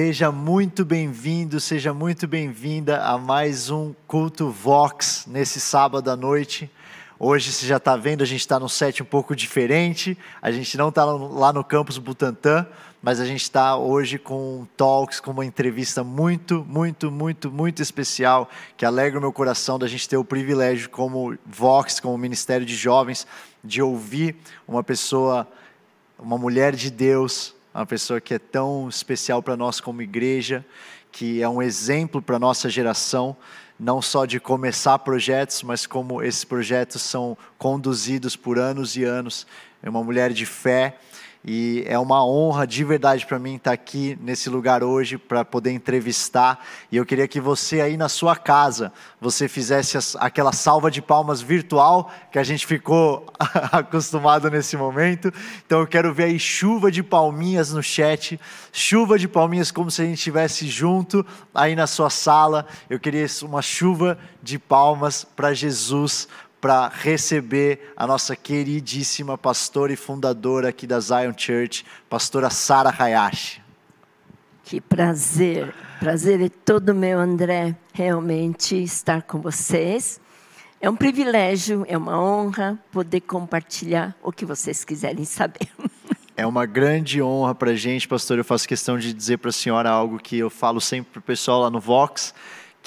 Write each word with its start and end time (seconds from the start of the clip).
Seja 0.00 0.30
muito 0.30 0.84
bem-vindo, 0.84 1.58
seja 1.58 1.92
muito 1.92 2.28
bem-vinda 2.28 3.02
a 3.02 3.18
mais 3.18 3.68
um 3.68 3.92
culto 4.06 4.48
Vox 4.48 5.24
nesse 5.26 5.60
sábado 5.60 6.08
à 6.08 6.14
noite. 6.14 6.70
Hoje 7.18 7.52
você 7.52 7.66
já 7.66 7.78
está 7.78 7.96
vendo, 7.96 8.22
a 8.22 8.24
gente 8.24 8.38
está 8.38 8.60
num 8.60 8.68
set 8.68 9.02
um 9.02 9.04
pouco 9.04 9.34
diferente. 9.34 10.16
A 10.40 10.52
gente 10.52 10.78
não 10.78 10.90
está 10.90 11.04
lá 11.04 11.52
no 11.52 11.64
campus 11.64 11.98
Butantã, 11.98 12.64
mas 13.02 13.18
a 13.18 13.26
gente 13.26 13.42
está 13.42 13.76
hoje 13.76 14.18
com 14.20 14.68
talks, 14.76 15.18
com 15.18 15.32
uma 15.32 15.44
entrevista 15.44 16.04
muito, 16.04 16.64
muito, 16.68 17.10
muito, 17.10 17.50
muito 17.50 17.82
especial, 17.82 18.48
que 18.76 18.86
alegra 18.86 19.18
o 19.18 19.20
meu 19.20 19.32
coração 19.32 19.80
da 19.80 19.88
gente 19.88 20.08
ter 20.08 20.16
o 20.16 20.22
privilégio, 20.22 20.88
como 20.90 21.36
Vox, 21.44 21.98
como 21.98 22.16
Ministério 22.16 22.64
de 22.64 22.76
Jovens, 22.76 23.26
de 23.64 23.82
ouvir 23.82 24.36
uma 24.64 24.84
pessoa, 24.84 25.44
uma 26.16 26.38
mulher 26.38 26.76
de 26.76 26.88
Deus, 26.88 27.57
uma 27.78 27.86
pessoa 27.86 28.20
que 28.20 28.34
é 28.34 28.38
tão 28.38 28.88
especial 28.88 29.40
para 29.40 29.56
nós 29.56 29.80
como 29.80 30.02
igreja, 30.02 30.66
que 31.12 31.40
é 31.40 31.48
um 31.48 31.62
exemplo 31.62 32.20
para 32.20 32.34
a 32.34 32.38
nossa 32.38 32.68
geração, 32.68 33.36
não 33.78 34.02
só 34.02 34.26
de 34.26 34.40
começar 34.40 34.98
projetos, 34.98 35.62
mas 35.62 35.86
como 35.86 36.20
esses 36.20 36.44
projetos 36.44 37.02
são 37.02 37.38
conduzidos 37.56 38.34
por 38.34 38.58
anos 38.58 38.96
e 38.96 39.04
anos. 39.04 39.46
É 39.80 39.88
uma 39.88 40.02
mulher 40.02 40.32
de 40.32 40.44
fé 40.44 40.98
e 41.44 41.84
é 41.86 41.98
uma 41.98 42.24
honra 42.24 42.66
de 42.66 42.82
verdade 42.84 43.24
para 43.24 43.38
mim 43.38 43.56
estar 43.56 43.72
aqui 43.72 44.18
nesse 44.20 44.50
lugar 44.50 44.82
hoje 44.82 45.16
para 45.16 45.44
poder 45.44 45.70
entrevistar. 45.70 46.64
E 46.90 46.96
eu 46.96 47.06
queria 47.06 47.28
que 47.28 47.40
você 47.40 47.80
aí 47.80 47.96
na 47.96 48.08
sua 48.08 48.34
casa, 48.34 48.92
você 49.20 49.48
fizesse 49.48 49.96
aquela 50.18 50.52
salva 50.52 50.90
de 50.90 51.00
palmas 51.00 51.40
virtual 51.40 52.10
que 52.32 52.38
a 52.38 52.42
gente 52.42 52.66
ficou 52.66 53.26
acostumado 53.70 54.50
nesse 54.50 54.76
momento. 54.76 55.32
Então 55.64 55.80
eu 55.80 55.86
quero 55.86 56.12
ver 56.12 56.24
aí 56.24 56.38
chuva 56.38 56.90
de 56.90 57.02
palminhas 57.02 57.72
no 57.72 57.82
chat, 57.82 58.38
chuva 58.72 59.18
de 59.18 59.28
palminhas 59.28 59.70
como 59.70 59.90
se 59.90 60.02
a 60.02 60.04
gente 60.04 60.18
estivesse 60.18 60.66
junto 60.66 61.24
aí 61.54 61.76
na 61.76 61.86
sua 61.86 62.10
sala. 62.10 62.66
Eu 62.90 62.98
queria 62.98 63.26
uma 63.42 63.62
chuva 63.62 64.18
de 64.42 64.58
palmas 64.58 65.24
para 65.24 65.52
Jesus, 65.54 66.28
para 66.60 66.88
receber 66.88 67.92
a 67.96 68.06
nossa 68.06 68.34
queridíssima 68.34 69.38
pastora 69.38 69.92
e 69.92 69.96
fundadora 69.96 70.68
aqui 70.68 70.86
da 70.86 70.98
Zion 70.98 71.32
Church, 71.36 71.84
pastora 72.08 72.50
Sara 72.50 72.94
Hayashi. 72.96 73.62
Que 74.64 74.80
prazer, 74.80 75.74
prazer 75.98 76.40
é 76.42 76.48
todo 76.48 76.94
meu, 76.94 77.18
André, 77.18 77.74
realmente 77.92 78.76
estar 78.82 79.22
com 79.22 79.40
vocês. 79.40 80.20
É 80.80 80.90
um 80.90 80.96
privilégio, 80.96 81.84
é 81.88 81.96
uma 81.96 82.22
honra 82.22 82.78
poder 82.92 83.20
compartilhar 83.22 84.14
o 84.22 84.30
que 84.30 84.44
vocês 84.44 84.84
quiserem 84.84 85.24
saber. 85.24 85.68
É 86.36 86.46
uma 86.46 86.66
grande 86.66 87.20
honra 87.20 87.52
para 87.52 87.72
a 87.72 87.74
gente, 87.74 88.06
pastor. 88.06 88.38
Eu 88.38 88.44
faço 88.44 88.68
questão 88.68 88.96
de 88.96 89.12
dizer 89.12 89.38
para 89.38 89.48
a 89.48 89.52
senhora 89.52 89.90
algo 89.90 90.20
que 90.20 90.38
eu 90.38 90.48
falo 90.48 90.80
sempre 90.80 91.10
para 91.14 91.18
o 91.18 91.22
pessoal 91.22 91.62
lá 91.62 91.70
no 91.70 91.80
Vox 91.80 92.32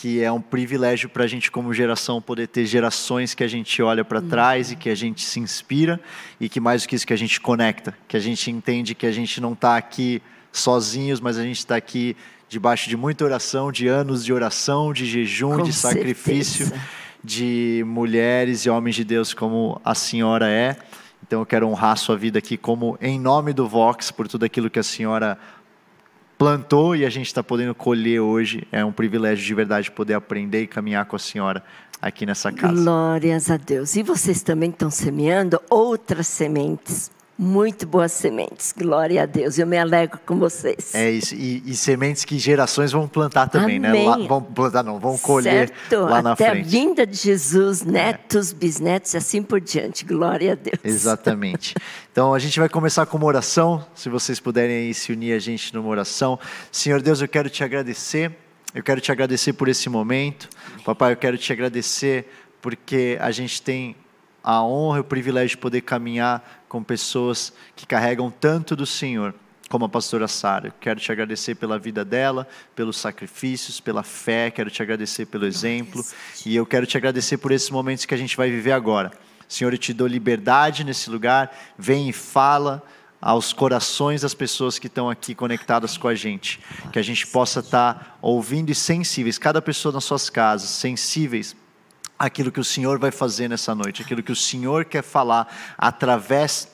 que 0.01 0.23
é 0.23 0.31
um 0.31 0.41
privilégio 0.41 1.07
para 1.07 1.25
a 1.25 1.27
gente 1.27 1.51
como 1.51 1.71
geração 1.71 2.19
poder 2.19 2.47
ter 2.47 2.65
gerações 2.65 3.35
que 3.35 3.43
a 3.43 3.47
gente 3.47 3.83
olha 3.83 4.03
para 4.03 4.19
trás 4.19 4.69
uhum. 4.69 4.73
e 4.73 4.75
que 4.75 4.89
a 4.89 4.95
gente 4.95 5.23
se 5.23 5.39
inspira 5.39 6.01
e 6.39 6.49
que 6.49 6.59
mais 6.59 6.81
do 6.81 6.89
que 6.89 6.95
isso 6.95 7.05
que 7.05 7.13
a 7.13 7.17
gente 7.17 7.39
conecta, 7.39 7.95
que 8.07 8.17
a 8.17 8.19
gente 8.19 8.49
entende 8.49 8.95
que 8.95 9.05
a 9.05 9.11
gente 9.11 9.39
não 9.39 9.53
está 9.53 9.77
aqui 9.77 10.19
sozinhos, 10.51 11.19
mas 11.19 11.37
a 11.37 11.43
gente 11.43 11.59
está 11.59 11.75
aqui 11.75 12.17
debaixo 12.49 12.89
de 12.89 12.97
muita 12.97 13.23
oração, 13.23 13.71
de 13.71 13.87
anos 13.87 14.25
de 14.25 14.33
oração, 14.33 14.91
de 14.91 15.05
jejum, 15.05 15.57
Com 15.57 15.63
de 15.65 15.71
sacrifício, 15.71 16.65
certeza. 16.65 16.89
de 17.23 17.83
mulheres 17.85 18.65
e 18.65 18.71
homens 18.71 18.95
de 18.95 19.03
Deus 19.03 19.35
como 19.35 19.79
a 19.85 19.93
senhora 19.93 20.49
é. 20.49 20.77
Então 21.21 21.41
eu 21.41 21.45
quero 21.45 21.67
honrar 21.67 21.91
a 21.91 21.95
sua 21.95 22.17
vida 22.17 22.39
aqui 22.39 22.57
como 22.57 22.97
em 22.99 23.19
nome 23.19 23.53
do 23.53 23.67
Vox 23.67 24.09
por 24.09 24.27
tudo 24.27 24.45
aquilo 24.45 24.67
que 24.67 24.79
a 24.79 24.83
senhora 24.83 25.37
plantou 26.41 26.95
e 26.95 27.05
a 27.05 27.09
gente 27.11 27.27
está 27.27 27.43
podendo 27.43 27.75
colher 27.75 28.19
hoje. 28.19 28.67
É 28.71 28.83
um 28.83 28.91
privilégio 28.91 29.45
de 29.45 29.53
verdade 29.53 29.91
poder 29.91 30.15
aprender 30.15 30.63
e 30.63 30.67
caminhar 30.67 31.05
com 31.05 31.15
a 31.15 31.19
senhora 31.19 31.63
aqui 32.01 32.25
nessa 32.25 32.51
casa. 32.51 32.81
Glórias 32.81 33.51
a 33.51 33.57
Deus. 33.57 33.95
E 33.95 34.01
vocês 34.01 34.41
também 34.41 34.71
estão 34.71 34.89
semeando 34.89 35.61
outras 35.69 36.25
sementes 36.25 37.11
muito 37.41 37.87
boas 37.87 38.11
sementes. 38.11 38.71
Glória 38.77 39.23
a 39.23 39.25
Deus. 39.25 39.57
Eu 39.57 39.65
me 39.65 39.75
alegro 39.75 40.19
com 40.27 40.37
vocês. 40.37 40.93
É 40.93 41.09
isso. 41.09 41.33
E, 41.33 41.63
e 41.65 41.75
sementes 41.75 42.23
que 42.23 42.37
gerações 42.37 42.91
vão 42.91 43.07
plantar 43.07 43.49
também, 43.49 43.79
né? 43.79 43.89
Amém. 43.89 44.05
né? 44.07 44.15
Lá, 44.15 44.27
vão 44.27 44.43
plantar, 44.43 44.83
não, 44.83 44.99
vão 44.99 45.17
colher 45.17 45.69
certo. 45.69 46.01
lá 46.01 46.21
na 46.21 46.33
Até 46.33 46.51
frente. 46.51 46.67
a 46.67 46.69
vinda 46.69 47.07
de 47.07 47.17
Jesus, 47.17 47.81
netos, 47.81 48.51
é. 48.51 48.55
bisnetos 48.55 49.15
e 49.15 49.17
assim 49.17 49.41
por 49.41 49.59
diante. 49.59 50.05
Glória 50.05 50.51
a 50.51 50.55
Deus. 50.55 50.77
Exatamente. 50.83 51.73
Então 52.11 52.31
a 52.31 52.37
gente 52.37 52.59
vai 52.59 52.69
começar 52.69 53.07
com 53.07 53.17
uma 53.17 53.25
oração. 53.25 53.83
Se 53.95 54.07
vocês 54.07 54.39
puderem 54.39 54.75
aí 54.75 54.93
se 54.93 55.11
unir 55.11 55.33
a 55.33 55.39
gente 55.39 55.73
numa 55.73 55.89
oração. 55.89 56.37
Senhor 56.71 57.01
Deus, 57.01 57.21
eu 57.23 57.27
quero 57.27 57.49
te 57.49 57.63
agradecer. 57.63 58.31
Eu 58.75 58.83
quero 58.83 59.01
te 59.01 59.11
agradecer 59.11 59.53
por 59.53 59.67
esse 59.67 59.89
momento. 59.89 60.47
Papai, 60.85 61.13
eu 61.13 61.17
quero 61.17 61.39
te 61.39 61.51
agradecer 61.51 62.31
porque 62.61 63.17
a 63.19 63.31
gente 63.31 63.63
tem 63.63 63.95
a 64.43 64.63
honra 64.63 64.97
e 64.97 65.01
o 65.01 65.03
privilégio 65.03 65.49
de 65.49 65.57
poder 65.57 65.81
caminhar 65.81 66.60
com 66.71 66.81
pessoas 66.81 67.51
que 67.75 67.85
carregam 67.85 68.31
tanto 68.31 68.77
do 68.77 68.85
Senhor, 68.85 69.35
como 69.67 69.83
a 69.83 69.89
pastora 69.89 70.25
Sara. 70.25 70.73
Quero 70.79 71.01
te 71.01 71.11
agradecer 71.11 71.55
pela 71.55 71.77
vida 71.77 72.05
dela, 72.05 72.47
pelos 72.73 72.95
sacrifícios, 72.95 73.81
pela 73.81 74.03
fé, 74.03 74.49
quero 74.49 74.71
te 74.71 74.81
agradecer 74.81 75.25
pelo 75.25 75.45
exemplo 75.45 76.01
e 76.45 76.55
eu 76.55 76.65
quero 76.65 76.85
te 76.85 76.95
agradecer 76.95 77.39
por 77.39 77.51
esses 77.51 77.69
momentos 77.69 78.05
que 78.05 78.13
a 78.13 78.17
gente 78.17 78.37
vai 78.37 78.49
viver 78.49 78.71
agora. 78.71 79.11
Senhor, 79.49 79.73
eu 79.73 79.77
te 79.77 79.91
dou 79.91 80.07
liberdade 80.07 80.85
nesse 80.85 81.09
lugar, 81.09 81.53
vem 81.77 82.07
e 82.07 82.13
fala 82.13 82.81
aos 83.21 83.51
corações 83.51 84.21
das 84.21 84.33
pessoas 84.33 84.79
que 84.79 84.87
estão 84.87 85.09
aqui 85.09 85.35
conectadas 85.35 85.97
com 85.97 86.07
a 86.07 86.15
gente, 86.15 86.61
que 86.93 86.99
a 86.99 87.03
gente 87.03 87.27
possa 87.27 87.59
estar 87.59 88.17
ouvindo 88.21 88.69
e 88.69 88.75
sensíveis, 88.75 89.37
cada 89.37 89.61
pessoa 89.61 89.91
nas 89.91 90.05
suas 90.05 90.29
casas, 90.29 90.69
sensíveis 90.69 91.53
aquilo 92.21 92.51
que 92.51 92.59
o 92.59 92.63
Senhor 92.63 92.99
vai 92.99 93.09
fazer 93.09 93.47
nessa 93.47 93.73
noite, 93.73 94.03
aquilo 94.03 94.21
que 94.21 94.31
o 94.31 94.35
Senhor 94.35 94.85
quer 94.85 95.01
falar 95.01 95.51
através 95.75 96.67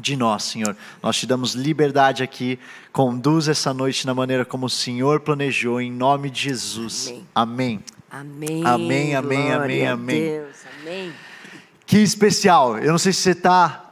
de 0.00 0.16
nós, 0.16 0.44
Senhor. 0.44 0.76
Nós 1.02 1.16
te 1.16 1.26
damos 1.26 1.54
liberdade 1.54 2.22
aqui. 2.22 2.56
Conduz 2.92 3.48
essa 3.48 3.74
noite 3.74 4.06
na 4.06 4.14
maneira 4.14 4.44
como 4.44 4.66
o 4.66 4.70
Senhor 4.70 5.20
planejou, 5.20 5.80
em 5.80 5.90
nome 5.90 6.30
de 6.30 6.42
Jesus. 6.42 7.12
Amém. 7.34 7.82
Amém. 8.08 8.62
Amém. 8.64 9.14
Amém, 9.16 9.54
amém, 9.54 9.86
amém. 9.88 10.40
Amém. 10.82 11.12
Que 11.84 11.98
especial. 11.98 12.78
Eu 12.78 12.92
não 12.92 12.98
sei 12.98 13.12
se 13.12 13.22
você 13.22 13.30
está 13.32 13.85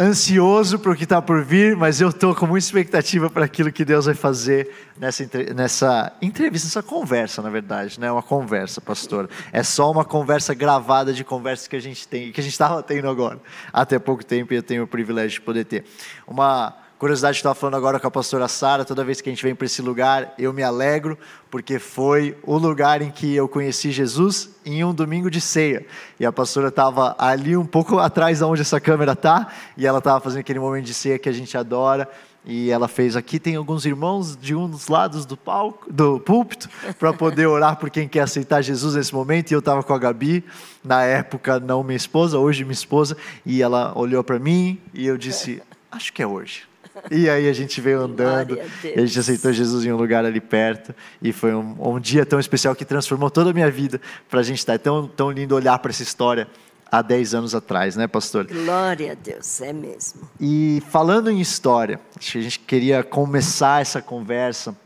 ansioso 0.00 0.78
para 0.78 0.92
o 0.92 0.96
que 0.96 1.04
está 1.04 1.20
por 1.20 1.44
vir, 1.44 1.76
mas 1.76 2.00
eu 2.00 2.08
estou 2.08 2.34
com 2.34 2.46
muita 2.46 2.64
expectativa 2.64 3.28
para 3.28 3.44
aquilo 3.44 3.70
que 3.70 3.84
Deus 3.84 4.06
vai 4.06 4.14
fazer 4.14 4.74
nessa, 4.98 5.28
nessa 5.54 6.12
entrevista, 6.22 6.66
nessa 6.66 6.82
conversa, 6.82 7.42
na 7.42 7.50
verdade, 7.50 8.00
não 8.00 8.08
é 8.08 8.12
uma 8.12 8.22
conversa, 8.22 8.80
pastor. 8.80 9.28
É 9.52 9.62
só 9.62 9.90
uma 9.90 10.04
conversa 10.04 10.54
gravada 10.54 11.12
de 11.12 11.22
conversas 11.22 11.68
que 11.68 11.76
a 11.76 11.80
gente 11.80 12.08
tem, 12.08 12.32
que 12.32 12.40
a 12.40 12.42
gente 12.42 12.52
estava 12.52 12.82
tendo 12.82 13.08
agora, 13.08 13.38
até 13.72 13.98
pouco 13.98 14.24
tempo, 14.24 14.54
e 14.54 14.56
eu 14.56 14.62
tenho 14.62 14.84
o 14.84 14.86
privilégio 14.86 15.38
de 15.38 15.40
poder 15.42 15.64
ter. 15.64 15.84
Uma 16.26 16.74
curiosidade 17.00 17.38
estava 17.38 17.54
falando 17.54 17.76
agora 17.76 17.98
com 17.98 18.06
a 18.06 18.10
pastora 18.10 18.46
Sara, 18.46 18.84
toda 18.84 19.02
vez 19.02 19.22
que 19.22 19.30
a 19.30 19.32
gente 19.32 19.42
vem 19.42 19.54
para 19.54 19.64
esse 19.64 19.80
lugar, 19.80 20.34
eu 20.38 20.52
me 20.52 20.62
alegro, 20.62 21.16
porque 21.50 21.78
foi 21.78 22.36
o 22.42 22.58
lugar 22.58 23.00
em 23.00 23.10
que 23.10 23.34
eu 23.34 23.48
conheci 23.48 23.90
Jesus 23.90 24.50
em 24.66 24.84
um 24.84 24.92
domingo 24.92 25.30
de 25.30 25.40
ceia. 25.40 25.86
E 26.20 26.26
a 26.26 26.30
pastora 26.30 26.68
estava 26.68 27.16
ali 27.18 27.56
um 27.56 27.64
pouco 27.64 27.98
atrás 27.98 28.40
de 28.40 28.44
onde 28.44 28.60
essa 28.60 28.78
câmera 28.78 29.12
está, 29.12 29.48
e 29.78 29.86
ela 29.86 29.96
estava 29.96 30.20
fazendo 30.20 30.40
aquele 30.40 30.58
momento 30.58 30.84
de 30.84 30.92
ceia 30.92 31.18
que 31.18 31.26
a 31.26 31.32
gente 31.32 31.56
adora. 31.56 32.06
E 32.44 32.70
ela 32.70 32.86
fez 32.86 33.16
aqui 33.16 33.38
tem 33.38 33.56
alguns 33.56 33.86
irmãos 33.86 34.36
de 34.36 34.54
um 34.54 34.68
dos 34.68 34.88
lados 34.88 35.24
do 35.24 35.38
palco, 35.38 35.90
do 35.90 36.20
púlpito, 36.20 36.68
para 36.98 37.14
poder 37.14 37.46
orar 37.46 37.76
por 37.76 37.88
quem 37.88 38.06
quer 38.06 38.20
aceitar 38.20 38.60
Jesus 38.60 38.94
nesse 38.94 39.14
momento. 39.14 39.50
E 39.50 39.54
eu 39.54 39.60
estava 39.60 39.82
com 39.82 39.94
a 39.94 39.98
Gabi, 39.98 40.44
na 40.84 41.02
época 41.02 41.58
não 41.58 41.82
minha 41.82 41.96
esposa, 41.96 42.38
hoje 42.38 42.62
minha 42.62 42.74
esposa, 42.74 43.16
e 43.46 43.62
ela 43.62 43.94
olhou 43.96 44.22
para 44.22 44.38
mim 44.38 44.78
e 44.92 45.06
eu 45.06 45.16
disse: 45.16 45.62
"Acho 45.90 46.12
que 46.12 46.22
é 46.22 46.26
hoje". 46.26 46.69
E 47.10 47.28
aí 47.28 47.48
a 47.48 47.52
gente 47.52 47.80
veio 47.80 48.00
andando, 48.00 48.58
a 48.58 49.00
a 49.00 49.06
gente 49.06 49.18
aceitou 49.18 49.52
Jesus 49.52 49.84
em 49.84 49.92
um 49.92 49.96
lugar 49.96 50.24
ali 50.24 50.40
perto, 50.40 50.94
e 51.22 51.32
foi 51.32 51.54
um, 51.54 51.76
um 51.78 52.00
dia 52.00 52.26
tão 52.26 52.40
especial 52.40 52.74
que 52.74 52.84
transformou 52.84 53.30
toda 53.30 53.50
a 53.50 53.52
minha 53.52 53.70
vida 53.70 54.00
para 54.28 54.40
a 54.40 54.42
gente 54.42 54.58
estar. 54.58 54.74
É 54.74 54.78
tão, 54.78 55.06
tão 55.06 55.30
lindo 55.30 55.54
olhar 55.54 55.78
para 55.78 55.90
essa 55.90 56.02
história 56.02 56.48
há 56.90 57.02
10 57.02 57.34
anos 57.34 57.54
atrás, 57.54 57.96
né, 57.96 58.08
pastor? 58.08 58.46
Glória 58.46 59.12
a 59.12 59.14
Deus. 59.14 59.60
É 59.60 59.72
mesmo. 59.72 60.28
E 60.40 60.82
falando 60.90 61.30
em 61.30 61.40
história, 61.40 62.00
acho 62.18 62.32
que 62.32 62.38
a 62.38 62.42
gente 62.42 62.58
queria 62.60 63.02
começar 63.02 63.80
essa 63.80 64.02
conversa. 64.02 64.76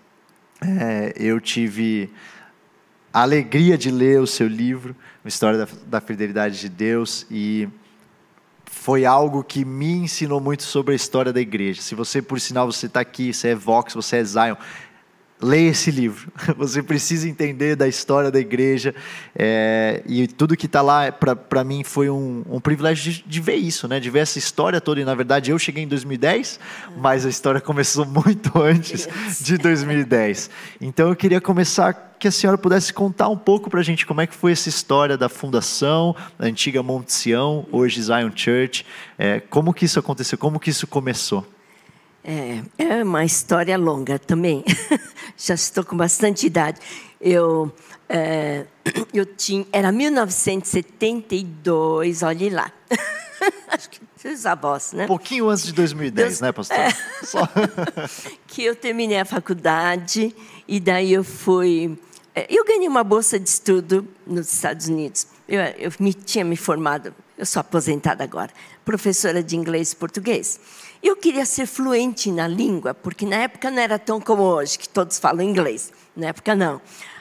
É, 0.60 1.12
eu 1.16 1.40
tive 1.40 2.10
a 3.12 3.22
alegria 3.22 3.78
de 3.78 3.90
ler 3.90 4.20
o 4.20 4.26
seu 4.26 4.48
livro, 4.48 4.94
uma 5.24 5.28
história 5.28 5.58
da, 5.58 5.68
da 5.86 6.00
fidelidade 6.00 6.60
de 6.60 6.68
Deus, 6.68 7.26
e 7.30 7.68
foi 8.66 9.04
algo 9.04 9.42
que 9.42 9.64
me 9.64 9.92
ensinou 9.92 10.40
muito 10.40 10.62
sobre 10.62 10.92
a 10.92 10.96
história 10.96 11.32
da 11.32 11.40
igreja. 11.40 11.80
Se 11.82 11.94
você, 11.94 12.20
por 12.20 12.40
sinal, 12.40 12.70
você 12.70 12.86
está 12.86 13.00
aqui, 13.00 13.32
você 13.32 13.48
é 13.48 13.54
Vox, 13.54 13.94
você 13.94 14.16
é 14.16 14.24
Zion, 14.24 14.56
leia 15.44 15.70
esse 15.70 15.90
livro. 15.90 16.32
Você 16.56 16.82
precisa 16.82 17.28
entender 17.28 17.76
da 17.76 17.86
história 17.86 18.30
da 18.30 18.40
igreja. 18.40 18.94
É, 19.36 20.02
e 20.06 20.26
tudo 20.26 20.56
que 20.56 20.66
está 20.66 20.80
lá, 20.80 21.12
para 21.12 21.62
mim, 21.62 21.84
foi 21.84 22.08
um, 22.08 22.42
um 22.48 22.58
privilégio 22.58 23.12
de, 23.12 23.24
de, 23.26 23.40
ver 23.40 23.56
isso, 23.56 23.86
né? 23.86 24.00
de 24.00 24.08
ver 24.08 24.20
essa 24.20 24.38
história 24.38 24.80
toda. 24.80 25.00
E, 25.00 25.04
na 25.04 25.14
verdade, 25.14 25.50
eu 25.50 25.58
cheguei 25.58 25.84
em 25.84 25.88
2010, 25.88 26.58
mas 26.96 27.26
a 27.26 27.28
história 27.28 27.60
começou 27.60 28.06
muito 28.06 28.58
antes 28.60 29.08
de 29.40 29.58
2010. 29.58 30.50
Então, 30.80 31.10
eu 31.10 31.16
queria 31.16 31.40
começar 31.40 32.14
que 32.18 32.28
a 32.28 32.32
senhora 32.32 32.56
pudesse 32.56 32.90
contar 32.92 33.28
um 33.28 33.36
pouco 33.36 33.68
para 33.68 33.80
a 33.80 33.82
gente 33.82 34.06
como 34.06 34.22
é 34.22 34.26
que 34.26 34.34
foi 34.34 34.52
essa 34.52 34.68
história 34.68 35.18
da 35.18 35.28
fundação, 35.28 36.16
da 36.38 36.46
antiga 36.46 36.82
Monte 36.82 37.12
Sião, 37.12 37.66
hoje 37.70 38.00
Zion 38.00 38.30
Church. 38.34 38.86
É, 39.18 39.40
como 39.40 39.74
que 39.74 39.84
isso 39.84 39.98
aconteceu? 39.98 40.38
Como 40.38 40.58
que 40.58 40.70
isso 40.70 40.86
começou? 40.86 41.46
É, 42.24 42.62
é 42.78 43.04
uma 43.04 43.24
história 43.24 43.76
longa 43.76 44.18
também. 44.18 44.64
Já 45.36 45.54
estou 45.54 45.84
com 45.84 45.96
bastante 45.96 46.46
idade. 46.46 46.80
Eu, 47.20 47.70
é, 48.08 48.64
eu 49.12 49.26
tinha, 49.26 49.66
era 49.70 49.92
1972, 49.92 52.22
olhe 52.22 52.48
lá. 52.48 52.72
Acho 53.68 53.90
que 53.90 54.00
seus 54.16 54.46
avós, 54.46 54.94
né? 54.94 55.04
Um 55.04 55.08
pouquinho 55.08 55.50
antes 55.50 55.66
de 55.66 55.74
2010, 55.74 56.14
Deus, 56.14 56.40
né, 56.40 56.50
pastor? 56.50 56.78
É, 56.78 56.88
que 58.48 58.64
eu 58.64 58.74
terminei 58.74 59.18
a 59.18 59.26
faculdade 59.26 60.34
e 60.66 60.80
daí 60.80 61.12
eu 61.12 61.22
fui. 61.22 61.98
É, 62.34 62.46
eu 62.48 62.64
ganhei 62.64 62.88
uma 62.88 63.04
bolsa 63.04 63.38
de 63.38 63.46
estudo 63.46 64.08
nos 64.26 64.50
Estados 64.50 64.88
Unidos. 64.88 65.26
Eu, 65.46 65.60
eu 65.60 65.92
me, 66.00 66.14
tinha 66.14 66.42
me 66.42 66.56
formado, 66.56 67.14
eu 67.36 67.44
sou 67.44 67.60
aposentada 67.60 68.24
agora, 68.24 68.50
professora 68.82 69.42
de 69.42 69.56
inglês 69.56 69.92
e 69.92 69.96
português. 69.96 70.58
Eu 71.04 71.16
queria 71.16 71.44
ser 71.44 71.66
fluente 71.66 72.32
na 72.32 72.48
língua, 72.48 72.94
porque 72.94 73.26
na 73.26 73.36
época 73.36 73.70
não 73.70 73.78
era 73.78 73.98
tão 73.98 74.18
como 74.18 74.42
hoje, 74.42 74.78
que 74.78 74.88
todos 74.88 75.18
falam 75.18 75.42
inglês. 75.42 75.92
Na 76.16 76.28
época, 76.28 76.54
não. 76.54 76.80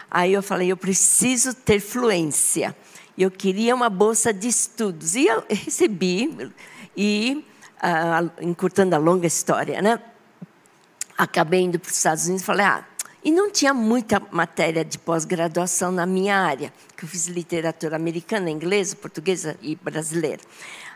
Aí 0.09 0.31
eu 0.31 0.41
falei, 0.41 0.71
eu 0.71 0.77
preciso 0.77 1.53
ter 1.53 1.81
fluência. 1.81 2.73
Eu 3.17 3.29
queria 3.29 3.75
uma 3.75 3.89
bolsa 3.89 4.33
de 4.33 4.47
estudos. 4.47 5.15
E 5.15 5.27
eu 5.27 5.43
recebi, 5.49 6.49
e, 6.95 7.45
uh, 7.83 8.31
encurtando 8.41 8.95
a 8.95 8.97
longa 8.97 9.27
história, 9.27 9.81
né? 9.81 9.99
acabei 11.17 11.59
indo 11.59 11.77
para 11.77 11.89
os 11.89 11.97
Estados 11.97 12.23
Unidos 12.23 12.41
e 12.41 12.45
falei, 12.45 12.65
ah, 12.65 12.85
e 13.21 13.31
não 13.31 13.51
tinha 13.51 13.73
muita 13.73 14.21
matéria 14.31 14.85
de 14.85 14.97
pós-graduação 14.97 15.91
na 15.91 16.05
minha 16.05 16.37
área, 16.37 16.71
que 16.95 17.03
eu 17.03 17.09
fiz 17.09 17.27
literatura 17.27 17.97
americana, 17.97 18.49
inglesa, 18.49 18.95
portuguesa 18.95 19.57
e 19.61 19.75
brasileira. 19.75 20.41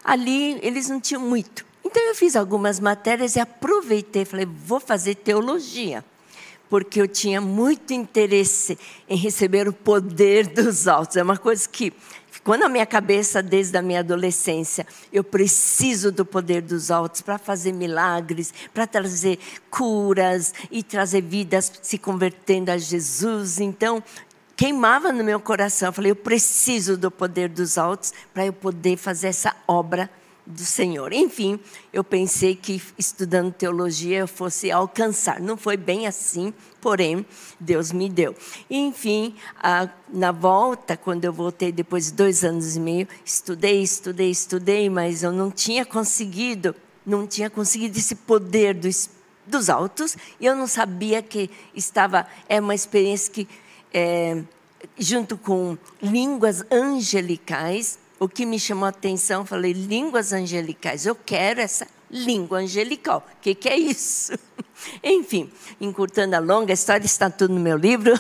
Ali 0.06 0.58
eles 0.66 0.88
não 0.88 1.02
tinham 1.02 1.22
muito. 1.22 1.67
Então 1.90 2.06
eu 2.06 2.14
fiz 2.14 2.36
algumas 2.36 2.82
matérias 2.82 3.38
e 3.38 3.40
aproveitei, 3.40 4.26
falei, 4.26 4.46
vou 4.46 4.78
fazer 4.78 5.16
teologia, 5.16 6.04
porque 6.70 7.00
eu 7.00 7.08
tinha 7.08 7.40
muito 7.40 7.94
interesse 7.94 8.78
em 9.08 9.16
receber 9.16 9.70
o 9.70 9.74
poder 9.74 10.48
dos 10.54 10.86
altos. 10.86 11.16
É 11.16 11.24
uma 11.24 11.38
coisa 11.38 11.68
que 11.68 11.94
ficou 12.30 12.58
na 12.58 12.68
minha 12.68 12.86
cabeça 12.86 13.42
desde 13.42 13.78
a 13.78 13.82
minha 13.82 14.02
adolescência. 14.02 14.86
Eu 15.14 15.24
preciso 15.24 16.12
do 16.12 16.26
poder 16.26 16.62
dos 16.62 16.92
altos 16.92 17.22
para 17.22 17.38
fazer 17.38 17.72
milagres, 17.72 18.54
para 18.74 18.86
trazer 18.86 19.40
curas 19.72 20.54
e 20.70 20.84
trazer 20.84 21.22
vidas 21.22 21.72
se 21.82 21.98
convertendo 21.98 22.70
a 22.70 22.78
Jesus. 22.78 23.62
Então, 23.62 24.04
queimava 24.58 25.14
no 25.14 25.24
meu 25.24 25.40
coração. 25.40 25.88
Eu 25.88 25.94
falei, 25.94 26.12
eu 26.12 26.18
preciso 26.18 26.98
do 26.98 27.10
poder 27.10 27.48
dos 27.48 27.78
altos 27.78 28.14
para 28.34 28.46
eu 28.46 28.52
poder 28.52 28.98
fazer 28.98 29.28
essa 29.28 29.56
obra 29.66 30.10
do 30.48 30.64
Senhor. 30.64 31.12
Enfim, 31.12 31.60
eu 31.92 32.04
pensei 32.04 32.56
que 32.56 32.82
estudando 32.98 33.52
teologia 33.52 34.20
eu 34.20 34.28
fosse 34.28 34.72
alcançar. 34.72 35.42
Não 35.42 35.58
foi 35.58 35.76
bem 35.76 36.08
assim, 36.08 36.54
porém, 36.80 37.26
Deus 37.60 37.92
me 37.92 38.10
deu. 38.10 38.34
Enfim, 38.70 39.36
a, 39.58 39.90
na 40.08 40.32
volta, 40.32 40.96
quando 40.96 41.26
eu 41.26 41.34
voltei 41.34 41.72
depois 41.72 42.06
de 42.06 42.14
dois 42.14 42.46
anos 42.46 42.78
e 42.78 42.80
meio, 42.80 43.08
estudei, 43.26 43.82
estudei, 43.82 44.32
estudei, 44.32 44.90
mas 44.90 45.22
eu 45.22 45.34
não 45.34 45.52
tinha 45.52 45.86
conseguido, 45.86 46.74
não 47.06 47.28
tinha 47.28 47.50
conseguido 47.50 47.98
esse 47.98 48.16
poder 48.16 48.74
dos, 48.74 49.10
dos 49.46 49.70
altos, 49.70 50.16
e 50.40 50.46
eu 50.46 50.56
não 50.56 50.68
sabia 50.68 51.22
que 51.22 51.50
estava, 51.76 52.26
é 52.48 52.62
uma 52.62 52.74
experiência 52.74 53.34
que, 53.34 53.48
é, 53.94 54.42
junto 54.98 55.38
com 55.38 55.78
línguas 56.02 56.64
angelicais, 56.72 58.00
o 58.20 58.28
que 58.28 58.46
me 58.46 58.60
chamou 58.60 58.86
a 58.86 58.90
atenção, 58.90 59.46
falei, 59.46 59.74
línguas 59.74 60.34
angelicais, 60.34 61.06
eu 61.06 61.16
quero 61.16 61.62
essa 61.62 61.88
língua 62.10 62.60
angelical. 62.60 63.26
O 63.38 63.42
que, 63.42 63.54
que 63.54 63.70
é 63.70 63.78
isso? 63.78 64.34
Enfim, 65.04 65.50
encurtando 65.80 66.36
a 66.36 66.40
longa 66.40 66.74
história, 66.74 67.06
está 67.06 67.30
tudo 67.30 67.54
no 67.54 67.60
meu 67.60 67.78
livro. 67.78 68.14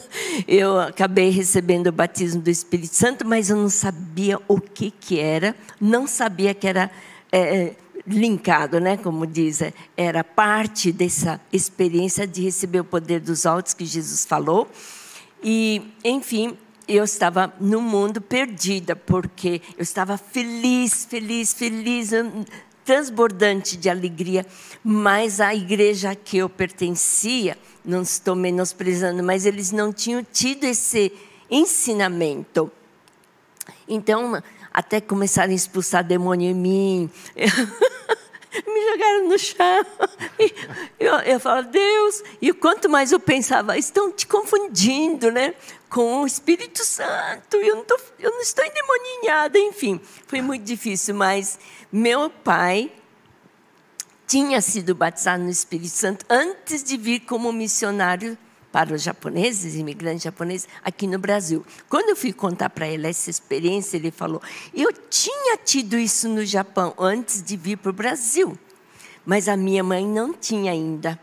eu 0.46 0.78
acabei 0.78 1.30
recebendo 1.30 1.88
o 1.88 1.92
batismo 1.92 2.40
do 2.40 2.50
Espírito 2.50 2.94
Santo, 2.94 3.26
mas 3.26 3.50
eu 3.50 3.56
não 3.56 3.68
sabia 3.68 4.40
o 4.48 4.60
que, 4.60 4.90
que 4.90 5.20
era, 5.20 5.54
não 5.80 6.06
sabia 6.06 6.54
que 6.54 6.66
era 6.66 6.90
é, 7.30 7.74
linkado, 8.06 8.80
né? 8.80 8.96
como 8.96 9.26
diz, 9.26 9.60
era 9.96 10.24
parte 10.24 10.90
dessa 10.90 11.40
experiência 11.52 12.26
de 12.26 12.42
receber 12.42 12.80
o 12.80 12.84
poder 12.84 13.20
dos 13.20 13.46
altos 13.46 13.74
que 13.74 13.84
Jesus 13.84 14.24
falou. 14.24 14.68
E, 15.42 15.82
enfim, 16.02 16.56
eu 16.88 17.04
estava 17.04 17.52
no 17.60 17.80
mundo 17.80 18.20
perdida, 18.20 18.96
porque 18.96 19.60
eu 19.76 19.82
estava 19.82 20.16
feliz, 20.16 21.04
feliz, 21.04 21.52
feliz, 21.52 22.10
transbordante 22.84 23.76
de 23.76 23.90
alegria, 23.90 24.46
mas 24.82 25.40
a 25.40 25.54
igreja 25.54 26.12
a 26.12 26.14
que 26.14 26.38
eu 26.38 26.48
pertencia, 26.48 27.58
não 27.84 28.00
estou 28.00 28.34
menosprezando, 28.34 29.22
mas 29.22 29.44
eles 29.44 29.70
não 29.70 29.92
tinham 29.92 30.24
tido 30.24 30.64
esse 30.64 31.12
ensinamento. 31.50 32.72
Então, 33.86 34.42
até 34.72 35.00
começaram 35.00 35.52
a 35.52 35.54
expulsar 35.54 36.02
demônio 36.02 36.50
em 36.50 36.54
mim. 36.54 37.10
me 38.66 38.90
jogaram 38.90 39.28
no 39.28 39.38
chão. 39.38 39.86
E 40.38 40.54
eu, 40.98 41.14
eu 41.16 41.40
falo, 41.40 41.62
Deus. 41.64 42.22
E 42.40 42.52
quanto 42.52 42.88
mais 42.88 43.12
eu 43.12 43.20
pensava, 43.20 43.76
estão 43.76 44.10
te 44.10 44.26
confundindo, 44.26 45.30
né? 45.30 45.54
Com 45.88 46.22
o 46.22 46.26
Espírito 46.26 46.84
Santo. 46.84 47.56
Eu 47.56 47.76
não, 47.76 47.84
tô, 47.84 47.98
eu 48.18 48.30
não 48.30 48.40
estou 48.40 48.64
endemoninhada. 48.64 49.58
Enfim, 49.58 50.00
foi 50.26 50.40
muito 50.40 50.64
difícil. 50.64 51.14
Mas 51.14 51.58
meu 51.90 52.28
pai 52.28 52.92
tinha 54.26 54.60
sido 54.60 54.94
batizado 54.94 55.42
no 55.42 55.50
Espírito 55.50 55.88
Santo 55.88 56.26
antes 56.28 56.84
de 56.84 56.96
vir 56.96 57.20
como 57.20 57.52
missionário 57.52 58.36
para 58.70 58.94
os 58.94 59.02
japoneses, 59.02 59.74
imigrantes 59.74 60.22
japoneses, 60.22 60.68
aqui 60.84 61.06
no 61.06 61.18
Brasil. 61.18 61.64
Quando 61.88 62.10
eu 62.10 62.16
fui 62.16 62.32
contar 62.32 62.68
para 62.70 62.86
ele 62.86 63.06
essa 63.06 63.30
experiência, 63.30 63.96
ele 63.96 64.10
falou: 64.10 64.42
Eu 64.74 64.92
tinha 64.92 65.56
tido 65.56 65.96
isso 65.96 66.28
no 66.28 66.44
Japão 66.44 66.94
antes 66.98 67.42
de 67.42 67.56
vir 67.56 67.78
para 67.78 67.90
o 67.90 67.94
Brasil, 67.94 68.58
mas 69.24 69.48
a 69.48 69.56
minha 69.56 69.82
mãe 69.82 70.06
não 70.06 70.34
tinha 70.34 70.72
ainda. 70.72 71.18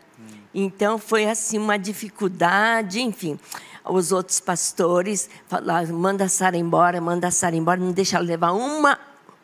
Então 0.52 0.98
foi 0.98 1.26
assim 1.26 1.58
uma 1.58 1.76
dificuldade, 1.76 3.00
enfim. 3.00 3.38
Os 3.88 4.12
outros 4.12 4.40
pastores 4.40 5.28
falaram: 5.46 5.96
manda 5.96 6.24
a 6.24 6.28
Sara 6.28 6.56
embora, 6.56 7.00
manda 7.00 7.28
a 7.28 7.30
Sara 7.30 7.56
embora, 7.56 7.80
não 7.80 7.92
deixa 7.92 8.16
ela 8.16 8.26
levar 8.26 8.52
uma 8.52 8.98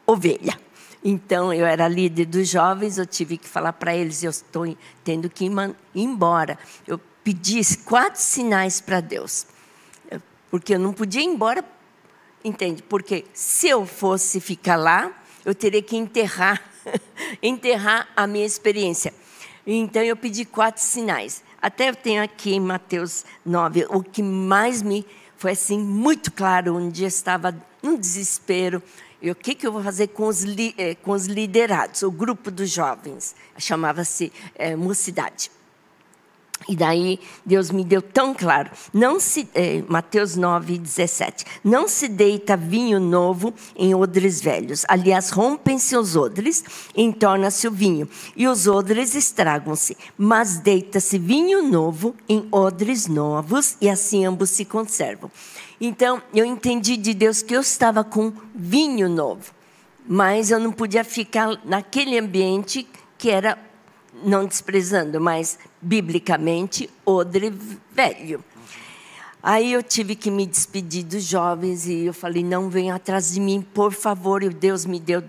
ovelha. 0.06 0.58
Então, 1.04 1.52
eu 1.52 1.66
era 1.66 1.88
líder 1.88 2.26
dos 2.26 2.48
jovens, 2.48 2.96
eu 2.96 3.06
tive 3.06 3.36
que 3.36 3.48
falar 3.48 3.72
para 3.72 3.94
eles: 3.94 4.22
eu 4.22 4.30
estou 4.30 4.76
tendo 5.04 5.28
que 5.28 5.46
ir 5.46 5.52
embora. 5.94 6.58
Eu 6.86 7.00
pedisse 7.24 7.78
quatro 7.78 8.20
sinais 8.20 8.80
para 8.80 9.00
Deus. 9.00 9.46
Porque 10.50 10.74
eu 10.74 10.78
não 10.78 10.92
podia 10.92 11.22
ir 11.22 11.26
embora, 11.26 11.64
entende? 12.44 12.82
Porque 12.82 13.24
se 13.32 13.68
eu 13.68 13.86
fosse 13.86 14.38
ficar 14.38 14.76
lá, 14.76 15.10
eu 15.44 15.54
teria 15.54 15.82
que 15.82 15.96
enterrar, 15.96 16.62
enterrar 17.42 18.08
a 18.14 18.26
minha 18.26 18.44
experiência. 18.44 19.14
Então 19.66 20.02
eu 20.02 20.16
pedi 20.16 20.44
quatro 20.44 20.82
sinais. 20.82 21.42
Até 21.62 21.88
eu 21.88 21.94
tenho 21.94 22.20
aqui 22.20 22.54
em 22.54 22.60
Mateus 22.60 23.24
9, 23.46 23.86
o 23.88 24.02
que 24.02 24.20
mais 24.20 24.82
me 24.82 25.06
foi 25.36 25.52
assim 25.52 25.78
muito 25.78 26.32
claro. 26.32 26.76
Um 26.76 26.90
dia 26.90 27.06
estava 27.06 27.54
num 27.82 27.96
desespero. 27.96 28.82
E 29.20 29.30
o 29.30 29.34
que, 29.34 29.54
que 29.54 29.64
eu 29.64 29.72
vou 29.72 29.82
fazer 29.82 30.08
com 30.08 30.26
os, 30.26 30.44
eh, 30.76 30.96
com 30.96 31.12
os 31.12 31.26
liderados, 31.26 32.02
o 32.02 32.10
grupo 32.10 32.50
dos 32.50 32.68
jovens? 32.70 33.36
Chamava-se 33.56 34.32
é, 34.56 34.74
Mocidade. 34.74 35.50
E 36.68 36.76
daí 36.76 37.18
Deus 37.44 37.70
me 37.70 37.84
deu 37.84 38.00
tão 38.00 38.34
claro. 38.34 38.70
Não 38.92 39.18
se, 39.18 39.48
eh, 39.54 39.82
Mateus 39.88 40.36
9, 40.36 40.78
17. 40.78 41.44
Não 41.64 41.88
se 41.88 42.08
deita 42.08 42.56
vinho 42.56 43.00
novo 43.00 43.52
em 43.76 43.94
odres 43.94 44.40
velhos. 44.40 44.84
Aliás, 44.88 45.30
rompem-se 45.30 45.96
os 45.96 46.16
odres 46.16 46.64
e 46.96 47.12
torna-se 47.12 47.66
o 47.66 47.70
vinho. 47.70 48.08
E 48.36 48.46
os 48.46 48.66
odres 48.66 49.14
estragam-se. 49.14 49.96
Mas 50.16 50.58
deita-se 50.58 51.18
vinho 51.18 51.62
novo 51.62 52.14
em 52.28 52.46
odres 52.50 53.06
novos 53.06 53.76
e 53.80 53.88
assim 53.88 54.24
ambos 54.24 54.50
se 54.50 54.64
conservam. 54.64 55.30
Então, 55.80 56.22
eu 56.32 56.44
entendi 56.44 56.96
de 56.96 57.12
Deus 57.12 57.42
que 57.42 57.54
eu 57.54 57.60
estava 57.60 58.04
com 58.04 58.32
vinho 58.54 59.08
novo. 59.08 59.52
Mas 60.06 60.50
eu 60.50 60.58
não 60.58 60.72
podia 60.72 61.04
ficar 61.04 61.60
naquele 61.64 62.18
ambiente 62.18 62.86
que 63.18 63.30
era 63.30 63.58
não 64.24 64.46
desprezando, 64.46 65.20
mas 65.20 65.58
biblicamente, 65.80 66.88
odre 67.04 67.52
velho. 67.90 68.42
Aí 69.42 69.72
eu 69.72 69.82
tive 69.82 70.14
que 70.14 70.30
me 70.30 70.46
despedir 70.46 71.04
dos 71.04 71.24
jovens 71.24 71.86
e 71.86 72.06
eu 72.06 72.14
falei: 72.14 72.44
não 72.44 72.70
venham 72.70 72.94
atrás 72.94 73.32
de 73.32 73.40
mim, 73.40 73.60
por 73.60 73.92
favor. 73.92 74.42
E 74.42 74.48
Deus 74.48 74.86
me 74.86 75.00
deu 75.00 75.22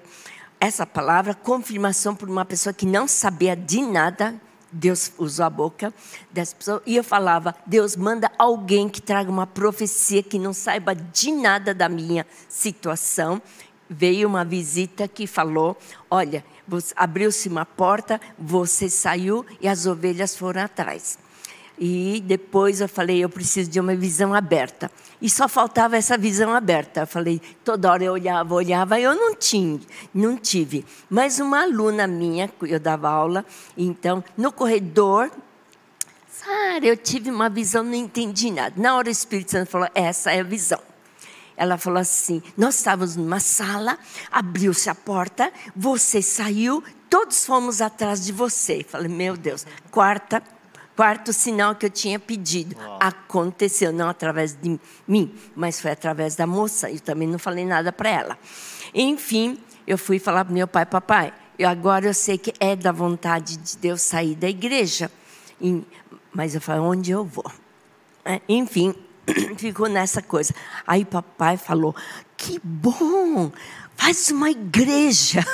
essa 0.59 0.85
palavra, 0.85 1.33
confirmação 1.33 2.15
por 2.15 2.29
uma 2.29 2.45
pessoa 2.45 2.71
que 2.71 2.85
não 2.85 3.07
sabia 3.07 3.55
de 3.55 3.81
nada. 3.81 4.35
Deus 4.71 5.11
usou 5.17 5.45
a 5.45 5.49
boca 5.49 5.93
dessa 6.31 6.55
pessoa. 6.55 6.83
E 6.85 6.95
eu 6.95 7.03
falava: 7.03 7.55
Deus 7.65 7.95
manda 7.95 8.31
alguém 8.37 8.87
que 8.87 9.01
traga 9.01 9.31
uma 9.31 9.47
profecia 9.47 10.21
que 10.21 10.37
não 10.37 10.53
saiba 10.53 10.93
de 10.93 11.31
nada 11.31 11.73
da 11.73 11.89
minha 11.89 12.25
situação. 12.47 13.41
Veio 13.89 14.27
uma 14.27 14.45
visita 14.45 15.07
que 15.07 15.25
falou: 15.25 15.75
Olha, 16.09 16.45
abriu-se 16.95 17.49
uma 17.49 17.65
porta, 17.65 18.19
você 18.37 18.89
saiu 18.89 19.45
e 19.59 19.67
as 19.67 19.85
ovelhas 19.85 20.35
foram 20.35 20.61
atrás. 20.61 21.17
E 21.77 22.21
depois 22.25 22.81
eu 22.81 22.87
falei, 22.87 23.23
eu 23.23 23.29
preciso 23.29 23.69
de 23.69 23.79
uma 23.79 23.95
visão 23.95 24.33
aberta. 24.33 24.91
E 25.21 25.29
só 25.29 25.47
faltava 25.47 25.97
essa 25.97 26.17
visão 26.17 26.53
aberta. 26.53 27.01
Eu 27.01 27.07
falei, 27.07 27.41
toda 27.63 27.91
hora 27.91 28.03
eu 28.03 28.13
olhava, 28.13 28.53
olhava, 28.53 28.99
eu 28.99 29.15
não 29.15 29.35
tinha, 29.35 29.79
não 30.13 30.37
tive. 30.37 30.85
Mas 31.09 31.39
uma 31.39 31.63
aluna 31.63 32.05
minha, 32.05 32.49
eu 32.61 32.79
dava 32.79 33.09
aula, 33.09 33.43
então, 33.75 34.23
no 34.37 34.51
corredor, 34.51 35.31
Sara, 36.29 36.85
eu 36.85 36.97
tive 36.97 37.31
uma 37.31 37.49
visão, 37.49 37.83
não 37.83 37.95
entendi 37.95 38.51
nada. 38.51 38.75
Na 38.77 38.95
hora 38.95 39.07
o 39.07 39.11
Espírito 39.11 39.51
Santo 39.51 39.69
falou, 39.69 39.87
essa 39.95 40.31
é 40.31 40.41
a 40.41 40.43
visão. 40.43 40.79
Ela 41.63 41.77
falou 41.77 41.99
assim: 41.99 42.43
Nós 42.57 42.75
estávamos 42.75 43.15
numa 43.15 43.39
sala, 43.39 43.97
abriu-se 44.29 44.89
a 44.89 44.95
porta, 44.95 45.49
você 45.73 46.21
saiu, 46.21 46.83
todos 47.09 47.45
fomos 47.45 47.81
atrás 47.81 48.25
de 48.25 48.33
você. 48.33 48.83
Falei: 48.83 49.07
Meu 49.07 49.37
Deus, 49.37 49.65
quarta, 49.89 50.43
quarto 50.93 51.31
sinal 51.31 51.73
que 51.73 51.85
eu 51.85 51.89
tinha 51.89 52.19
pedido. 52.19 52.75
Uau. 52.77 52.99
Aconteceu, 52.99 53.93
não 53.93 54.09
através 54.09 54.57
de 54.61 54.77
mim, 55.07 55.33
mas 55.55 55.79
foi 55.79 55.91
através 55.91 56.35
da 56.35 56.45
moça. 56.45 56.91
Eu 56.91 56.99
também 56.99 57.29
não 57.29 57.39
falei 57.39 57.65
nada 57.65 57.93
para 57.93 58.09
ela. 58.09 58.37
Enfim, 58.93 59.57
eu 59.87 59.97
fui 59.97 60.19
falar 60.19 60.43
para 60.43 60.53
meu 60.53 60.67
pai: 60.67 60.85
Papai, 60.85 61.33
eu 61.57 61.69
agora 61.69 62.07
eu 62.07 62.13
sei 62.13 62.37
que 62.37 62.53
é 62.59 62.75
da 62.75 62.91
vontade 62.91 63.55
de 63.55 63.77
Deus 63.77 64.01
sair 64.01 64.35
da 64.35 64.49
igreja. 64.49 65.09
Mas 66.33 66.55
eu 66.55 66.59
falei: 66.59 66.81
Onde 66.81 67.11
eu 67.11 67.23
vou? 67.23 67.49
É, 68.25 68.41
enfim, 68.49 68.93
ficou 69.57 69.87
nessa 69.87 70.21
coisa. 70.21 70.53
Aí 70.85 71.05
papai 71.05 71.57
falou: 71.57 71.95
que 72.37 72.59
bom, 72.63 73.51
faz 73.95 74.29
uma 74.31 74.49
igreja. 74.49 75.45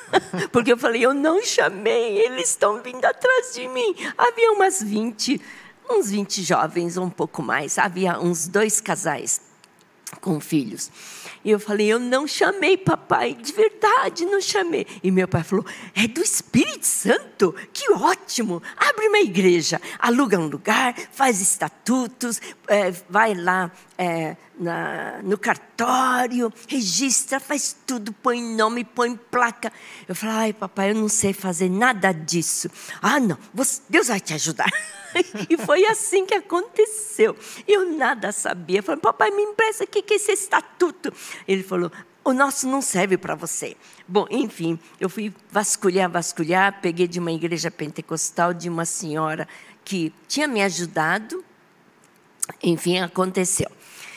Porque 0.52 0.72
eu 0.72 0.78
falei, 0.78 1.04
eu 1.04 1.12
não 1.12 1.42
chamei, 1.42 2.18
eles 2.18 2.50
estão 2.50 2.80
vindo 2.80 3.04
atrás 3.04 3.52
de 3.54 3.66
mim. 3.68 3.94
Havia 4.16 4.52
umas 4.52 4.80
20, 4.82 5.40
uns 5.90 6.10
20 6.10 6.42
jovens, 6.42 6.96
um 6.96 7.10
pouco 7.10 7.42
mais. 7.42 7.76
Havia 7.76 8.18
uns 8.20 8.46
dois 8.46 8.80
casais 8.80 9.40
com 10.26 10.40
filhos. 10.40 10.90
E 11.44 11.52
eu 11.52 11.60
falei, 11.60 11.86
eu 11.86 12.00
não 12.00 12.26
chamei 12.26 12.76
papai, 12.76 13.32
de 13.32 13.52
verdade 13.52 14.26
não 14.26 14.40
chamei. 14.40 14.84
E 15.00 15.12
meu 15.12 15.28
pai 15.28 15.44
falou, 15.44 15.64
é 15.94 16.08
do 16.08 16.20
Espírito 16.20 16.84
Santo? 16.84 17.54
Que 17.72 17.92
ótimo! 17.92 18.60
Abre 18.76 19.06
uma 19.06 19.20
igreja, 19.20 19.80
aluga 20.00 20.36
um 20.36 20.48
lugar, 20.48 20.96
faz 21.12 21.40
estatutos, 21.40 22.40
é, 22.66 22.90
vai 23.08 23.34
lá 23.34 23.70
é, 23.96 24.36
na, 24.58 25.20
no 25.22 25.38
cartório, 25.38 26.52
registra, 26.66 27.38
faz 27.38 27.76
tudo, 27.86 28.12
põe 28.12 28.42
nome, 28.42 28.82
põe 28.82 29.14
placa. 29.14 29.72
Eu 30.08 30.16
falei, 30.16 30.34
ai 30.34 30.52
papai, 30.52 30.90
eu 30.90 30.96
não 30.96 31.08
sei 31.08 31.32
fazer 31.32 31.70
nada 31.70 32.10
disso. 32.10 32.68
Ah, 33.00 33.20
não, 33.20 33.38
você, 33.54 33.80
Deus 33.88 34.08
vai 34.08 34.18
te 34.18 34.34
ajudar. 34.34 34.66
e 35.48 35.56
foi 35.56 35.84
assim 35.86 36.26
que 36.26 36.34
aconteceu. 36.34 37.36
Eu 37.66 37.96
nada 37.96 38.32
sabia. 38.32 38.82
Falei, 38.82 39.00
papai, 39.00 39.30
me 39.30 39.42
empresta 39.42 39.84
o 39.84 39.86
que 39.86 40.04
é 40.12 40.16
esse 40.16 40.32
estatuto. 40.32 41.12
Ele 41.46 41.62
falou, 41.62 41.90
o 42.24 42.32
nosso 42.32 42.66
não 42.68 42.82
serve 42.82 43.16
para 43.16 43.34
você. 43.34 43.76
Bom, 44.06 44.26
enfim, 44.30 44.78
eu 45.00 45.08
fui 45.08 45.32
vasculhar, 45.50 46.10
vasculhar, 46.10 46.80
peguei 46.80 47.06
de 47.06 47.20
uma 47.20 47.30
igreja 47.30 47.70
pentecostal 47.70 48.52
de 48.52 48.68
uma 48.68 48.84
senhora 48.84 49.46
que 49.84 50.12
tinha 50.26 50.48
me 50.48 50.62
ajudado. 50.62 51.44
Enfim, 52.62 52.98
aconteceu. 52.98 53.70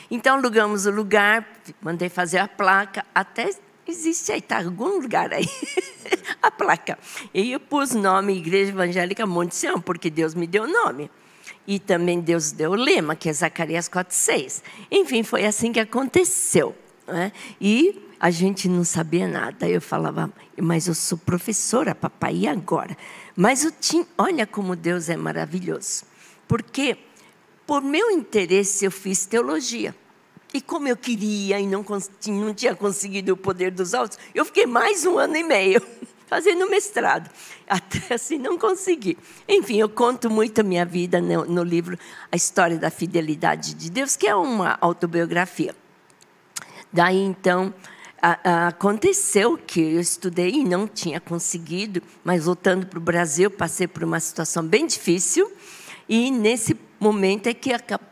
Então, 0.09 0.37
alugamos 0.37 0.87
o 0.87 0.91
lugar, 0.91 1.47
mandei 1.79 2.09
fazer 2.09 2.39
a 2.39 2.47
placa, 2.47 3.05
até 3.13 3.51
existe 3.89 4.31
aí, 4.31 4.39
está 4.39 4.59
algum 4.59 4.99
lugar 4.99 5.33
aí, 5.33 5.47
a 6.41 6.49
placa. 6.49 6.97
E 7.33 7.51
eu 7.51 7.59
pus 7.59 7.91
nome 7.93 8.37
Igreja 8.37 8.71
Evangélica 8.71 9.25
Monte 9.25 9.55
Sião, 9.55 9.81
porque 9.81 10.09
Deus 10.09 10.33
me 10.33 10.47
deu 10.47 10.67
nome. 10.67 11.09
E 11.67 11.79
também 11.79 12.19
Deus 12.19 12.51
deu 12.51 12.71
o 12.71 12.75
lema, 12.75 13.15
que 13.15 13.29
é 13.29 13.33
Zacarias 13.33 13.89
4,6. 13.89 14.63
Enfim, 14.89 15.23
foi 15.23 15.45
assim 15.45 15.71
que 15.71 15.79
aconteceu. 15.79 16.75
Né? 17.07 17.31
E 17.59 18.09
a 18.19 18.31
gente 18.31 18.67
não 18.67 18.83
sabia 18.83 19.27
nada. 19.27 19.67
Eu 19.67 19.81
falava, 19.81 20.31
mas 20.59 20.87
eu 20.87 20.95
sou 20.95 21.17
professora, 21.17 21.93
papai, 21.93 22.37
e 22.37 22.47
agora? 22.47 22.97
Mas 23.35 23.63
eu 23.63 23.71
tinha, 23.71 24.05
olha 24.17 24.47
como 24.47 24.75
Deus 24.75 25.09
é 25.09 25.15
maravilhoso. 25.15 26.03
Porque, 26.47 26.97
por 27.67 27.81
meu 27.81 28.09
interesse, 28.11 28.85
eu 28.85 28.91
fiz 28.91 29.25
teologia. 29.25 29.95
E 30.53 30.61
como 30.61 30.87
eu 30.87 30.97
queria 30.97 31.59
e 31.59 31.67
não, 31.67 31.85
não 32.27 32.53
tinha 32.53 32.75
conseguido 32.75 33.33
o 33.33 33.37
poder 33.37 33.71
dos 33.71 33.93
altos, 33.93 34.17
eu 34.33 34.43
fiquei 34.43 34.65
mais 34.65 35.05
um 35.05 35.17
ano 35.17 35.37
e 35.37 35.43
meio 35.43 35.81
fazendo 36.25 36.67
mestrado. 36.69 37.29
Até 37.69 38.15
assim 38.15 38.37
não 38.37 38.57
consegui. 38.57 39.17
Enfim, 39.47 39.79
eu 39.79 39.89
conto 39.89 40.29
muito 40.29 40.61
a 40.61 40.63
minha 40.63 40.85
vida 40.85 41.21
no, 41.21 41.45
no 41.45 41.63
livro 41.63 41.97
A 42.31 42.35
História 42.35 42.77
da 42.77 42.89
Fidelidade 42.89 43.75
de 43.75 43.91
Deus, 43.91 44.15
que 44.15 44.27
é 44.27 44.35
uma 44.35 44.77
autobiografia. 44.81 45.75
Daí 46.91 47.19
então 47.19 47.71
a, 48.19 48.39
a, 48.43 48.67
aconteceu 48.69 49.55
que 49.55 49.79
eu 49.79 49.99
estudei 49.99 50.49
e 50.49 50.63
não 50.63 50.87
tinha 50.87 51.19
conseguido, 51.19 52.01
mas 52.23 52.45
voltando 52.45 52.87
para 52.87 52.97
o 52.97 53.01
Brasil, 53.01 53.51
passei 53.51 53.87
por 53.87 54.03
uma 54.03 54.19
situação 54.19 54.65
bem 54.65 54.87
difícil. 54.87 55.51
E 56.07 56.31
nesse 56.31 56.73
momento 56.99 57.47
é 57.47 57.53
que 57.53 57.71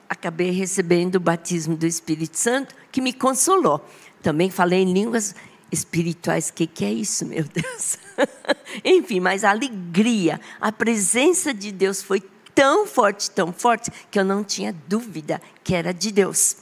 acabei 0.09 0.51
recebendo 0.51 1.15
o 1.15 1.19
batismo 1.19 1.75
do 1.75 1.85
Espírito 1.85 2.37
Santo, 2.37 2.75
que 2.91 3.01
me 3.01 3.13
consolou. 3.13 3.85
Também 4.21 4.49
falei 4.49 4.81
em 4.81 4.93
línguas 4.93 5.35
espirituais. 5.71 6.49
O 6.49 6.53
que, 6.53 6.67
que 6.67 6.85
é 6.85 6.91
isso, 6.91 7.25
meu 7.25 7.43
Deus? 7.53 7.97
Enfim, 8.83 9.19
mas 9.19 9.43
a 9.43 9.51
alegria, 9.51 10.39
a 10.59 10.71
presença 10.71 11.53
de 11.53 11.71
Deus 11.71 12.01
foi 12.01 12.21
tão 12.55 12.87
forte, 12.87 13.29
tão 13.29 13.53
forte, 13.53 13.91
que 14.09 14.17
eu 14.19 14.25
não 14.25 14.43
tinha 14.43 14.75
dúvida 14.87 15.41
que 15.63 15.75
era 15.75 15.93
de 15.93 16.11
Deus. 16.11 16.57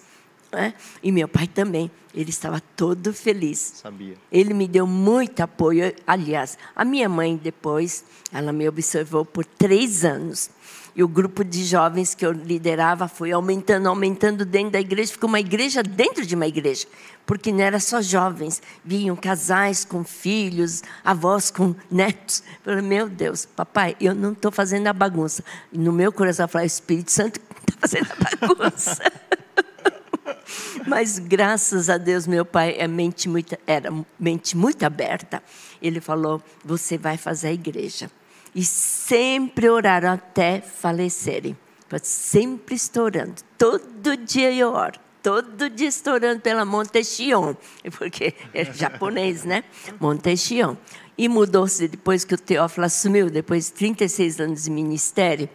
Né? 0.52 0.74
E 1.04 1.12
meu 1.12 1.28
pai 1.28 1.48
também, 1.48 1.92
ele 2.14 2.30
estava 2.30 2.62
todo 2.76 3.14
feliz. 3.14 3.74
Sabia. 3.76 4.16
Ele 4.32 4.54
me 4.54 4.68
deu 4.68 4.88
muito 4.88 5.42
apoio. 5.42 5.94
Aliás, 6.08 6.58
a 6.76 6.86
minha 6.86 7.10
mãe 7.10 7.36
depois, 7.36 8.06
ela 8.32 8.54
me 8.54 8.68
observou 8.68 9.26
por 9.26 9.46
três 9.46 10.06
anos. 10.06 10.50
E 10.96 11.04
o 11.04 11.10
grupo 11.10 11.44
de 11.44 11.66
jovens 11.66 12.16
que 12.16 12.26
eu 12.26 12.32
liderava 12.32 13.10
foi 13.10 13.34
aumentando, 13.34 13.90
aumentando 13.90 14.46
dentro 14.46 14.72
da 14.72 14.80
igreja. 14.80 15.12
Ficou 15.12 15.28
uma 15.28 15.42
igreja 15.42 15.84
dentro 15.84 16.26
de 16.26 16.36
uma 16.36 16.48
igreja. 16.48 16.88
Porque 17.26 17.52
não 17.52 17.60
era 17.60 17.82
só 17.82 18.02
jovens. 18.02 18.62
Vinham 18.84 19.14
casais 19.16 19.84
com 19.84 20.06
filhos, 20.06 20.84
avós 21.04 21.52
com 21.52 21.76
netos. 21.92 22.44
Eu 22.66 22.76
falei, 22.76 22.82
meu 22.82 23.10
Deus, 23.10 23.46
papai, 23.46 23.98
eu 24.00 24.16
não 24.16 24.32
estou 24.32 24.52
fazendo 24.52 24.88
a 24.88 24.94
bagunça. 24.94 25.44
E 25.70 25.78
no 25.78 25.92
meu 25.92 26.14
coração 26.14 26.46
eu 26.46 26.50
falei, 26.50 26.66
o 26.66 26.68
Espírito 26.68 27.12
Santo 27.12 27.42
está 27.42 27.76
fazendo 27.82 28.08
a 28.12 28.48
bagunça. 28.48 29.12
Mas 30.88 31.20
graças 31.20 31.90
a 31.90 31.98
Deus, 31.98 32.26
meu 32.26 32.46
pai 32.46 32.76
é 32.78 32.88
mente 32.88 33.28
muito, 33.28 33.58
era 33.68 33.92
mente 34.18 34.56
muito 34.56 34.84
aberta. 34.86 35.44
Ele 35.82 36.00
falou: 36.00 36.42
Você 36.64 36.98
vai 36.98 37.18
fazer 37.18 37.50
a 37.50 37.54
igreja 37.54 38.10
e 38.56 38.64
sempre 38.64 39.70
oraram 39.70 40.14
até 40.14 40.62
falecerem. 40.62 41.58
Sempre 42.02 42.76
estourando. 42.76 43.36
Todo 43.58 44.18
dia 44.18 44.52
eu 44.52 44.70
oro. 44.70 45.00
Todo 45.22 45.70
dia 45.70 45.88
estourando 45.88 46.40
pela 46.40 46.64
Montesquion, 46.66 47.56
porque 47.98 48.34
é 48.54 48.66
japonês, 48.66 49.44
né? 49.44 49.64
Montesquion. 50.00 50.76
E 51.18 51.28
mudou-se 51.28 51.88
depois 51.88 52.24
que 52.24 52.34
o 52.34 52.38
Teófilo 52.38 52.86
assumiu, 52.86 53.30
depois 53.30 53.68
de 53.68 53.74
36 53.74 54.40
anos 54.40 54.64
de 54.64 54.72
ministério. 54.72 55.50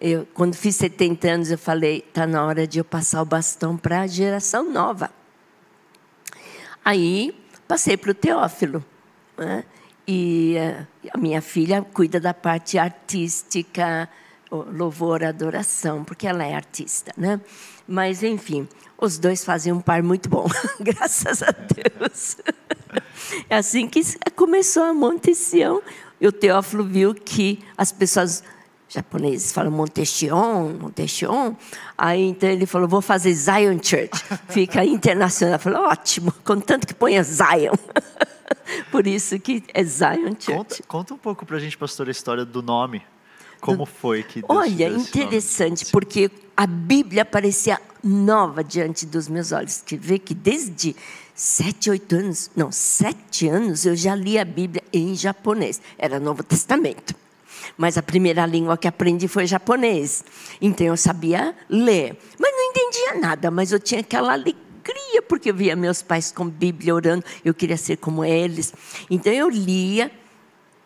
Eu, 0.00 0.26
quando 0.34 0.54
fiz 0.54 0.76
70 0.76 1.28
anos, 1.28 1.50
eu 1.50 1.58
falei: 1.58 2.04
está 2.06 2.26
na 2.26 2.44
hora 2.44 2.66
de 2.66 2.78
eu 2.78 2.84
passar 2.84 3.22
o 3.22 3.24
bastão 3.24 3.76
para 3.76 4.00
a 4.00 4.06
geração 4.06 4.70
nova. 4.70 5.10
Aí 6.84 7.34
passei 7.68 7.96
para 7.96 8.10
o 8.10 8.14
Teófilo. 8.14 8.84
Né? 9.38 9.64
E 10.06 10.56
eh, 10.56 10.86
a 11.12 11.18
minha 11.18 11.40
filha 11.40 11.82
cuida 11.82 12.18
da 12.18 12.34
parte 12.34 12.78
artística, 12.78 14.08
louvor, 14.50 15.24
adoração, 15.24 16.04
porque 16.04 16.26
ela 16.26 16.44
é 16.44 16.54
artista, 16.54 17.12
né? 17.16 17.40
Mas, 17.86 18.22
enfim, 18.22 18.68
os 18.98 19.18
dois 19.18 19.44
fazem 19.44 19.72
um 19.72 19.80
par 19.80 20.02
muito 20.02 20.28
bom, 20.28 20.46
graças 20.80 21.42
a 21.42 21.50
Deus. 21.50 22.36
É 23.48 23.56
assim 23.56 23.88
que 23.88 24.00
começou 24.36 24.82
a 24.84 24.94
Monte 24.94 25.34
Sião, 25.34 25.82
E 26.20 26.26
o 26.26 26.32
Teófilo 26.32 26.84
viu 26.84 27.14
que 27.14 27.64
as 27.76 27.90
pessoas 27.90 28.44
japoneses 28.92 29.52
falam 29.52 29.70
Montession, 29.72 30.74
Montession. 30.80 31.54
Aí 31.96 32.22
então 32.22 32.48
ele 32.48 32.66
falou, 32.66 32.88
vou 32.88 33.00
fazer 33.00 33.32
Zion 33.34 33.78
Church. 33.82 34.10
Fica 34.48 34.84
internacional. 34.84 35.54
Eu 35.54 35.58
falei, 35.58 35.78
ótimo, 35.78 36.32
contanto 36.44 36.86
que 36.86 36.94
ponha 36.94 37.22
Zion. 37.22 37.74
Por 38.90 39.06
isso 39.06 39.38
que 39.40 39.64
é 39.72 39.82
Zion 39.82 40.34
Church. 40.38 40.52
Conta, 40.52 40.82
conta 40.86 41.14
um 41.14 41.18
pouco 41.18 41.46
para 41.46 41.56
a 41.56 41.60
gente, 41.60 41.76
pastor, 41.76 42.08
a 42.08 42.10
história 42.10 42.44
do 42.44 42.62
nome. 42.62 43.02
Como 43.60 43.86
foi 43.86 44.24
que 44.24 44.42
Deus 44.42 44.50
Olha, 44.50 44.88
interessante, 44.88 45.86
porque 45.86 46.28
a 46.56 46.66
Bíblia 46.66 47.24
parecia 47.24 47.80
nova 48.02 48.64
diante 48.64 49.06
dos 49.06 49.28
meus 49.28 49.52
olhos. 49.52 49.82
Que 49.86 49.96
vê 49.96 50.18
que 50.18 50.34
desde 50.34 50.96
sete, 51.32 51.88
oito 51.88 52.16
anos, 52.16 52.50
não, 52.56 52.72
sete 52.72 53.48
anos, 53.48 53.86
eu 53.86 53.94
já 53.94 54.16
li 54.16 54.36
a 54.36 54.44
Bíblia 54.44 54.82
em 54.92 55.14
japonês. 55.14 55.80
Era 55.96 56.18
Novo 56.18 56.42
Testamento. 56.42 57.14
Mas 57.76 57.98
a 57.98 58.02
primeira 58.02 58.44
língua 58.46 58.76
que 58.76 58.88
aprendi 58.88 59.28
foi 59.28 59.46
japonês. 59.46 60.24
Então 60.60 60.86
eu 60.86 60.96
sabia 60.96 61.54
ler. 61.68 62.16
Mas 62.38 62.52
não 62.52 62.70
entendia 62.70 63.20
nada, 63.20 63.50
mas 63.50 63.72
eu 63.72 63.78
tinha 63.78 64.00
aquela 64.00 64.32
alegria, 64.32 65.22
porque 65.28 65.50
eu 65.50 65.54
via 65.54 65.76
meus 65.76 66.02
pais 66.02 66.32
com 66.32 66.48
Bíblia 66.48 66.94
orando, 66.94 67.24
eu 67.44 67.54
queria 67.54 67.76
ser 67.76 67.96
como 67.96 68.24
eles. 68.24 68.72
Então 69.10 69.32
eu 69.32 69.48
lia, 69.48 70.10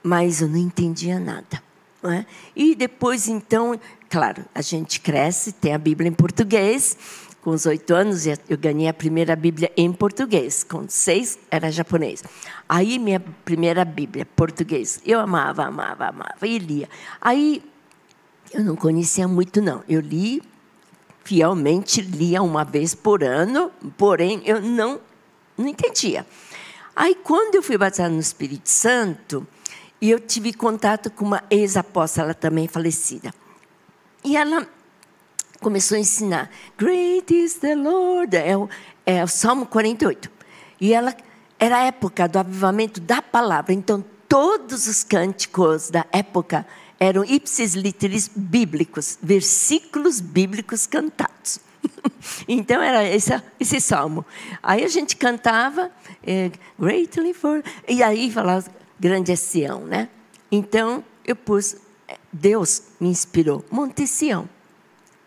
mas 0.03 0.41
eu 0.41 0.49
não 0.49 0.59
entendia 0.59 1.19
nada. 1.19 1.63
É? 2.05 2.25
E 2.55 2.75
depois, 2.77 3.27
então, 3.27 3.79
claro, 4.09 4.45
a 4.55 4.63
gente 4.63 5.01
cresce, 5.01 5.51
tem 5.51 5.75
a 5.75 5.79
Bíblia 5.79 6.09
em 6.09 6.13
português. 6.13 6.97
Com 7.47 7.53
os 7.53 7.65
oito 7.65 7.95
anos, 7.95 8.27
eu 8.27 8.59
ganhei 8.59 8.89
a 8.89 8.93
primeira 8.93 9.37
Bíblia 9.37 9.71
em 9.77 9.93
português. 9.93 10.65
Com 10.65 10.89
seis, 10.89 11.39
era 11.49 11.71
japonês. 11.71 12.25
Aí, 12.69 12.99
minha 12.99 13.21
primeira 13.21 13.85
Bíblia, 13.85 14.27
português. 14.27 15.01
Eu 15.07 15.21
amava, 15.21 15.65
amava, 15.65 16.09
amava 16.09 16.45
e 16.45 16.59
lia. 16.59 16.89
Aí, 17.21 17.63
eu 18.53 18.65
não 18.65 18.75
conhecia 18.75 19.29
muito, 19.29 19.63
não. 19.63 19.85
Eu 19.89 20.01
li, 20.01 20.43
fielmente 21.23 22.01
lia 22.01 22.43
uma 22.43 22.65
vez 22.65 22.97
por 22.97 23.23
ano, 23.23 23.71
porém, 23.97 24.43
eu 24.45 24.61
não, 24.61 25.01
não 25.57 25.69
entendia. 25.69 26.27
Aí, 26.97 27.15
quando 27.15 27.55
eu 27.55 27.63
fui 27.63 27.79
batizada 27.79 28.11
no 28.11 28.19
Espírito 28.19 28.69
Santo, 28.69 29.47
eu 30.03 30.19
tive 30.19 30.53
contato 30.53 31.13
com 31.13 31.25
uma 31.25 31.45
ex-apóstola 31.49 32.35
também 32.35 32.67
falecida. 32.67 33.33
E 34.25 34.37
ela 34.37 34.67
começou 35.61 35.97
a 35.97 36.01
ensinar. 36.01 36.51
Great 36.79 37.35
is 37.35 37.55
the 37.55 37.75
Lord. 37.75 38.37
É 38.37 38.57
o, 38.57 38.69
é 39.05 39.23
o 39.23 39.29
Salmo 39.29 39.67
48. 39.67 40.31
E 40.81 40.93
ela 40.93 41.15
era 41.59 41.79
a 41.79 41.85
época 41.85 42.29
do 42.29 42.39
avivamento 42.39 43.01
da 43.01 43.23
palavra. 43.23 43.73
Então, 43.73 44.05
todos 44.29 44.87
os 44.87 45.05
cânticos 45.05 45.91
da 45.91 46.05
época 46.13 46.67
eram 46.99 47.25
ipsis 47.25 47.75
literis 47.75 48.31
bíblicos, 48.35 49.19
versículos 49.23 50.21
bíblicos 50.21 50.87
cantados. 50.87 51.61
então, 52.49 52.83
era 52.83 53.05
esse, 53.05 53.31
esse 53.61 53.81
salmo. 53.81 54.25
Aí 54.63 54.85
a 54.85 54.89
gente 54.89 55.17
cantava, 55.17 55.91
é, 56.27 56.51
greatly 56.79 57.33
for... 57.33 57.63
E 57.89 58.03
aí 58.03 58.31
falava 58.31 58.65
grande 58.99 59.33
é 59.33 59.37
Sião, 59.37 59.81
né? 59.81 60.09
Então 60.51 61.05
eu 61.25 61.37
pus, 61.37 61.77
Deus 62.33 62.83
me 63.01 63.09
inspirou, 63.09 63.65
Monte 63.71 64.07
Sião. 64.07 64.49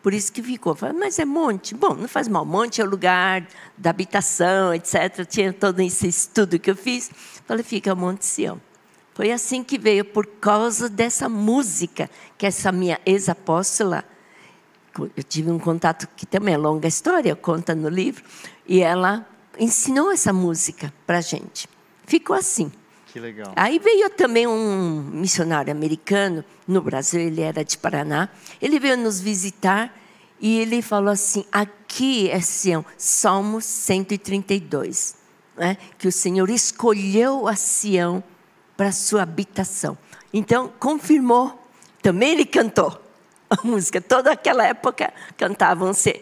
Por 0.01 0.13
isso 0.13 0.31
que 0.31 0.41
ficou. 0.41 0.77
Mas 0.97 1.19
é 1.19 1.25
monte. 1.25 1.75
Bom, 1.75 1.93
não 1.93 2.07
faz 2.07 2.27
mal. 2.27 2.45
Monte 2.45 2.81
é 2.81 2.83
o 2.83 2.89
lugar 2.89 3.45
da 3.77 3.89
habitação, 3.89 4.73
etc. 4.73 5.25
Tinha 5.27 5.51
todo 5.51 5.81
esse 5.81 6.07
estudo 6.07 6.57
que 6.57 6.71
eu 6.71 6.75
fiz. 6.75 7.11
Falei, 7.45 7.63
fica 7.63 7.93
Monte 7.93 8.25
Sião. 8.25 8.61
Foi 9.13 9.31
assim 9.31 9.63
que 9.63 9.77
veio, 9.77 10.05
por 10.05 10.25
causa 10.25 10.87
dessa 10.87 11.27
música, 11.27 12.09
que 12.37 12.45
essa 12.45 12.71
minha 12.71 12.97
ex-apóstola, 13.05 14.05
eu 14.97 15.23
tive 15.23 15.51
um 15.51 15.59
contato 15.59 16.07
que 16.15 16.25
também 16.25 16.53
é 16.53 16.57
longa 16.57 16.87
história, 16.87 17.35
conta 17.35 17.75
no 17.75 17.89
livro, 17.89 18.23
e 18.65 18.79
ela 18.79 19.27
ensinou 19.59 20.09
essa 20.09 20.31
música 20.31 20.93
para 21.05 21.17
a 21.17 21.21
gente. 21.21 21.67
Ficou 22.05 22.33
assim. 22.33 22.71
Que 23.11 23.19
legal. 23.19 23.53
Aí 23.55 23.79
veio 23.79 24.09
também 24.09 24.45
um 24.45 25.01
missionário 25.01 25.71
americano 25.71 26.45
no 26.67 26.81
Brasil, 26.81 27.19
ele 27.19 27.41
era 27.41 27.63
de 27.63 27.77
Paraná. 27.77 28.29
Ele 28.61 28.79
veio 28.79 28.97
nos 28.97 29.19
visitar 29.19 29.95
e 30.39 30.59
ele 30.59 30.81
falou 30.81 31.11
assim: 31.11 31.43
aqui 31.51 32.29
é 32.29 32.39
Sião, 32.39 32.85
Salmo 32.97 33.61
132, 33.61 35.15
né? 35.57 35.77
que 35.97 36.07
o 36.07 36.11
Senhor 36.11 36.49
escolheu 36.49 37.47
a 37.47 37.55
Sião 37.55 38.23
para 38.77 38.91
sua 38.91 39.23
habitação. 39.23 39.97
Então, 40.31 40.71
confirmou. 40.79 41.57
Também 42.01 42.31
ele 42.31 42.45
cantou 42.45 43.01
a 43.49 43.57
música. 43.65 43.99
Toda 43.99 44.31
aquela 44.31 44.65
época 44.65 45.11
cantavam-se 45.35 46.21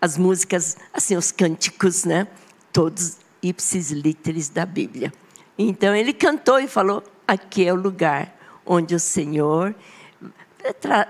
as 0.00 0.16
músicas, 0.16 0.76
assim, 0.92 1.16
os 1.16 1.32
cânticos, 1.32 2.04
né? 2.04 2.28
Todos 2.72 3.16
ipsis 3.42 3.90
literis 3.90 4.48
da 4.48 4.66
Bíblia. 4.66 5.12
Então 5.58 5.94
ele 5.94 6.12
cantou 6.12 6.58
e 6.60 6.68
falou: 6.68 7.02
aqui 7.26 7.66
é 7.66 7.72
o 7.72 7.76
lugar 7.76 8.36
onde 8.64 8.94
o 8.94 9.00
Senhor 9.00 9.74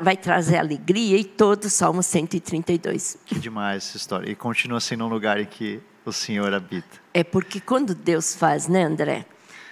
vai 0.00 0.16
trazer 0.16 0.59
alegria 0.59 1.16
e 1.16 1.24
todo 1.24 1.64
o 1.64 1.70
Salmo 1.70 2.02
132. 2.02 3.18
Que 3.24 3.38
demais 3.38 3.87
essa 3.87 3.96
história. 3.96 4.30
E 4.30 4.35
continua 4.35 4.80
sendo 4.80 5.04
um 5.04 5.09
lugar 5.09 5.40
em 5.40 5.46
que 5.46 5.80
o 6.04 6.12
Senhor 6.12 6.52
habita. 6.52 7.00
É 7.14 7.24
porque 7.24 7.61
quando 7.61 7.94
Deus 7.94 8.35
faz, 8.35 8.68
né, 8.68 8.85
André? 8.85 9.24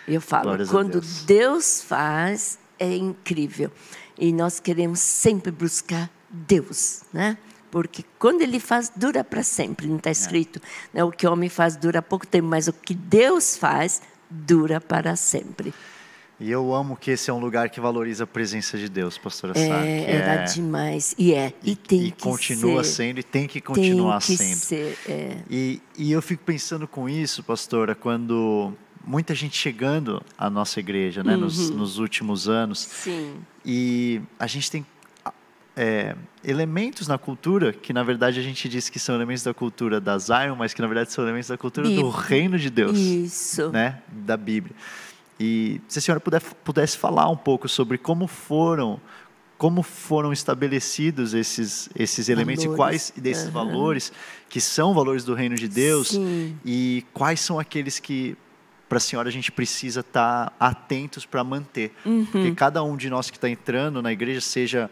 Eu 0.06 0.20
falo, 0.20 0.44
Glórias 0.44 0.70
quando 0.70 0.92
Deus. 0.92 1.24
Deus 1.24 1.82
faz, 1.82 2.58
é 2.78 2.94
incrível. 2.94 3.70
E 4.18 4.32
nós 4.32 4.60
queremos 4.60 5.00
sempre 5.00 5.50
buscar 5.50 6.10
Deus, 6.30 7.02
né? 7.12 7.36
Porque 7.70 8.04
quando 8.18 8.42
ele 8.42 8.60
faz, 8.60 8.92
dura 8.94 9.24
para 9.24 9.42
sempre, 9.42 9.88
não 9.88 9.96
está 9.96 10.10
é. 10.10 10.12
escrito. 10.12 10.60
É. 10.92 10.98
Né? 10.98 11.04
O 11.04 11.10
que 11.10 11.26
o 11.26 11.32
homem 11.32 11.48
faz 11.48 11.76
dura 11.76 12.00
pouco 12.00 12.26
tempo, 12.26 12.46
mas 12.46 12.68
o 12.68 12.72
que 12.72 12.94
Deus 12.94 13.56
faz 13.56 14.00
dura 14.34 14.80
para 14.80 15.16
sempre. 15.16 15.72
E 16.40 16.50
eu 16.50 16.74
amo 16.74 16.96
que 16.96 17.12
esse 17.12 17.30
é 17.30 17.32
um 17.32 17.38
lugar 17.38 17.70
que 17.70 17.80
valoriza 17.80 18.24
a 18.24 18.26
presença 18.26 18.76
de 18.76 18.88
Deus, 18.88 19.16
pastora 19.16 19.56
é. 19.56 20.04
Era 20.10 20.42
é... 20.42 20.44
demais. 20.44 21.14
E 21.16 21.32
é. 21.32 21.52
E, 21.62 21.72
e 21.72 21.76
tem 21.76 22.06
e 22.06 22.10
que 22.10 22.22
continua 22.22 22.82
ser. 22.82 22.90
sendo 22.90 23.20
e 23.20 23.22
tem 23.22 23.46
que 23.46 23.60
continuar 23.60 24.20
tem 24.20 24.36
que 24.36 24.42
sendo. 24.42 24.56
Ser, 24.56 24.98
é. 25.08 25.36
e, 25.48 25.80
e 25.96 26.10
eu 26.10 26.20
fico 26.20 26.42
pensando 26.44 26.88
com 26.88 27.08
isso, 27.08 27.42
pastora, 27.44 27.94
quando 27.94 28.72
muita 29.06 29.34
gente 29.34 29.56
chegando 29.56 30.22
à 30.36 30.50
nossa 30.50 30.80
igreja, 30.80 31.22
né, 31.22 31.34
uhum. 31.34 31.42
nos, 31.42 31.70
nos, 31.70 31.98
últimos 31.98 32.48
anos. 32.48 32.80
Sim. 32.80 33.36
E 33.64 34.20
a 34.38 34.46
gente 34.46 34.70
tem 34.70 34.84
é, 35.76 36.14
elementos 36.44 37.08
na 37.08 37.18
cultura 37.18 37.72
que, 37.72 37.92
na 37.92 38.02
verdade, 38.02 38.38
a 38.38 38.42
gente 38.42 38.68
diz 38.68 38.88
que 38.88 38.98
são 38.98 39.14
elementos 39.14 39.42
da 39.42 39.52
cultura 39.52 40.00
da 40.00 40.16
Zion, 40.18 40.54
mas 40.56 40.72
que, 40.72 40.80
na 40.80 40.86
verdade, 40.86 41.12
são 41.12 41.24
elementos 41.24 41.48
da 41.48 41.58
cultura 41.58 41.88
Bíblia. 41.88 42.04
do 42.04 42.10
reino 42.10 42.58
de 42.58 42.70
Deus. 42.70 42.98
Isso. 42.98 43.70
Né? 43.70 44.00
Da 44.08 44.36
Bíblia. 44.36 44.74
E 45.38 45.80
se 45.88 45.98
a 45.98 46.02
senhora 46.02 46.20
puder, 46.20 46.40
pudesse 46.40 46.96
falar 46.96 47.28
um 47.28 47.36
pouco 47.36 47.68
sobre 47.68 47.98
como 47.98 48.26
foram 48.26 49.00
como 49.56 49.82
foram 49.82 50.32
estabelecidos 50.32 51.32
esses 51.32 51.88
esses 51.94 52.28
elementos 52.28 52.64
valores. 52.64 52.74
e 52.74 53.12
quais 53.12 53.12
desses 53.16 53.46
uhum. 53.46 53.52
valores 53.52 54.12
que 54.48 54.60
são 54.60 54.92
valores 54.92 55.24
do 55.24 55.32
reino 55.32 55.54
de 55.54 55.68
Deus 55.68 56.08
Sim. 56.08 56.58
e 56.64 57.04
quais 57.12 57.40
são 57.40 57.58
aqueles 57.58 57.98
que 57.98 58.36
para 58.88 58.98
a 58.98 59.00
senhora 59.00 59.28
a 59.28 59.32
gente 59.32 59.52
precisa 59.52 60.00
estar 60.00 60.50
tá 60.50 60.52
atentos 60.58 61.24
para 61.24 61.42
manter 61.44 61.94
uhum. 62.04 62.26
porque 62.26 62.52
cada 62.52 62.82
um 62.82 62.96
de 62.96 63.08
nós 63.08 63.30
que 63.30 63.36
está 63.36 63.48
entrando 63.48 64.02
na 64.02 64.12
igreja 64.12 64.40
seja 64.40 64.90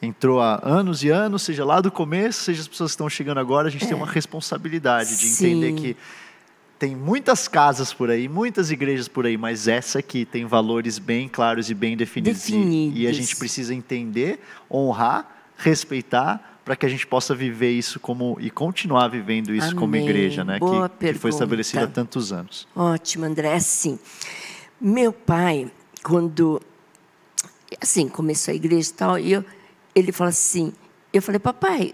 entrou 0.00 0.40
há 0.40 0.60
anos 0.62 1.02
e 1.02 1.08
anos, 1.08 1.42
seja 1.42 1.64
lá 1.64 1.80
do 1.80 1.90
começo, 1.90 2.42
seja 2.42 2.62
as 2.62 2.68
pessoas 2.68 2.92
que 2.92 2.94
estão 2.94 3.08
chegando 3.08 3.38
agora, 3.38 3.68
a 3.68 3.70
gente 3.70 3.84
é. 3.84 3.88
tem 3.88 3.96
uma 3.96 4.06
responsabilidade 4.06 5.16
de 5.16 5.26
Sim. 5.26 5.46
entender 5.46 5.80
que 5.80 5.96
tem 6.78 6.94
muitas 6.94 7.48
casas 7.48 7.92
por 7.92 8.08
aí, 8.08 8.28
muitas 8.28 8.70
igrejas 8.70 9.08
por 9.08 9.26
aí, 9.26 9.36
mas 9.36 9.66
essa 9.66 9.98
aqui 9.98 10.24
tem 10.24 10.44
valores 10.44 10.98
bem 10.98 11.28
claros 11.28 11.68
e 11.70 11.74
bem 11.74 11.96
definidos. 11.96 12.40
definidos. 12.42 12.96
E, 12.96 13.02
e 13.02 13.06
a 13.08 13.12
gente 13.12 13.34
precisa 13.34 13.74
entender, 13.74 14.40
honrar, 14.70 15.28
respeitar, 15.56 16.60
para 16.64 16.76
que 16.76 16.86
a 16.86 16.88
gente 16.88 17.06
possa 17.06 17.34
viver 17.34 17.70
isso 17.70 17.98
como 17.98 18.36
e 18.38 18.50
continuar 18.50 19.08
vivendo 19.08 19.54
isso 19.54 19.68
Amém. 19.68 19.78
como 19.78 19.96
igreja, 19.96 20.44
né? 20.44 20.58
Boa 20.58 20.88
que, 20.88 21.14
que 21.14 21.18
foi 21.18 21.30
estabelecido 21.30 21.84
há 21.84 21.86
tantos 21.86 22.30
anos. 22.30 22.68
Ótimo, 22.76 23.24
André. 23.24 23.54
Assim, 23.54 23.98
meu 24.78 25.10
pai, 25.10 25.72
quando 26.02 26.60
assim 27.80 28.06
começou 28.06 28.52
a 28.52 28.54
igreja 28.54 28.90
e 28.90 28.92
tal, 28.92 29.18
eu 29.18 29.42
ele 29.98 30.12
falou 30.12 30.28
assim, 30.28 30.72
eu 31.12 31.20
falei, 31.20 31.38
papai, 31.38 31.92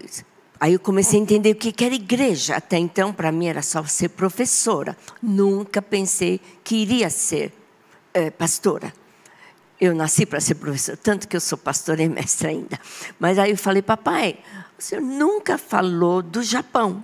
aí 0.59 0.73
eu 0.73 0.79
comecei 0.79 1.19
a 1.19 1.23
entender 1.23 1.51
o 1.51 1.55
que 1.55 1.83
era 1.83 1.95
igreja. 1.95 2.55
Até 2.55 2.77
então, 2.77 3.11
para 3.11 3.31
mim, 3.31 3.47
era 3.47 3.61
só 3.61 3.83
ser 3.83 4.09
professora. 4.09 4.95
Nunca 5.21 5.81
pensei 5.81 6.39
que 6.63 6.75
iria 6.75 7.09
ser 7.09 7.51
é, 8.13 8.29
pastora. 8.29 8.93
Eu 9.81 9.93
nasci 9.93 10.25
para 10.25 10.39
ser 10.39 10.55
professora, 10.55 10.97
tanto 10.97 11.27
que 11.27 11.35
eu 11.35 11.41
sou 11.41 11.57
pastora 11.57 12.01
e 12.01 12.07
mestra 12.07 12.49
ainda. 12.49 12.79
Mas 13.19 13.37
aí 13.37 13.51
eu 13.51 13.57
falei, 13.57 13.81
papai, 13.81 14.37
o 14.77 14.81
senhor 14.81 15.01
nunca 15.01 15.57
falou 15.57 16.21
do 16.21 16.41
Japão. 16.43 17.03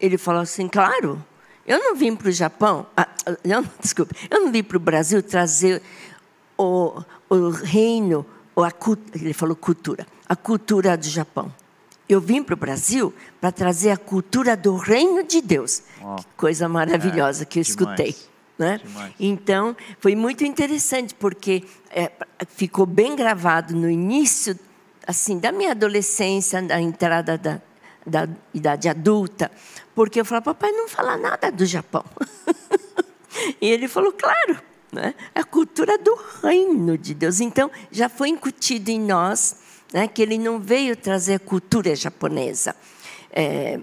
Ele 0.00 0.18
falou 0.18 0.42
assim, 0.42 0.68
claro, 0.68 1.24
eu 1.66 1.78
não 1.78 1.94
vim 1.94 2.14
para 2.14 2.28
o 2.28 2.32
Japão, 2.32 2.86
ah, 2.96 3.08
eu, 3.44 3.64
desculpe, 3.80 4.14
eu 4.30 4.44
não 4.44 4.52
vim 4.52 4.62
para 4.62 4.76
o 4.76 4.80
Brasil 4.80 5.22
trazer 5.22 5.82
o, 6.58 7.02
o 7.30 7.50
reino, 7.50 8.26
a, 8.64 8.72
ele 9.14 9.32
falou 9.32 9.56
cultura, 9.56 10.06
a 10.28 10.36
cultura 10.36 10.96
do 10.96 11.06
Japão. 11.06 11.52
Eu 12.08 12.20
vim 12.20 12.42
para 12.42 12.54
o 12.54 12.56
Brasil 12.56 13.12
para 13.40 13.52
trazer 13.52 13.90
a 13.90 13.96
cultura 13.96 14.56
do 14.56 14.76
reino 14.76 15.22
de 15.22 15.42
Deus. 15.42 15.82
Oh. 16.02 16.16
Que 16.16 16.26
coisa 16.36 16.68
maravilhosa 16.68 17.42
é, 17.42 17.46
que 17.46 17.58
eu 17.58 17.62
demais. 17.62 17.68
escutei. 17.68 18.16
Né? 18.58 18.80
Então, 19.20 19.76
foi 20.00 20.16
muito 20.16 20.42
interessante, 20.42 21.14
porque 21.14 21.62
é, 21.90 22.10
ficou 22.48 22.86
bem 22.86 23.14
gravado 23.14 23.74
no 23.76 23.88
início 23.88 24.58
assim 25.06 25.38
da 25.38 25.50
minha 25.50 25.70
adolescência, 25.70 26.60
da 26.60 26.78
entrada 26.80 27.38
da, 27.38 27.62
da 28.06 28.28
idade 28.52 28.88
adulta, 28.90 29.50
porque 29.94 30.20
eu 30.20 30.24
falava, 30.24 30.54
papai 30.54 30.70
não 30.70 30.86
fala 30.86 31.16
nada 31.16 31.50
do 31.50 31.64
Japão. 31.64 32.04
e 33.58 33.66
ele 33.70 33.88
falou, 33.88 34.12
claro, 34.12 34.60
né? 34.92 35.14
a 35.34 35.44
cultura 35.44 35.98
do 35.98 36.18
reino 36.42 36.96
de 36.96 37.14
Deus. 37.14 37.40
Então, 37.40 37.70
já 37.90 38.08
foi 38.08 38.28
incutido 38.28 38.90
em 38.90 39.00
nós 39.00 39.56
né, 39.92 40.06
que 40.06 40.22
ele 40.22 40.38
não 40.38 40.58
veio 40.58 40.96
trazer 40.96 41.34
a 41.34 41.38
cultura 41.38 41.94
japonesa. 41.94 42.74
É, 43.30 43.80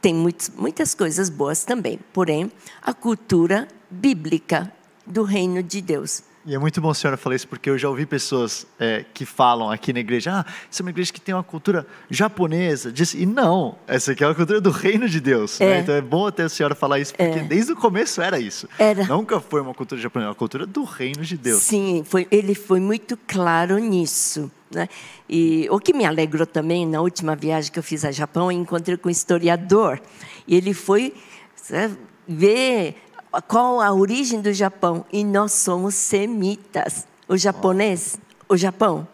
tem 0.00 0.14
muitos, 0.14 0.50
muitas 0.50 0.94
coisas 0.94 1.30
boas 1.30 1.64
também, 1.64 1.98
porém, 2.12 2.50
a 2.82 2.92
cultura 2.92 3.68
bíblica 3.90 4.72
do 5.06 5.22
reino 5.22 5.62
de 5.62 5.80
Deus. 5.80 6.22
E 6.46 6.54
é 6.54 6.58
muito 6.58 6.78
bom 6.78 6.90
a 6.90 6.94
senhora 6.94 7.16
falar 7.16 7.36
isso, 7.36 7.48
porque 7.48 7.70
eu 7.70 7.78
já 7.78 7.88
ouvi 7.88 8.04
pessoas 8.04 8.66
é, 8.78 9.02
que 9.14 9.24
falam 9.24 9.70
aqui 9.70 9.94
na 9.94 10.00
igreja, 10.00 10.30
ah, 10.40 10.52
essa 10.70 10.82
é 10.82 10.84
uma 10.84 10.90
igreja 10.90 11.10
que 11.10 11.20
tem 11.20 11.34
uma 11.34 11.42
cultura 11.42 11.86
japonesa. 12.10 12.92
Diz, 12.92 13.14
e 13.14 13.24
não, 13.24 13.76
essa 13.86 14.12
aqui 14.12 14.22
é 14.22 14.26
uma 14.26 14.34
cultura 14.34 14.60
do 14.60 14.70
reino 14.70 15.08
de 15.08 15.20
Deus. 15.20 15.58
Né? 15.58 15.66
É. 15.66 15.70
Né? 15.70 15.80
Então 15.80 15.94
é 15.94 16.02
bom 16.02 16.26
até 16.26 16.42
a 16.42 16.48
senhora 16.50 16.74
falar 16.74 16.98
isso, 16.98 17.14
porque 17.14 17.38
é. 17.38 17.42
desde 17.44 17.72
o 17.72 17.76
começo 17.76 18.20
era 18.20 18.38
isso. 18.38 18.68
Era. 18.78 19.04
Nunca 19.06 19.40
foi 19.40 19.62
uma 19.62 19.72
cultura 19.72 19.98
japonesa, 19.98 20.28
uma 20.28 20.34
cultura 20.34 20.66
do 20.66 20.84
reino 20.84 21.24
de 21.24 21.38
Deus. 21.38 21.62
Sim, 21.62 22.04
foi, 22.06 22.28
ele 22.30 22.54
foi 22.54 22.78
muito 22.78 23.18
claro 23.26 23.78
nisso. 23.78 24.50
Né? 24.70 24.86
E 25.26 25.66
o 25.70 25.78
que 25.78 25.94
me 25.94 26.04
alegrou 26.04 26.46
também, 26.46 26.86
na 26.86 27.00
última 27.00 27.34
viagem 27.34 27.72
que 27.72 27.78
eu 27.78 27.82
fiz 27.82 28.04
ao 28.04 28.12
Japão, 28.12 28.52
eu 28.52 28.58
encontrei 28.58 28.98
com 28.98 29.08
um 29.08 29.12
historiador. 29.12 29.98
E 30.46 30.54
ele 30.54 30.74
foi 30.74 31.14
sabe, 31.56 31.96
ver 32.28 32.96
qual 33.42 33.80
a 33.80 33.92
origem 33.92 34.40
do 34.40 34.52
Japão? 34.52 35.04
E 35.12 35.24
nós 35.24 35.52
somos 35.52 35.94
semitas. 35.94 37.06
O 37.28 37.36
japonês, 37.36 38.18
o 38.48 38.56
Japão, 38.56 39.06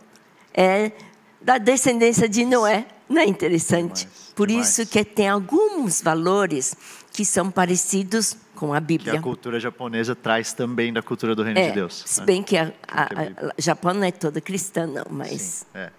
é 0.52 0.92
da 1.40 1.58
descendência 1.58 2.28
de 2.28 2.44
Noé. 2.44 2.86
Não 3.08 3.20
é 3.20 3.26
interessante? 3.26 4.08
Por 4.34 4.50
isso 4.50 4.86
que 4.86 5.04
tem 5.04 5.28
alguns 5.28 6.00
valores 6.00 6.76
que 7.12 7.24
são 7.24 7.50
parecidos 7.50 8.36
com 8.54 8.72
a 8.72 8.78
Bíblia. 8.78 9.12
Que 9.12 9.18
a 9.18 9.22
cultura 9.22 9.58
japonesa 9.58 10.14
traz 10.14 10.52
também 10.52 10.92
da 10.92 11.02
cultura 11.02 11.34
do 11.34 11.42
reino 11.42 11.58
é, 11.58 11.68
de 11.68 11.74
Deus. 11.74 12.04
Se 12.06 12.20
né? 12.20 12.26
bem 12.26 12.42
que 12.42 12.56
a, 12.56 12.72
a, 12.86 13.04
a, 13.04 13.54
Japão 13.58 13.94
não 13.94 14.04
é 14.04 14.12
toda 14.12 14.40
cristã, 14.40 14.86
não, 14.86 15.04
mas... 15.10 15.40
Sim, 15.40 15.66
é. 15.74 15.90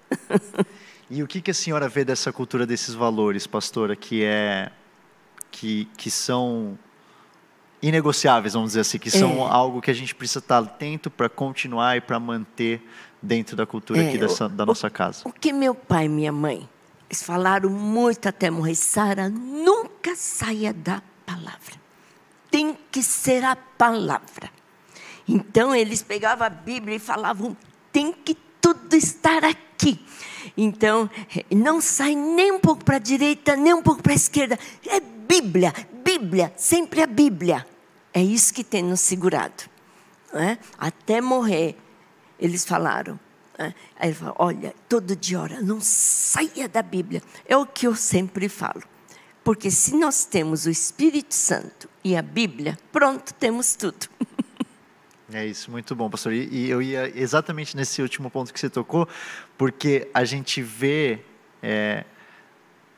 e 1.09 1.23
o 1.23 1.27
que, 1.27 1.41
que 1.41 1.51
a 1.51 1.53
senhora 1.53 1.89
vê 1.89 2.05
dessa 2.05 2.31
cultura, 2.31 2.65
desses 2.65 2.93
valores, 2.93 3.45
pastora, 3.45 3.95
que, 3.95 4.23
é, 4.23 4.71
que, 5.49 5.85
que 5.97 6.09
são 6.09 6.77
inegociáveis, 7.81 8.53
vamos 8.53 8.69
dizer 8.69 8.81
assim, 8.81 8.99
que 8.99 9.09
são 9.09 9.47
é. 9.47 9.49
algo 9.49 9.81
que 9.81 9.91
a 9.91 9.93
gente 9.93 10.13
precisa 10.13 10.39
estar 10.39 10.59
atento 10.59 11.09
para 11.09 11.27
continuar 11.27 11.97
e 11.97 12.01
para 12.01 12.19
manter 12.19 12.85
dentro 13.21 13.55
da 13.55 13.65
cultura 13.65 14.01
é, 14.01 14.09
aqui 14.09 14.17
dessa, 14.17 14.47
da 14.47 14.65
nossa 14.65 14.89
casa. 14.89 15.21
O 15.25 15.31
que 15.31 15.51
meu 15.51 15.73
pai 15.73 16.05
e 16.05 16.09
minha 16.09 16.31
mãe 16.31 16.67
eles 17.11 17.23
falaram 17.23 17.69
muito 17.69 18.29
até 18.29 18.49
morrer, 18.49 18.73
Sara, 18.73 19.27
nunca 19.27 20.15
saia 20.15 20.71
da 20.71 21.03
palavra. 21.25 21.75
Tem 22.49 22.77
que 22.89 23.03
ser 23.03 23.43
a 23.43 23.53
palavra. 23.53 24.49
Então 25.27 25.75
eles 25.75 26.01
pegavam 26.01 26.47
a 26.47 26.49
Bíblia 26.49 26.95
e 26.95 26.99
falavam, 26.99 27.55
tem 27.91 28.13
que 28.13 28.33
tudo 28.61 28.95
estar 28.95 29.43
aqui. 29.43 29.99
Então, 30.55 31.09
não 31.53 31.81
sai 31.81 32.15
nem 32.15 32.53
um 32.53 32.59
pouco 32.61 32.85
para 32.85 32.95
a 32.95 32.99
direita, 32.99 33.57
nem 33.57 33.73
um 33.73 33.83
pouco 33.83 34.01
para 34.01 34.13
a 34.13 34.15
esquerda. 34.15 34.57
É 34.87 35.01
Bíblia, 35.01 35.73
Bíblia, 36.05 36.53
sempre 36.55 37.01
a 37.01 37.07
Bíblia. 37.07 37.67
É 38.13 38.21
isso 38.21 38.53
que 38.53 38.63
tem 38.63 38.83
nos 38.83 38.99
segurado. 38.99 39.63
É? 40.33 40.57
Até 40.77 41.21
morrer, 41.21 41.77
eles 42.39 42.65
falaram. 42.65 43.19
É? 43.57 43.73
Aí 43.99 44.09
ele 44.09 44.13
falou, 44.13 44.35
olha, 44.39 44.73
todo 44.89 45.15
dia 45.15 45.39
ora, 45.39 45.61
não 45.61 45.79
saia 45.81 46.67
da 46.67 46.81
Bíblia. 46.81 47.21
É 47.45 47.55
o 47.55 47.65
que 47.65 47.85
eu 47.85 47.95
sempre 47.95 48.49
falo. 48.49 48.81
Porque 49.43 49.71
se 49.71 49.95
nós 49.95 50.25
temos 50.25 50.65
o 50.65 50.69
Espírito 50.69 51.33
Santo 51.33 51.89
e 52.03 52.15
a 52.15 52.21
Bíblia, 52.21 52.77
pronto, 52.91 53.33
temos 53.33 53.75
tudo. 53.75 54.07
É 55.33 55.45
isso, 55.45 55.71
muito 55.71 55.95
bom, 55.95 56.09
pastor. 56.09 56.33
E, 56.33 56.49
e, 56.51 56.69
eu 56.69 56.81
ia 56.81 57.09
exatamente 57.17 57.73
nesse 57.77 58.01
último 58.01 58.29
ponto 58.29 58.53
que 58.53 58.59
você 58.59 58.69
tocou, 58.69 59.07
porque 59.57 60.09
a 60.13 60.25
gente 60.25 60.61
vê 60.61 61.21
é, 61.63 62.03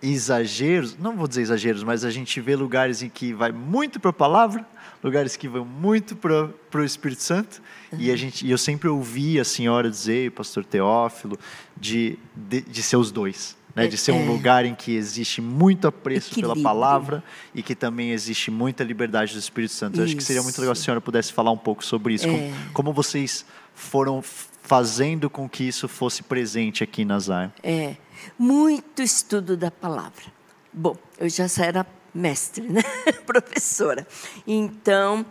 exageros, 0.02 0.97
não 0.97 1.15
vou 1.15 1.28
dizer 1.28 1.41
exageros, 1.41 1.84
mas 1.84 2.04
a 2.04 2.10
gente 2.10 2.41
vê 2.41 2.56
lugares 2.56 3.04
em 3.04 3.10
que 3.10 3.34
vai 3.34 3.52
muito 3.52 3.99
para 3.99 4.10
a 4.10 4.13
palavra, 4.13 4.67
lugares 5.03 5.35
que 5.35 5.47
vão 5.47 5.65
muito 5.65 6.15
para 6.15 6.49
o 6.73 6.83
Espírito 6.83 7.21
Santo. 7.21 7.61
Uhum. 7.91 7.99
E, 7.99 8.11
a 8.11 8.15
gente, 8.15 8.45
e 8.45 8.51
eu 8.51 8.57
sempre 8.57 8.87
ouvi 8.87 9.39
a 9.39 9.43
senhora 9.43 9.89
dizer, 9.89 10.29
o 10.29 10.31
pastor 10.31 10.63
Teófilo, 10.63 11.37
de, 11.75 12.17
de, 12.35 12.61
de 12.61 12.81
ser 12.81 12.95
os 12.95 13.11
dois. 13.11 13.61
Né, 13.75 13.87
de 13.87 13.97
ser 13.97 14.11
um 14.11 14.21
é. 14.21 14.25
lugar 14.27 14.65
em 14.65 14.75
que 14.75 14.95
existe 14.95 15.41
muito 15.41 15.87
apreço 15.87 16.31
Equilíbrio. 16.31 16.53
pela 16.53 16.63
palavra 16.63 17.23
e 17.55 17.63
que 17.63 17.73
também 17.73 18.11
existe 18.11 18.51
muita 18.51 18.83
liberdade 18.83 19.33
do 19.33 19.39
Espírito 19.39 19.73
Santo. 19.73 19.99
Eu 19.99 20.03
acho 20.03 20.15
que 20.15 20.23
seria 20.23 20.43
muito 20.43 20.59
legal 20.61 20.75
se 20.75 20.81
a 20.81 20.85
senhora 20.85 21.01
pudesse 21.01 21.33
falar 21.33 21.49
um 21.49 21.57
pouco 21.57 21.83
sobre 21.83 22.13
isso. 22.13 22.27
É. 22.27 22.29
Como, 22.29 22.53
como, 22.71 22.93
vocês 22.93 23.43
foram 23.73 24.21
fazendo 24.21 25.27
com 25.27 25.49
que 25.49 25.63
isso 25.63 25.87
fosse 25.87 26.21
presente 26.21 26.83
aqui 26.83 27.03
na 27.03 27.17
Zion? 27.17 27.49
É, 27.63 27.95
muito 28.37 29.01
estudo 29.01 29.57
da 29.57 29.71
palavra. 29.71 30.25
Bom, 30.71 30.95
eu 31.17 31.27
já 31.27 31.47
era 31.57 31.83
mestre, 32.13 32.67
né? 32.67 32.82
professora. 33.26 34.08
Então, 34.45 35.26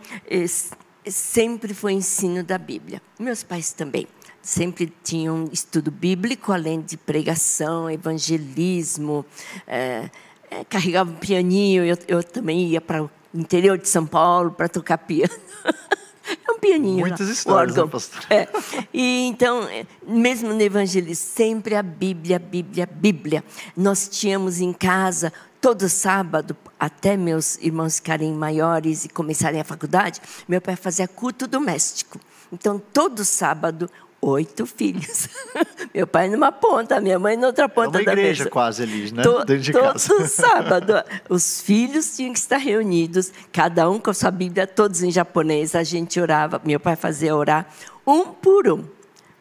sempre 1.05 1.73
foi 1.73 1.93
ensino 1.93 2.43
da 2.43 2.57
Bíblia. 2.57 3.01
Meus 3.19 3.43
pais 3.43 3.71
também 3.71 4.07
sempre 4.43 4.93
tinham 5.01 5.49
estudo 5.53 5.89
bíblico, 5.89 6.51
além 6.51 6.81
de 6.81 6.97
pregação, 6.97 7.89
evangelismo, 7.89 9.25
é, 9.65 10.09
é, 10.51 10.63
carregava 10.65 11.09
um 11.09 11.15
pianinho, 11.15 11.85
eu, 11.85 11.97
eu 12.07 12.23
também 12.23 12.67
ia 12.67 12.81
para 12.81 13.03
o 13.03 13.09
interior 13.33 13.77
de 13.77 13.87
São 13.87 14.05
Paulo 14.05 14.51
para 14.51 14.67
tocar 14.67 14.97
piano. 14.99 15.33
É 16.47 16.51
um 16.53 16.57
pianinho. 16.57 17.01
Muitas 17.01 17.27
lá, 17.27 17.33
histórias, 17.33 17.75
né, 17.75 17.85
pastor? 17.85 18.25
É. 18.29 18.47
E 18.93 19.27
então, 19.27 19.67
mesmo 20.07 20.53
no 20.53 20.61
evangelismo, 20.61 21.15
sempre 21.15 21.75
a 21.75 21.83
Bíblia, 21.83 22.39
Bíblia, 22.39 22.87
Bíblia. 22.89 23.43
Nós 23.75 24.07
tínhamos 24.07 24.61
em 24.61 24.71
casa, 24.71 25.33
todo 25.63 25.87
sábado, 25.87 26.57
até 26.77 27.15
meus 27.15 27.57
irmãos 27.59 27.95
ficarem 27.95 28.33
maiores 28.33 29.05
e 29.05 29.09
começarem 29.09 29.61
a 29.61 29.63
faculdade, 29.63 30.19
meu 30.45 30.59
pai 30.59 30.75
fazia 30.75 31.07
culto 31.07 31.47
doméstico. 31.47 32.19
Então, 32.51 32.77
todo 32.91 33.23
sábado, 33.23 33.89
oito 34.19 34.65
filhos. 34.65 35.29
Meu 35.93 36.07
pai 36.07 36.27
numa 36.29 36.51
ponta, 36.51 36.99
minha 36.99 37.19
mãe 37.19 37.37
na 37.37 37.47
outra 37.47 37.67
ponta 37.69 37.99
é 37.99 38.01
uma 38.01 38.11
igreja 38.11 38.49
quase 38.49 38.83
ali, 38.83 39.11
né? 39.11 39.21
To, 39.21 39.45
Dentro 39.45 39.59
de 39.59 39.71
todo 39.71 39.93
casa. 39.93 40.27
sábado, 40.27 40.93
os 41.29 41.61
filhos 41.61 42.15
tinham 42.15 42.33
que 42.33 42.39
estar 42.39 42.57
reunidos, 42.57 43.31
cada 43.51 43.89
um 43.89 43.99
com 43.99 44.09
a 44.09 44.13
sua 44.13 44.31
Bíblia, 44.31 44.65
todos 44.65 45.03
em 45.03 45.11
japonês. 45.11 45.75
A 45.75 45.83
gente 45.83 46.19
orava, 46.19 46.61
meu 46.63 46.79
pai 46.79 46.95
fazia 46.95 47.35
orar 47.35 47.67
um 48.07 48.25
por 48.25 48.67
um, 48.67 48.83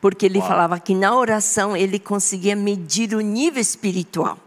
porque 0.00 0.26
ele 0.26 0.38
Uau. 0.38 0.48
falava 0.48 0.78
que 0.78 0.94
na 0.94 1.16
oração 1.16 1.76
ele 1.76 1.98
conseguia 1.98 2.56
medir 2.56 3.14
o 3.14 3.20
nível 3.20 3.61
espiritual. 3.61 4.38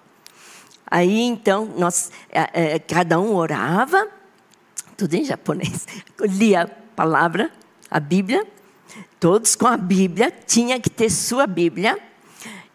Aí 0.90 1.22
então 1.22 1.66
nós, 1.78 2.12
é, 2.30 2.76
é, 2.76 2.80
cada 2.80 3.20
um 3.20 3.36
orava, 3.36 4.08
tudo 4.96 5.14
em 5.16 5.26
japonês, 5.26 5.88
lia 6.22 6.64
a 6.64 6.68
palavra, 6.68 7.52
a 7.90 8.00
Bíblia, 8.00 8.46
todos 9.20 9.56
com 9.56 9.68
a 9.68 9.78
Bíblia, 9.78 10.32
tinha 10.46 10.80
que 10.80 10.90
ter 10.90 11.10
sua 11.10 11.48
Bíblia. 11.48 12.00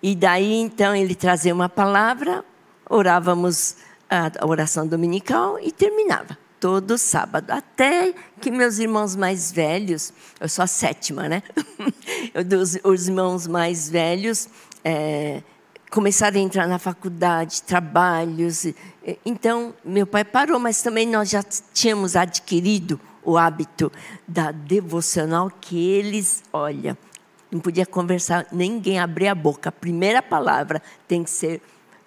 E 0.02 0.14
daí 0.14 0.54
então 0.54 0.94
ele 0.94 1.14
trazia 1.14 1.54
uma 1.54 1.68
palavra, 1.68 2.44
orávamos 2.88 3.76
a 4.08 4.46
oração 4.46 4.86
dominical 4.86 5.58
e 5.60 5.70
terminava 5.70 6.36
todo 6.58 6.98
sábado, 6.98 7.50
até 7.50 8.12
que 8.38 8.50
meus 8.50 8.78
irmãos 8.78 9.16
mais 9.16 9.50
velhos, 9.50 10.12
eu 10.38 10.48
sou 10.48 10.62
a 10.62 10.66
sétima, 10.66 11.26
né? 11.26 11.42
Os, 12.60 12.78
os 12.84 13.08
irmãos 13.08 13.46
mais 13.46 13.88
velhos 13.88 14.46
é, 14.84 15.42
começaram 15.90 16.38
a 16.38 16.42
entrar 16.42 16.68
na 16.68 16.78
faculdade, 16.78 17.62
trabalhos. 17.62 18.66
Então, 19.26 19.74
meu 19.84 20.06
pai 20.06 20.24
parou, 20.24 20.58
mas 20.58 20.80
também 20.80 21.06
nós 21.06 21.28
já 21.28 21.42
tínhamos 21.74 22.14
adquirido 22.16 23.00
o 23.22 23.36
hábito 23.36 23.92
da 24.26 24.52
devocional 24.52 25.50
que 25.60 25.76
eles, 25.78 26.42
olha, 26.52 26.96
não 27.50 27.60
podia 27.60 27.84
conversar, 27.84 28.46
ninguém 28.52 28.98
abrir 28.98 29.28
a 29.28 29.34
boca. 29.34 29.68
A 29.68 29.72
primeira 29.72 30.22
palavra 30.22 30.80
tem 31.08 31.24
que 31.24 31.30
ser 31.30 31.60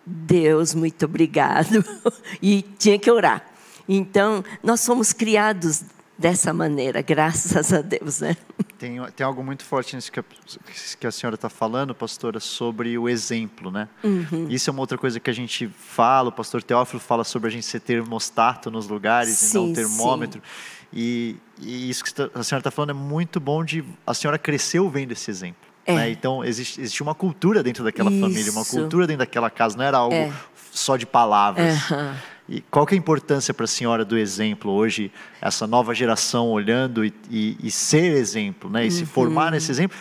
Deus, 0.06 0.74
muito 0.74 1.06
obrigado. 1.06 1.84
e 2.42 2.62
tinha 2.78 2.98
que 2.98 3.12
orar. 3.12 3.46
Então, 3.88 4.44
nós 4.64 4.86
fomos 4.86 5.12
criados 5.12 5.84
dessa 6.24 6.54
maneira, 6.54 7.02
graças 7.02 7.74
a 7.74 7.82
Deus, 7.82 8.22
né? 8.22 8.38
Tem, 8.80 8.98
tem 9.14 9.26
algo 9.26 9.44
muito 9.44 9.66
forte 9.66 9.94
nisso 9.94 10.10
que 10.10 10.22
a, 10.22 10.24
que 10.98 11.06
a 11.06 11.12
senhora 11.12 11.36
está 11.36 11.50
falando, 11.50 11.94
pastora, 11.94 12.40
sobre 12.40 12.98
o 12.98 13.10
exemplo, 13.10 13.70
né? 13.70 13.90
Uhum. 14.02 14.48
Isso 14.50 14.70
é 14.70 14.72
uma 14.72 14.80
outra 14.80 14.98
coisa 14.98 15.20
que 15.20 15.30
a 15.30 15.34
gente 15.34 15.68
fala, 15.68 16.30
o 16.30 16.32
pastor 16.32 16.64
Teófilo 16.64 17.02
fala 17.02 17.26
sobre 17.26 17.50
a 17.50 17.52
gente 17.52 17.66
ser 17.66 17.82
termostato 17.82 18.72
nos 18.72 18.88
lugares 18.88 19.34
sim, 19.34 19.58
e 19.58 19.68
não 19.68 19.74
termômetro. 19.74 20.42
E, 20.94 21.36
e, 21.62 21.90
isso 21.90 22.06
que 22.06 22.12
a 22.22 22.42
senhora 22.42 22.62
está 22.62 22.72
falando 22.72 22.92
é 22.92 22.94
muito 22.94 23.42
bom 23.42 23.62
de... 23.62 23.84
A 24.08 24.14
senhora 24.14 24.40
cresceu 24.40 24.90
vendo 24.90 25.12
esse 25.12 25.30
exemplo. 25.30 25.68
É. 25.86 25.94
Né? 25.94 26.10
Então, 26.12 26.42
existe, 26.42 26.80
existe 26.80 27.04
uma 27.04 27.14
cultura 27.14 27.62
dentro 27.62 27.84
daquela 27.84 28.10
isso. 28.10 28.22
família, 28.22 28.50
uma 28.54 28.64
cultura 28.64 29.06
dentro 29.06 29.20
daquela 29.20 29.50
casa, 29.50 29.76
não 29.76 29.84
era 29.84 29.98
algo 29.98 30.16
é. 30.16 30.32
só 30.72 30.96
de 30.96 31.06
palavras. 31.06 31.90
Uhum. 31.92 32.14
E 32.48 32.62
qual 32.62 32.86
que 32.86 32.94
é 32.94 32.98
a 32.98 33.00
importância 33.00 33.54
para 33.54 33.64
a 33.64 33.68
senhora 33.68 34.04
do 34.04 34.18
exemplo 34.18 34.72
hoje, 34.72 35.12
essa 35.42 35.66
nova 35.66 35.94
geração 35.94 36.50
olhando 36.52 37.06
e, 37.06 37.14
e, 37.30 37.58
e 37.64 37.72
ser 37.72 38.16
exemplo, 38.16 38.70
né? 38.70 38.84
E 38.84 38.86
uhum. 38.86 38.92
se 38.92 39.06
formar 39.06 39.52
nesse 39.52 39.72
exemplo? 39.72 39.98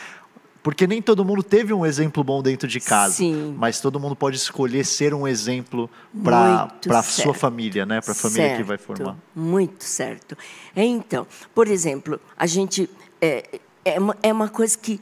Porque 0.62 0.86
nem 0.86 1.02
todo 1.02 1.24
mundo 1.24 1.42
teve 1.42 1.72
um 1.72 1.84
exemplo 1.84 2.22
bom 2.22 2.40
dentro 2.40 2.68
de 2.68 2.78
casa, 2.78 3.14
Sim. 3.14 3.54
mas 3.58 3.80
todo 3.80 3.98
mundo 3.98 4.14
pode 4.14 4.36
escolher 4.36 4.84
ser 4.84 5.12
um 5.12 5.26
exemplo 5.26 5.90
para 6.22 6.70
a 6.90 7.02
sua 7.02 7.34
família, 7.34 7.84
né? 7.84 8.00
Para 8.00 8.12
a 8.12 8.14
família 8.14 8.44
certo. 8.44 8.56
que 8.58 8.62
vai 8.62 8.78
formar. 8.78 9.16
Muito 9.34 9.82
certo. 9.82 10.36
Então, 10.74 11.26
por 11.52 11.66
exemplo, 11.66 12.20
a 12.36 12.46
gente 12.46 12.88
é, 13.20 13.60
é, 13.84 13.98
uma, 13.98 14.16
é 14.22 14.32
uma 14.32 14.48
coisa 14.48 14.78
que 14.78 15.00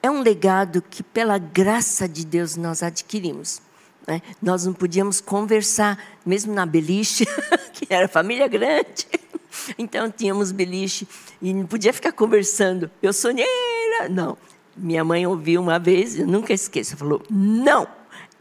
é 0.00 0.10
um 0.10 0.20
legado 0.20 0.80
que, 0.82 1.02
pela 1.02 1.36
graça 1.36 2.08
de 2.08 2.24
Deus, 2.24 2.56
nós 2.56 2.82
adquirimos. 2.82 3.60
Né? 4.06 4.20
Nós 4.40 4.66
não 4.66 4.72
podíamos 4.72 5.20
conversar, 5.20 5.98
mesmo 6.24 6.52
na 6.52 6.66
beliche, 6.66 7.26
que 7.72 7.86
era 7.92 8.08
família 8.08 8.48
grande. 8.48 9.06
Então 9.78 10.10
tínhamos 10.10 10.50
beliche 10.50 11.06
e 11.40 11.52
não 11.52 11.66
podia 11.66 11.92
ficar 11.92 12.12
conversando. 12.12 12.90
Eu 13.02 13.12
sonhei, 13.12 13.46
não. 14.10 14.36
Minha 14.76 15.04
mãe 15.04 15.26
ouviu 15.26 15.60
uma 15.60 15.78
vez, 15.78 16.18
eu 16.18 16.26
nunca 16.26 16.52
esqueço, 16.52 16.96
falou: 16.96 17.22
não, 17.30 17.86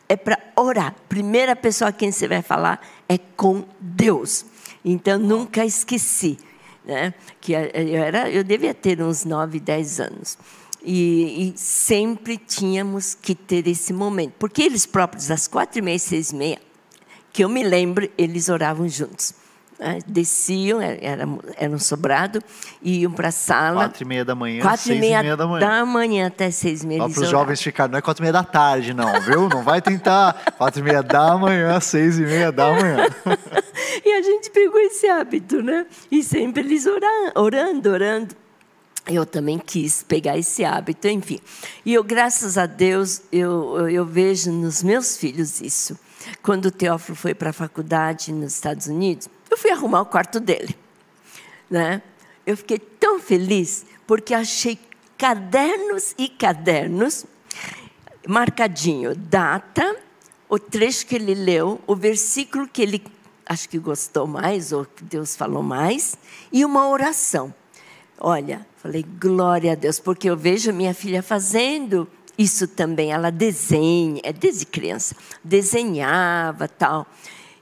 é 0.08 0.15
para 0.15 0.39
orar. 0.56 0.95
Primeira 1.10 1.56
pessoa 1.56 1.89
a 1.89 1.91
quem 1.93 2.12
você 2.12 2.28
vai 2.28 2.41
falar 2.41 2.86
é 3.08 3.17
com 3.17 3.65
Deus. 3.80 4.45
Então 4.84 5.19
nunca 5.19 5.65
esqueci, 5.65 6.39
né? 6.86 7.13
Que 7.39 7.54
eu 7.54 8.04
era, 8.04 8.30
eu 8.30 8.43
devia 8.43 8.74
ter 8.74 9.02
uns 9.02 9.26
9, 9.26 9.60
10 9.60 10.00
anos. 10.00 10.38
E, 10.84 11.54
e, 11.54 11.58
sempre 11.58 12.38
tínhamos 12.38 13.13
que 13.13 13.36
ter 13.36 13.67
esse 13.67 13.94
momento. 13.94 14.34
Porque 14.39 14.63
eles 14.63 14.86
próprios, 14.86 15.30
às 15.30 15.48
quatro 15.48 15.80
e 15.80 15.82
meia, 15.82 16.00
seis 16.00 16.32
e 16.32 16.36
meia, 16.36 16.60
que 17.32 17.44
eu 17.44 17.50
me 17.50 17.63
lembro, 17.63 18.10
eles 18.17 18.50
oravam 18.50 18.89
juntos. 18.89 19.34
Né? 19.80 20.00
Desciam, 20.08 20.82
era, 20.82 21.28
era 21.58 21.76
um 21.76 21.80
sobrado, 21.80 22.41
iam 22.82 23.12
para 23.12 23.30
a 23.30 23.32
sala. 23.32 23.86
Quatro 23.86 24.04
e 24.04 24.08
meia 24.08 24.26
da 24.26 24.36
manhã, 24.36 24.62
quatro 24.62 24.86
seis 24.86 24.98
e 24.98 25.00
meia, 25.00 25.20
e 25.20 25.24
meia 25.24 25.38
da 25.38 25.48
manhã. 25.48 25.60
Da 25.67 25.86
manhã 25.86 26.28
até 26.28 26.52
seis 26.52 26.84
e 26.84 26.88
meia. 26.88 27.10
Para 27.10 27.22
os 27.22 27.30
jovens 27.30 27.62
ficarem, 27.62 27.91
não 27.91 28.00
é 28.00 28.02
quatro 28.02 28.22
e 28.22 28.26
meia 28.26 28.34
da 28.34 28.44
tarde, 28.44 28.94
não, 28.94 29.22
viu? 29.22 29.50
Não 29.50 29.63
vai 29.63 29.82
tentar. 29.82 30.34
quatro 30.58 30.80
e 30.80 30.84
meia 30.84 31.04
da 31.04 31.38
manhã, 31.38 31.80
seis 31.80 32.20
e 32.20 32.24
meia 32.24 32.52
da 32.52 32.72
manhã. 32.74 33.08
e 34.06 34.13
a 34.13 34.22
gente 34.22 34.50
pegou 34.50 34.80
esse 34.82 35.08
hábito, 35.08 35.62
né? 35.62 35.86
E 36.12 36.24
sempre 36.24 36.63
eles 36.63 36.88
orando, 36.88 37.32
orando, 37.36 37.89
orando 37.89 38.40
eu 39.07 39.25
também 39.25 39.57
quis 39.57 40.03
pegar 40.03 40.37
esse 40.37 40.63
hábito, 40.63 41.07
enfim. 41.07 41.39
E 41.85 41.93
eu, 41.93 42.03
graças 42.03 42.57
a 42.57 42.65
Deus, 42.65 43.21
eu, 43.31 43.89
eu 43.89 44.05
vejo 44.05 44.51
nos 44.51 44.83
meus 44.83 45.17
filhos 45.17 45.59
isso. 45.61 45.97
Quando 46.43 46.65
o 46.65 46.71
Teófilo 46.71 47.15
foi 47.15 47.33
para 47.33 47.49
a 47.49 47.53
faculdade 47.53 48.31
nos 48.31 48.53
Estados 48.53 48.87
Unidos, 48.87 49.27
eu 49.49 49.57
fui 49.57 49.71
arrumar 49.71 50.01
o 50.01 50.05
quarto 50.05 50.39
dele. 50.39 50.75
Né? 51.69 52.01
Eu 52.45 52.55
fiquei 52.55 52.77
tão 52.77 53.19
feliz 53.19 53.85
porque 54.05 54.33
achei 54.33 54.77
cadernos 55.17 56.13
e 56.17 56.27
cadernos, 56.27 57.25
marcadinho, 58.27 59.15
data, 59.15 59.95
o 60.49 60.59
trecho 60.59 61.05
que 61.05 61.15
ele 61.15 61.33
leu, 61.33 61.79
o 61.87 61.95
versículo 61.95 62.67
que 62.67 62.81
ele 62.81 63.03
acho 63.45 63.67
que 63.67 63.77
gostou 63.77 64.27
mais, 64.27 64.71
ou 64.71 64.85
que 64.85 65.03
Deus 65.03 65.35
falou 65.35 65.61
mais, 65.61 66.15
e 66.51 66.63
uma 66.63 66.87
oração. 66.87 67.53
Olha, 68.23 68.67
falei, 68.77 69.03
glória 69.19 69.71
a 69.71 69.75
Deus, 69.75 69.99
porque 69.99 70.29
eu 70.29 70.38
vejo 70.38 70.71
minha 70.71 70.93
filha 70.93 71.23
fazendo 71.23 72.07
isso 72.38 72.67
também. 72.67 73.12
Ela 73.12 73.31
desenha, 73.31 74.21
é 74.23 74.31
desde 74.31 74.63
criança, 74.63 75.15
desenhava 75.43 76.67
tal. 76.67 77.07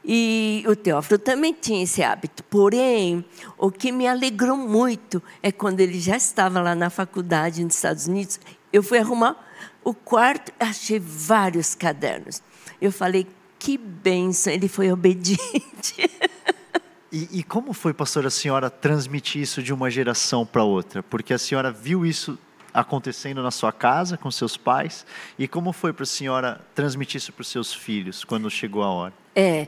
E 0.04 0.66
o 0.68 0.76
Teófilo 0.76 1.18
também 1.18 1.54
tinha 1.54 1.82
esse 1.82 2.04
hábito. 2.04 2.44
Porém, 2.44 3.24
o 3.58 3.72
que 3.72 3.90
me 3.90 4.06
alegrou 4.06 4.58
muito 4.58 5.24
é 5.42 5.50
quando 5.50 5.80
ele 5.80 5.98
já 5.98 6.18
estava 6.18 6.60
lá 6.60 6.76
na 6.76 6.90
faculdade 6.90 7.64
nos 7.64 7.76
Estados 7.76 8.08
Unidos, 8.08 8.38
eu 8.74 8.84
fui 8.84 8.98
arrumar 8.98 9.38
o 9.82 9.94
quarto, 9.94 10.52
achei 10.60 11.00
vários 11.00 11.74
cadernos. 11.74 12.44
Eu 12.82 12.92
falei, 12.92 13.26
que 13.58 13.78
bênção, 13.78 14.52
ele 14.52 14.68
foi 14.68 14.92
obediente. 14.94 16.12
E, 17.12 17.40
e, 17.40 17.44
como 17.44 17.74
foi, 17.74 17.94
pastor, 17.94 18.26
a 18.28 18.30
senhora 18.30 18.70
transmitir 18.70 19.42
isso 19.42 19.64
de 19.64 19.74
uma 19.74 19.90
geração 19.90 20.46
para 20.46 20.64
outra? 20.64 21.02
Porque 21.02 21.34
a 21.34 21.40
senhora 21.40 21.72
viu 21.72 22.06
isso 22.06 22.38
acontecendo 22.72 23.42
na 23.42 23.50
sua 23.50 23.72
casa 23.72 24.16
com 24.16 24.30
seus 24.30 24.56
pais 24.56 25.06
e 25.38 25.48
como 25.48 25.74
foi 25.74 25.92
para 25.92 26.04
a 26.04 26.06
senhora 26.06 26.62
transmitir 26.76 27.18
isso 27.18 27.34
para 27.34 27.42
os 27.42 27.48
seus 27.48 27.74
filhos 27.74 28.24
quando 28.24 28.50
chegou 28.50 28.84
a 28.84 28.90
hora? 28.90 29.14
É, 29.36 29.68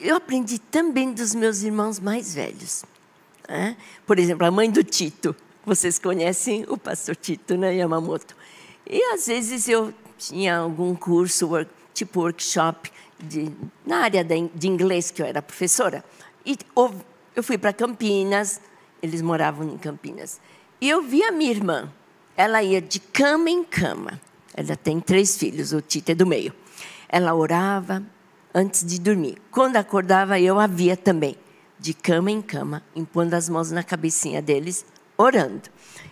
eu 0.00 0.16
aprendi 0.16 0.58
também 0.58 1.12
dos 1.12 1.34
meus 1.34 1.62
irmãos 1.62 1.98
mais 1.98 2.34
velhos. 2.34 2.84
Né? 3.48 3.76
Por 4.06 4.18
exemplo, 4.18 4.46
a 4.46 4.50
mãe 4.50 4.70
do 4.70 4.82
Tito. 4.82 5.34
Vocês 5.64 5.98
conhecem 5.98 6.64
o 6.68 6.78
pastor 6.78 7.16
Tito, 7.16 7.56
né, 7.56 7.74
Yamamoto? 7.74 8.36
E 8.88 9.02
às 9.12 9.26
vezes 9.26 9.68
eu 9.68 9.92
tinha 10.16 10.58
algum 10.58 10.94
curso, 10.94 11.48
tipo 11.92 12.20
workshop 12.20 12.90
de, 13.18 13.50
na 13.84 13.98
área 13.98 14.24
de 14.24 14.68
inglês 14.68 15.10
que 15.10 15.22
eu 15.22 15.26
era 15.26 15.42
professora. 15.42 16.04
E 16.46 16.56
eu 17.34 17.42
fui 17.42 17.58
para 17.58 17.72
Campinas, 17.72 18.60
eles 19.02 19.20
moravam 19.20 19.68
em 19.68 19.76
Campinas. 19.76 20.40
E 20.80 20.88
eu 20.88 21.02
vi 21.02 21.22
a 21.24 21.32
minha 21.32 21.50
irmã. 21.50 21.92
Ela 22.36 22.62
ia 22.62 22.80
de 22.80 23.00
cama 23.00 23.50
em 23.50 23.64
cama. 23.64 24.20
Ela 24.54 24.76
tem 24.76 25.00
três 25.00 25.36
filhos, 25.36 25.72
o 25.72 25.80
Tito 25.80 26.12
é 26.12 26.14
do 26.14 26.24
meio. 26.24 26.54
Ela 27.08 27.34
orava 27.34 28.02
antes 28.54 28.84
de 28.84 29.00
dormir. 29.00 29.38
Quando 29.50 29.76
acordava, 29.76 30.38
eu 30.38 30.60
a 30.60 30.66
via 30.66 30.96
também, 30.96 31.36
de 31.78 31.92
cama 31.92 32.30
em 32.30 32.40
cama, 32.40 32.82
impondo 32.94 33.34
as 33.34 33.48
mãos 33.48 33.70
na 33.70 33.82
cabecinha 33.82 34.40
deles, 34.40 34.86
orando. 35.18 35.68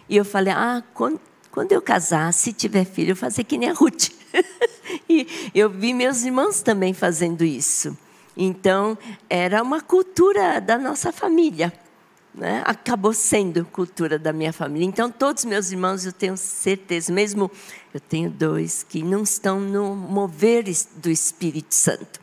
E 0.08 0.16
eu 0.16 0.24
falei: 0.24 0.52
ah, 0.52 0.82
quando, 0.92 1.20
quando 1.50 1.72
eu 1.72 1.80
casar, 1.80 2.32
se 2.32 2.52
tiver 2.52 2.84
filho, 2.84 3.10
eu 3.10 3.14
vou 3.14 3.20
fazer 3.20 3.44
que 3.44 3.56
nem 3.56 3.70
a 3.70 3.72
Ruth. 3.72 4.10
e 5.08 5.50
eu 5.54 5.70
vi 5.70 5.94
meus 5.94 6.22
irmãos 6.22 6.60
também 6.60 6.92
fazendo 6.92 7.44
isso. 7.44 7.96
Então, 8.36 8.98
era 9.28 9.62
uma 9.62 9.80
cultura 9.80 10.60
da 10.60 10.78
nossa 10.78 11.12
família. 11.12 11.72
Né? 12.34 12.62
Acabou 12.66 13.12
sendo 13.12 13.64
cultura 13.64 14.18
da 14.18 14.32
minha 14.32 14.52
família. 14.52 14.86
Então, 14.86 15.10
todos 15.10 15.44
meus 15.44 15.70
irmãos, 15.70 16.04
eu 16.04 16.12
tenho 16.12 16.36
certeza, 16.36 17.12
mesmo 17.12 17.48
eu 17.92 18.00
tenho 18.00 18.28
dois 18.28 18.82
que 18.82 19.02
não 19.02 19.22
estão 19.22 19.60
no 19.60 19.94
mover 19.94 20.64
do 20.96 21.08
Espírito 21.08 21.74
Santo, 21.74 22.20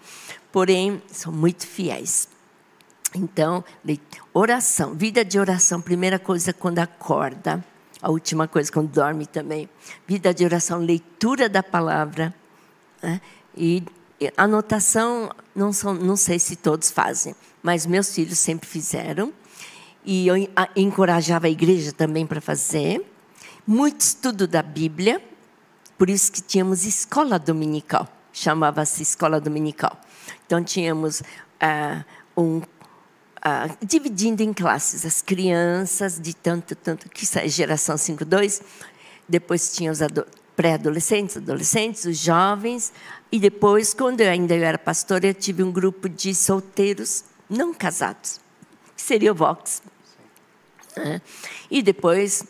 porém, 0.52 1.02
são 1.08 1.32
muito 1.32 1.66
fiéis. 1.66 2.28
Então, 3.16 3.64
oração, 4.34 4.94
vida 4.94 5.24
de 5.24 5.40
oração, 5.40 5.82
primeira 5.82 6.20
coisa 6.20 6.52
quando 6.52 6.80
acorda, 6.80 7.64
a 8.02 8.10
última 8.10 8.48
coisa 8.48 8.72
quando 8.72 8.90
dorme 8.90 9.26
também. 9.26 9.70
Vida 10.08 10.34
de 10.34 10.44
oração, 10.44 10.80
leitura 10.80 11.48
da 11.48 11.62
palavra. 11.62 12.34
Né? 13.02 13.22
E 13.56 13.84
anotação, 14.38 15.30
não, 15.56 15.72
são, 15.72 15.94
não 15.94 16.16
sei 16.16 16.40
se 16.40 16.56
todos 16.56 16.92
fazem, 16.92 17.36
mas 17.62 17.86
meus 17.86 18.14
filhos 18.14 18.40
sempre 18.40 18.68
fizeram. 18.68 19.34
E 20.04 20.28
eu 20.28 20.36
encorajava 20.76 21.48
a 21.48 21.50
igreja 21.50 21.92
também 21.92 22.26
para 22.26 22.42
fazer. 22.42 23.06
Muito 23.66 24.02
estudo 24.02 24.48
da 24.48 24.64
Bíblia, 24.64 25.22
por 25.98 26.10
isso 26.10 26.32
que 26.32 26.42
tínhamos 26.42 26.84
escola 26.84 27.38
dominical, 27.38 28.08
chamava-se 28.34 29.04
escola 29.04 29.40
dominical. 29.40 30.00
Então 30.46 30.64
tínhamos 30.64 31.22
ah, 31.60 32.04
um, 32.36 32.62
ah, 33.40 33.70
dividindo 33.84 34.42
em 34.42 34.52
classes 34.52 35.06
as 35.06 35.22
crianças 35.22 36.20
de 36.20 36.36
tanto, 36.36 36.76
tanto, 36.76 37.08
que 37.08 37.26
é 37.38 37.48
geração 37.48 37.96
5.2, 37.96 38.62
depois 39.30 39.72
tinha 39.72 39.92
os 39.92 40.00
pré-adolescentes, 40.56 41.38
adolescentes, 41.38 42.06
os 42.06 42.18
jovens, 42.18 42.92
e 43.32 43.40
depois, 43.40 43.94
quando 43.94 44.22
eu 44.22 44.30
ainda 44.30 44.54
era 44.56 44.78
pastora, 44.78 45.28
eu 45.28 45.34
tive 45.34 45.64
um 45.64 45.72
grupo 45.72 46.10
de 46.10 46.36
solteiros 46.36 47.24
não 47.50 47.74
casados, 47.74 48.40
que 48.96 49.02
seria 49.02 49.32
o 49.32 49.36
Vox. 49.36 49.82
É. 50.98 51.22
E 51.70 51.82
depois 51.82 52.44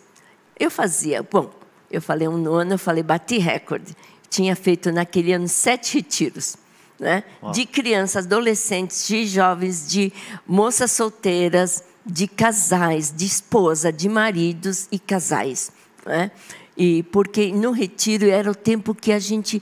eu 0.60 0.72
fazia, 0.72 1.22
bom, 1.22 1.52
eu 1.90 2.02
falei 2.02 2.28
um 2.28 2.48
ano, 2.54 2.74
eu 2.74 2.80
falei, 2.80 3.04
bati 3.04 3.38
recorde. 3.38 3.96
Tinha 4.30 4.56
feito 4.56 4.92
naquele 4.92 5.34
ano 5.34 5.48
sete 5.48 5.96
retiros. 5.96 6.56
Né? 7.00 7.24
De 7.52 7.66
crianças, 7.66 8.26
adolescentes, 8.26 9.08
de 9.08 9.26
jovens, 9.26 9.90
de 9.90 10.14
moças 10.48 10.92
solteiras, 10.92 11.84
de 12.06 12.28
casais, 12.28 13.12
de 13.16 13.26
esposa, 13.26 13.92
de 13.92 14.08
maridos 14.08 14.88
e 14.92 15.00
casais. 15.00 15.72
Né? 16.06 16.32
E 16.78 17.04
porque 17.04 17.52
no 17.52 17.72
retiro 17.72 18.30
era 18.30 18.50
o 18.50 18.56
tempo 18.56 18.94
que 18.96 19.12
a 19.12 19.20
gente 19.20 19.62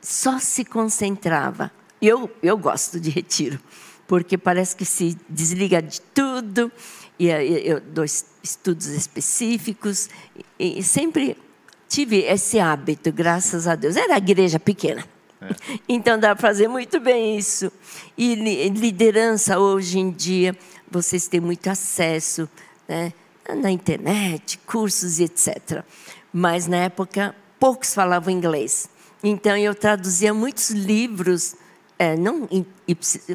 só 0.00 0.38
se 0.38 0.64
concentrava. 0.64 1.70
Eu, 2.00 2.30
eu 2.42 2.56
gosto 2.56 2.98
de 2.98 3.10
retiro, 3.10 3.60
porque 4.06 4.38
parece 4.38 4.74
que 4.74 4.84
se 4.84 5.16
desliga 5.28 5.82
de 5.82 6.00
tudo, 6.00 6.72
e 7.18 7.28
eu 7.28 7.80
dou 7.80 8.04
estudos 8.42 8.86
específicos, 8.86 10.08
e 10.58 10.82
sempre 10.82 11.36
tive 11.88 12.18
esse 12.22 12.58
hábito, 12.58 13.12
graças 13.12 13.66
a 13.66 13.74
Deus. 13.74 13.96
Era 13.96 14.14
a 14.14 14.18
igreja 14.18 14.58
pequena. 14.58 15.04
É. 15.40 15.80
Então 15.88 16.18
dá 16.18 16.34
para 16.34 16.48
fazer 16.48 16.68
muito 16.68 17.00
bem 17.00 17.36
isso. 17.36 17.72
E 18.16 18.34
liderança 18.68 19.58
hoje 19.58 19.98
em 19.98 20.10
dia, 20.10 20.56
vocês 20.90 21.26
têm 21.26 21.40
muito 21.40 21.68
acesso 21.68 22.48
né, 22.88 23.12
na 23.56 23.70
internet, 23.70 24.58
cursos 24.66 25.18
e 25.18 25.24
etc. 25.24 25.82
Mas 26.32 26.66
na 26.66 26.76
época 26.76 27.34
poucos 27.58 27.94
falavam 27.94 28.32
inglês. 28.32 28.88
Então 29.22 29.56
eu 29.56 29.74
traduzia 29.74 30.32
muitos 30.32 30.70
livros, 30.70 31.54
é, 31.98 32.16
não 32.16 32.48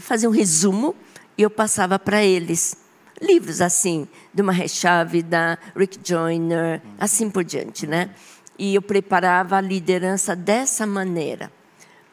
fazia 0.02 0.28
um 0.28 0.32
resumo 0.32 0.95
e 1.38 1.43
eu 1.43 1.50
passava 1.50 2.00
para 2.00 2.24
eles 2.24 2.78
livros 3.21 3.62
assim, 3.62 4.08
de 4.34 4.41
uma 4.41 4.52
rechave 4.52 5.21
da 5.21 5.58
Rick 5.76 6.00
Joyner, 6.04 6.82
assim 7.00 7.30
por 7.30 7.43
diante, 7.43 7.88
né? 7.88 8.10
E 8.58 8.76
eu 8.76 8.82
preparava 8.82 9.58
a 9.58 9.62
liderança 9.62 10.36
dessa 10.36 10.86
maneira. 10.86 11.52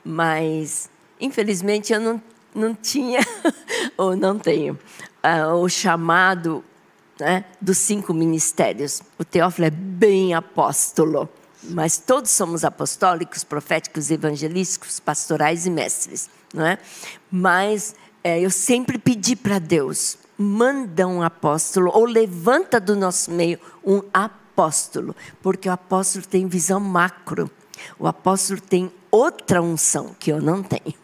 Mas, 0.04 0.90
infelizmente, 1.20 1.92
eu 1.92 2.00
não, 2.00 2.22
não 2.54 2.74
tinha, 2.74 3.20
ou 3.96 4.16
não 4.16 4.38
tenho, 4.38 4.78
uh, 5.24 5.54
o 5.54 5.68
chamado 5.68 6.64
né, 7.18 7.44
dos 7.60 7.78
cinco 7.78 8.12
ministérios. 8.12 9.02
O 9.18 9.24
Teófilo 9.24 9.66
é 9.66 9.70
bem 9.70 10.34
apóstolo, 10.34 11.28
mas 11.64 11.98
todos 11.98 12.30
somos 12.30 12.64
apostólicos, 12.64 13.44
proféticos, 13.44 14.10
evangelísticos, 14.10 14.98
pastorais 14.98 15.66
e 15.66 15.70
mestres. 15.70 16.28
Não 16.52 16.66
é? 16.66 16.78
Mas 17.30 17.94
é, 18.22 18.40
eu 18.40 18.50
sempre 18.50 18.98
pedi 18.98 19.34
para 19.34 19.58
Deus, 19.58 20.18
manda 20.36 21.06
um 21.06 21.22
apóstolo, 21.22 21.90
ou 21.92 22.04
levanta 22.04 22.80
do 22.80 22.94
nosso 22.94 23.30
meio 23.30 23.58
um 23.84 24.02
apóstolo, 24.12 25.14
porque 25.40 25.68
o 25.68 25.72
apóstolo 25.72 26.24
tem 26.26 26.46
visão 26.46 26.78
macro, 26.78 27.50
o 27.98 28.06
apóstolo 28.06 28.60
tem 28.60 28.92
outra 29.10 29.62
unção 29.62 30.14
que 30.18 30.30
eu 30.30 30.40
não 30.40 30.62
tenho. 30.62 30.94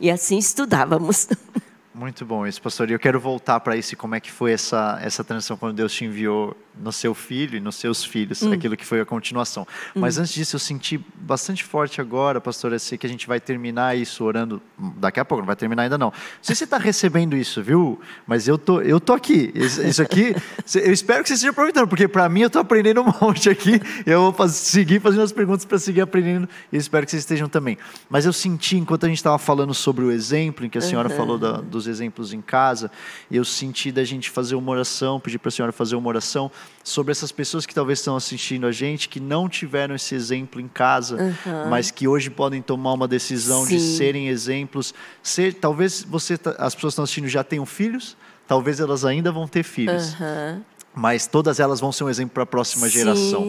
E 0.00 0.10
assim 0.10 0.36
estudávamos. 0.36 1.28
Muito 1.94 2.26
bom 2.26 2.44
isso, 2.44 2.60
pastor. 2.60 2.90
E 2.90 2.92
eu 2.92 2.98
quero 2.98 3.20
voltar 3.20 3.60
para 3.60 3.76
isso, 3.76 3.96
como 3.96 4.16
é 4.16 4.20
que 4.20 4.30
foi 4.30 4.52
essa, 4.52 4.98
essa 5.00 5.22
transição 5.22 5.56
quando 5.56 5.76
Deus 5.76 5.94
te 5.94 6.04
enviou 6.04 6.54
no 6.78 6.92
seu 6.92 7.14
filho 7.14 7.56
e 7.56 7.60
nos 7.60 7.76
seus 7.76 8.04
filhos, 8.04 8.42
hum. 8.42 8.52
aquilo 8.52 8.76
que 8.76 8.84
foi 8.84 9.00
a 9.00 9.04
continuação. 9.04 9.66
Hum. 9.94 10.00
Mas 10.00 10.18
antes 10.18 10.32
disso, 10.32 10.56
eu 10.56 10.60
senti 10.60 10.98
bastante 11.16 11.62
forte 11.62 12.00
agora, 12.00 12.40
pastor, 12.40 12.72
eu 12.72 12.78
sei 12.78 12.98
que 12.98 13.06
a 13.06 13.08
gente 13.08 13.26
vai 13.26 13.40
terminar 13.40 13.96
isso 13.96 14.24
orando 14.24 14.60
daqui 14.96 15.20
a 15.20 15.24
pouco, 15.24 15.42
não 15.42 15.46
vai 15.46 15.56
terminar 15.56 15.84
ainda 15.84 15.96
não. 15.96 16.08
Não 16.08 16.14
sei 16.42 16.54
se 16.54 16.60
você 16.60 16.64
está 16.64 16.78
recebendo 16.78 17.36
isso, 17.36 17.62
viu? 17.62 18.00
Mas 18.26 18.48
eu 18.48 18.58
tô, 18.58 18.80
eu 18.80 19.00
tô 19.00 19.12
aqui. 19.12 19.52
Isso 19.54 20.02
aqui, 20.02 20.34
eu 20.74 20.92
espero 20.92 21.22
que 21.22 21.28
você 21.28 21.34
esteja 21.34 21.50
aproveitando, 21.50 21.88
porque 21.88 22.08
para 22.08 22.28
mim 22.28 22.40
eu 22.40 22.46
estou 22.48 22.60
aprendendo 22.60 23.02
um 23.02 23.12
monte 23.20 23.48
aqui. 23.48 23.80
Eu 24.04 24.22
vou 24.22 24.32
fazer, 24.32 24.54
seguir 24.54 25.00
fazendo 25.00 25.22
as 25.22 25.32
perguntas 25.32 25.64
para 25.64 25.78
seguir 25.78 26.00
aprendendo 26.00 26.48
e 26.72 26.76
espero 26.76 27.04
que 27.04 27.10
vocês 27.10 27.22
estejam 27.22 27.48
também. 27.48 27.78
Mas 28.08 28.26
eu 28.26 28.32
senti, 28.32 28.76
enquanto 28.76 29.04
a 29.04 29.08
gente 29.08 29.18
estava 29.18 29.38
falando 29.38 29.72
sobre 29.72 30.04
o 30.04 30.10
exemplo, 30.10 30.66
em 30.66 30.68
que 30.68 30.78
a 30.78 30.80
senhora 30.80 31.08
uhum. 31.08 31.16
falou 31.16 31.38
da, 31.38 31.60
dos 31.60 31.86
exemplos 31.86 32.32
em 32.32 32.40
casa, 32.40 32.90
eu 33.30 33.44
senti 33.44 33.92
da 33.92 34.04
gente 34.04 34.30
fazer 34.30 34.54
uma 34.54 34.72
oração, 34.72 35.20
pedir 35.20 35.38
para 35.38 35.48
a 35.48 35.52
senhora 35.52 35.72
fazer 35.72 35.96
uma 35.96 36.08
oração 36.08 36.50
sobre 36.82 37.12
essas 37.12 37.32
pessoas 37.32 37.64
que 37.64 37.74
talvez 37.74 37.98
estão 37.98 38.14
assistindo 38.14 38.66
a 38.66 38.72
gente, 38.72 39.08
que 39.08 39.18
não 39.18 39.48
tiveram 39.48 39.94
esse 39.94 40.14
exemplo 40.14 40.60
em 40.60 40.68
casa, 40.68 41.16
uhum. 41.16 41.70
mas 41.70 41.90
que 41.90 42.06
hoje 42.06 42.28
podem 42.30 42.60
tomar 42.60 42.92
uma 42.92 43.08
decisão 43.08 43.64
Sim. 43.64 43.76
de 43.76 43.80
serem 43.80 44.28
exemplos. 44.28 44.94
Ser, 45.22 45.54
talvez 45.54 46.02
você, 46.02 46.34
as 46.34 46.74
pessoas 46.74 46.80
que 46.80 46.86
estão 46.86 47.04
assistindo 47.04 47.28
já 47.28 47.42
tenham 47.42 47.64
filhos, 47.64 48.16
talvez 48.46 48.80
elas 48.80 49.04
ainda 49.04 49.32
vão 49.32 49.48
ter 49.48 49.62
filhos. 49.62 50.14
Uhum. 50.20 50.62
Mas 50.96 51.26
todas 51.26 51.58
elas 51.58 51.80
vão 51.80 51.90
ser 51.90 52.04
um 52.04 52.08
exemplo 52.08 52.34
para 52.34 52.44
a 52.44 52.46
próxima 52.46 52.86
Sim. 52.86 52.92
geração. 52.92 53.44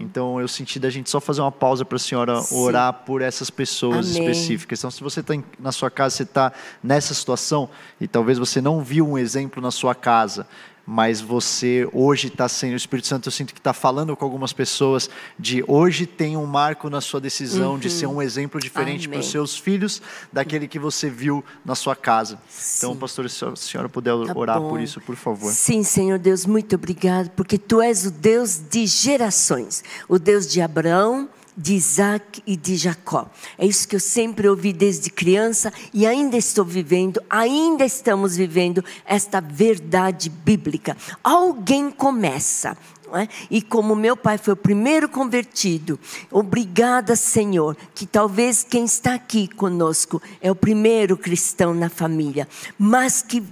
Então 0.00 0.40
eu 0.40 0.46
senti 0.46 0.78
da 0.78 0.88
gente 0.88 1.10
só 1.10 1.20
fazer 1.20 1.40
uma 1.40 1.50
pausa 1.50 1.84
para 1.84 1.96
a 1.96 1.98
senhora 1.98 2.40
Sim. 2.40 2.56
orar 2.56 2.92
por 2.92 3.20
essas 3.20 3.50
pessoas 3.50 4.14
Amém. 4.14 4.28
específicas. 4.28 4.78
Então, 4.78 4.90
se 4.90 5.02
você 5.02 5.20
está 5.20 5.34
na 5.58 5.72
sua 5.72 5.90
casa, 5.90 6.14
você 6.14 6.22
está 6.22 6.52
nessa 6.82 7.12
situação 7.12 7.68
e 8.00 8.06
talvez 8.06 8.38
você 8.38 8.60
não 8.60 8.80
viu 8.80 9.08
um 9.08 9.18
exemplo 9.18 9.60
na 9.60 9.72
sua 9.72 9.94
casa, 9.94 10.46
mas 10.86 11.20
você 11.20 11.88
hoje 11.92 12.28
está 12.28 12.48
sendo, 12.48 12.74
o 12.74 12.76
Espírito 12.76 13.08
Santo 13.08 13.28
eu 13.28 13.32
sinto 13.32 13.54
que 13.54 13.60
está 13.60 13.72
falando 13.72 14.16
com 14.16 14.24
algumas 14.24 14.52
pessoas 14.52 15.08
de 15.38 15.64
hoje 15.66 16.06
tem 16.06 16.36
um 16.36 16.46
marco 16.46 16.90
na 16.90 17.00
sua 17.00 17.20
decisão 17.20 17.72
uhum. 17.72 17.78
de 17.78 17.90
ser 17.90 18.06
um 18.06 18.20
exemplo 18.20 18.60
diferente 18.60 19.08
para 19.08 19.18
os 19.18 19.30
seus 19.30 19.56
filhos 19.56 20.02
daquele 20.32 20.68
que 20.68 20.78
você 20.78 21.08
viu 21.08 21.44
na 21.64 21.74
sua 21.74 21.96
casa. 21.96 22.34
Então, 22.34 22.50
Sim. 22.50 22.76
Então, 22.78 22.96
pastor, 22.96 23.30
se 23.30 23.44
a 23.44 23.56
senhora 23.56 23.88
puder 23.88 24.14
tá 24.26 24.32
orar 24.36 24.60
bom. 24.60 24.70
por 24.70 24.80
isso, 24.80 25.00
por 25.00 25.16
favor. 25.16 25.52
Sim, 25.52 25.82
Senhor 25.82 26.18
Deus, 26.18 26.44
muito 26.46 26.74
obrigado, 26.74 27.30
porque 27.30 27.58
Tu 27.58 27.80
és 27.80 28.06
o 28.06 28.10
Deus 28.10 28.60
de 28.70 28.86
gerações, 28.86 29.82
o 30.08 30.18
Deus 30.18 30.46
de 30.46 30.60
Abraão, 30.60 31.28
de 31.56 31.74
Isaac 31.74 32.42
e 32.46 32.56
de 32.56 32.76
Jacó. 32.76 33.30
É 33.56 33.66
isso 33.66 33.86
que 33.86 33.96
eu 33.96 34.00
sempre 34.00 34.48
ouvi 34.48 34.72
desde 34.72 35.10
criança 35.10 35.72
e 35.92 36.06
ainda 36.06 36.36
estou 36.36 36.64
vivendo, 36.64 37.22
ainda 37.30 37.84
estamos 37.84 38.36
vivendo 38.36 38.84
esta 39.04 39.40
verdade 39.40 40.28
bíblica. 40.28 40.96
Alguém 41.22 41.90
começa. 41.90 42.76
É? 43.12 43.28
E 43.48 43.62
como 43.62 43.94
meu 43.94 44.16
pai 44.16 44.38
foi 44.38 44.54
o 44.54 44.56
primeiro 44.56 45.08
convertido, 45.08 46.00
obrigada, 46.32 47.14
Senhor, 47.14 47.76
que 47.94 48.06
talvez 48.06 48.64
quem 48.64 48.84
está 48.84 49.14
aqui 49.14 49.46
conosco 49.46 50.20
é 50.40 50.50
o 50.50 50.54
primeiro 50.56 51.16
cristão 51.16 51.72
na 51.72 51.88
família, 51.88 52.48
mas 52.76 53.22
que 53.22 53.44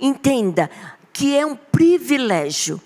entenda 0.00 0.68
que 1.12 1.36
é 1.36 1.46
um 1.46 1.54
privilégio 1.54 2.80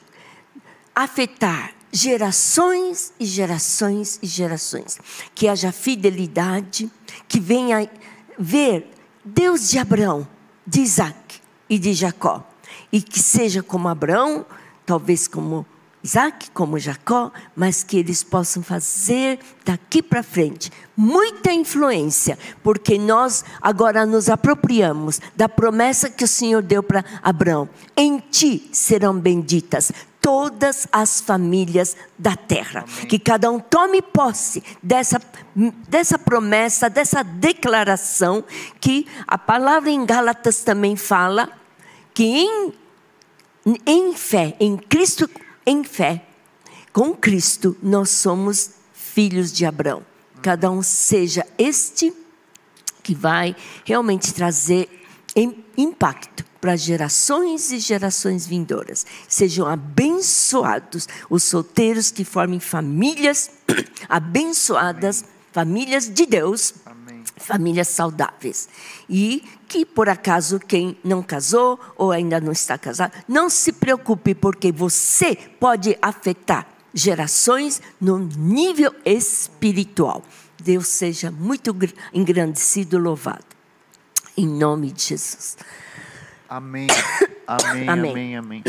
afetar 0.94 1.72
gerações 1.92 3.12
e 3.18 3.24
gerações 3.24 4.18
e 4.22 4.26
gerações. 4.26 4.98
Que 5.34 5.48
haja 5.48 5.72
fidelidade, 5.72 6.90
que 7.28 7.40
venha 7.40 7.90
ver 8.38 8.90
Deus 9.24 9.68
de 9.68 9.78
Abraão, 9.78 10.26
de 10.66 10.80
Isaac 10.80 11.40
e 11.68 11.78
de 11.78 11.92
Jacó. 11.92 12.46
E 12.92 13.02
que 13.02 13.18
seja 13.18 13.62
como 13.62 13.88
Abraão, 13.88 14.46
talvez 14.86 15.26
como 15.28 15.66
Isaac, 16.02 16.50
como 16.52 16.78
Jacó, 16.78 17.30
mas 17.54 17.82
que 17.82 17.98
eles 17.98 18.22
possam 18.22 18.62
fazer 18.62 19.38
daqui 19.64 20.02
para 20.02 20.22
frente 20.22 20.70
muita 20.96 21.52
influência, 21.52 22.38
porque 22.62 22.98
nós 22.98 23.44
agora 23.60 24.06
nos 24.06 24.28
apropriamos 24.30 25.20
da 25.36 25.48
promessa 25.48 26.08
que 26.08 26.24
o 26.24 26.28
Senhor 26.28 26.62
deu 26.62 26.82
para 26.82 27.04
Abraão: 27.22 27.68
em 27.96 28.18
ti 28.18 28.68
serão 28.72 29.18
benditas 29.18 29.92
todas 30.30 30.86
as 30.92 31.20
famílias 31.20 31.96
da 32.16 32.36
terra. 32.36 32.84
Amém. 32.86 33.06
Que 33.08 33.18
cada 33.18 33.50
um 33.50 33.58
tome 33.58 34.00
posse 34.00 34.62
dessa, 34.80 35.20
dessa 35.88 36.16
promessa, 36.16 36.88
dessa 36.88 37.24
declaração, 37.24 38.44
que 38.80 39.08
a 39.26 39.36
palavra 39.36 39.90
em 39.90 40.06
Gálatas 40.06 40.62
também 40.62 40.94
fala, 40.94 41.50
que 42.14 42.22
em, 42.22 42.72
em 43.84 44.14
fé, 44.14 44.54
em 44.60 44.76
Cristo, 44.76 45.28
em 45.66 45.82
fé, 45.82 46.24
com 46.92 47.12
Cristo, 47.12 47.76
nós 47.82 48.10
somos 48.10 48.70
filhos 48.92 49.52
de 49.52 49.66
Abraão. 49.66 50.06
Cada 50.40 50.70
um 50.70 50.80
seja 50.80 51.44
este 51.58 52.14
que 53.02 53.16
vai 53.16 53.56
realmente 53.84 54.32
trazer 54.32 54.99
impacto 55.76 56.44
para 56.60 56.76
gerações 56.76 57.72
e 57.72 57.78
gerações 57.78 58.46
vindouras. 58.46 59.06
Sejam 59.26 59.66
abençoados 59.66 61.08
os 61.28 61.42
solteiros 61.42 62.10
que 62.10 62.24
formem 62.24 62.60
famílias 62.60 63.50
abençoadas, 64.08 65.22
Amém. 65.22 65.34
famílias 65.52 66.10
de 66.12 66.26
Deus, 66.26 66.74
Amém. 66.84 67.24
famílias 67.36 67.88
saudáveis. 67.88 68.68
E 69.08 69.42
que 69.66 69.86
por 69.86 70.08
acaso 70.08 70.60
quem 70.60 70.98
não 71.02 71.22
casou 71.22 71.80
ou 71.96 72.10
ainda 72.10 72.40
não 72.40 72.52
está 72.52 72.76
casado, 72.76 73.12
não 73.26 73.48
se 73.48 73.72
preocupe, 73.72 74.34
porque 74.34 74.70
você 74.70 75.34
pode 75.34 75.96
afetar 76.02 76.66
gerações 76.92 77.80
no 78.00 78.18
nível 78.18 78.92
espiritual. 79.04 80.22
Deus 80.62 80.88
seja 80.88 81.30
muito 81.30 81.74
engrandecido, 82.12 82.98
louvado. 82.98 83.49
Em 84.36 84.46
nome 84.46 84.92
de 84.92 85.02
Jesus. 85.02 85.56
Amém. 86.48 86.86
Amém, 87.46 87.88
amém, 87.88 88.36
amém, 88.36 88.36
amém. 88.36 88.64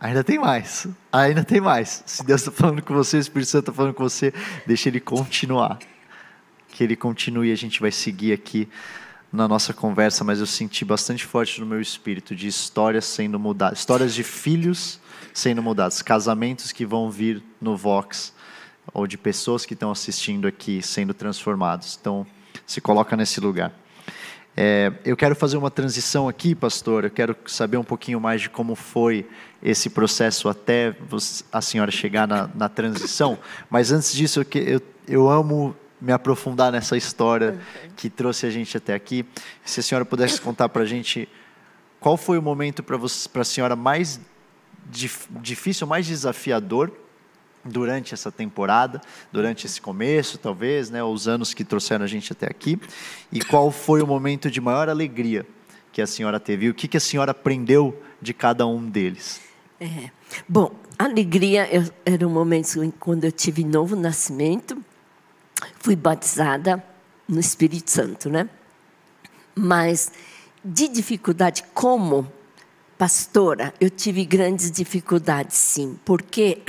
Ainda 0.00 0.22
tem 0.22 0.38
mais. 0.38 0.86
Ainda 1.12 1.44
tem 1.44 1.60
mais. 1.60 2.02
Se 2.06 2.24
Deus 2.24 2.42
está 2.42 2.52
falando 2.52 2.82
com 2.82 2.94
você, 2.94 3.16
o 3.16 3.20
Espírito 3.20 3.48
Santo 3.48 3.62
está 3.62 3.72
falando 3.72 3.94
com 3.94 4.02
você, 4.02 4.32
deixa 4.66 4.88
ele 4.88 5.00
continuar. 5.00 5.78
Que 6.68 6.84
ele 6.84 6.96
continue 6.96 7.48
e 7.48 7.52
a 7.52 7.56
gente 7.56 7.80
vai 7.80 7.90
seguir 7.90 8.32
aqui 8.32 8.68
na 9.32 9.48
nossa 9.48 9.74
conversa, 9.74 10.22
mas 10.24 10.40
eu 10.40 10.46
senti 10.46 10.84
bastante 10.84 11.24
forte 11.24 11.60
no 11.60 11.66
meu 11.66 11.80
espírito 11.80 12.34
de 12.34 12.46
histórias 12.46 13.04
sendo 13.04 13.38
mudadas, 13.38 13.78
histórias 13.78 14.14
de 14.14 14.22
filhos 14.22 15.00
sendo 15.34 15.62
mudados, 15.62 16.00
casamentos 16.00 16.72
que 16.72 16.86
vão 16.86 17.10
vir 17.10 17.42
no 17.60 17.76
Vox, 17.76 18.32
ou 18.94 19.06
de 19.06 19.18
pessoas 19.18 19.66
que 19.66 19.74
estão 19.74 19.90
assistindo 19.90 20.46
aqui 20.46 20.80
sendo 20.80 21.12
transformados. 21.12 21.98
Então, 22.00 22.26
se 22.66 22.80
coloca 22.80 23.16
nesse 23.16 23.40
lugar. 23.40 23.72
É, 24.56 24.90
eu 25.04 25.16
quero 25.16 25.36
fazer 25.36 25.58
uma 25.58 25.70
transição 25.70 26.28
aqui, 26.28 26.54
pastor. 26.54 27.04
Eu 27.04 27.10
quero 27.10 27.36
saber 27.46 27.76
um 27.76 27.84
pouquinho 27.84 28.18
mais 28.18 28.40
de 28.40 28.48
como 28.48 28.74
foi 28.74 29.28
esse 29.62 29.90
processo 29.90 30.48
até 30.48 30.96
a 31.52 31.60
senhora 31.60 31.90
chegar 31.90 32.26
na, 32.26 32.48
na 32.54 32.68
transição. 32.68 33.38
Mas 33.68 33.92
antes 33.92 34.14
disso, 34.14 34.40
eu, 34.40 34.60
eu, 34.62 34.80
eu 35.06 35.30
amo 35.30 35.76
me 36.00 36.12
aprofundar 36.12 36.72
nessa 36.72 36.96
história 36.96 37.58
que 37.96 38.08
trouxe 38.08 38.46
a 38.46 38.50
gente 38.50 38.76
até 38.76 38.94
aqui. 38.94 39.26
Se 39.62 39.80
a 39.80 39.82
senhora 39.82 40.04
pudesse 40.06 40.40
contar 40.40 40.70
para 40.70 40.82
a 40.82 40.86
gente 40.86 41.28
qual 42.00 42.16
foi 42.16 42.38
o 42.38 42.42
momento 42.42 42.82
para 42.82 42.96
a 43.40 43.44
senhora 43.44 43.76
mais 43.76 44.18
dif, 44.90 45.26
difícil, 45.30 45.86
mais 45.86 46.06
desafiador 46.06 46.92
durante 47.66 48.14
essa 48.14 48.30
temporada, 48.30 49.00
durante 49.32 49.66
esse 49.66 49.80
começo, 49.80 50.38
talvez, 50.38 50.90
né, 50.90 51.02
os 51.02 51.28
anos 51.28 51.52
que 51.52 51.64
trouxeram 51.64 52.04
a 52.04 52.08
gente 52.08 52.32
até 52.32 52.46
aqui, 52.46 52.78
e 53.30 53.40
qual 53.40 53.70
foi 53.70 54.02
o 54.02 54.06
momento 54.06 54.50
de 54.50 54.60
maior 54.60 54.88
alegria 54.88 55.46
que 55.92 56.02
a 56.02 56.06
senhora 56.06 56.38
teve? 56.38 56.68
O 56.68 56.74
que, 56.74 56.88
que 56.88 56.96
a 56.96 57.00
senhora 57.00 57.30
aprendeu 57.30 58.02
de 58.20 58.32
cada 58.34 58.66
um 58.66 58.88
deles? 58.88 59.40
É. 59.80 60.10
Bom, 60.48 60.74
alegria 60.98 61.68
eu, 61.72 61.84
era 62.04 62.26
um 62.26 62.30
momento 62.30 62.92
quando 62.98 63.24
eu 63.24 63.32
tive 63.32 63.64
novo 63.64 63.94
nascimento, 63.94 64.82
fui 65.78 65.96
batizada 65.96 66.82
no 67.28 67.40
Espírito 67.40 67.90
Santo, 67.90 68.30
né? 68.30 68.48
Mas 69.54 70.12
de 70.64 70.88
dificuldade 70.88 71.62
como 71.74 72.30
pastora, 72.98 73.74
eu 73.80 73.90
tive 73.90 74.24
grandes 74.24 74.70
dificuldades, 74.70 75.56
sim, 75.56 75.98
porque 76.04 76.62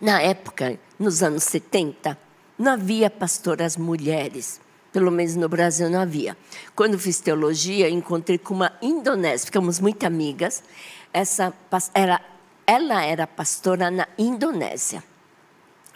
na 0.00 0.22
época, 0.22 0.78
nos 0.98 1.22
anos 1.22 1.44
70, 1.44 2.16
não 2.58 2.72
havia 2.72 3.10
pastoras 3.10 3.76
mulheres. 3.76 4.60
Pelo 4.92 5.10
menos 5.10 5.36
no 5.36 5.48
Brasil 5.48 5.90
não 5.90 6.00
havia. 6.00 6.36
Quando 6.74 6.98
fiz 6.98 7.20
teologia, 7.20 7.88
encontrei 7.88 8.38
com 8.38 8.54
uma 8.54 8.72
indonésia, 8.80 9.46
ficamos 9.46 9.78
muito 9.78 10.04
amigas. 10.04 10.62
Essa 11.12 11.52
era, 11.94 12.20
ela 12.66 13.04
era 13.04 13.26
pastora 13.26 13.90
na 13.90 14.08
Indonésia. 14.18 15.04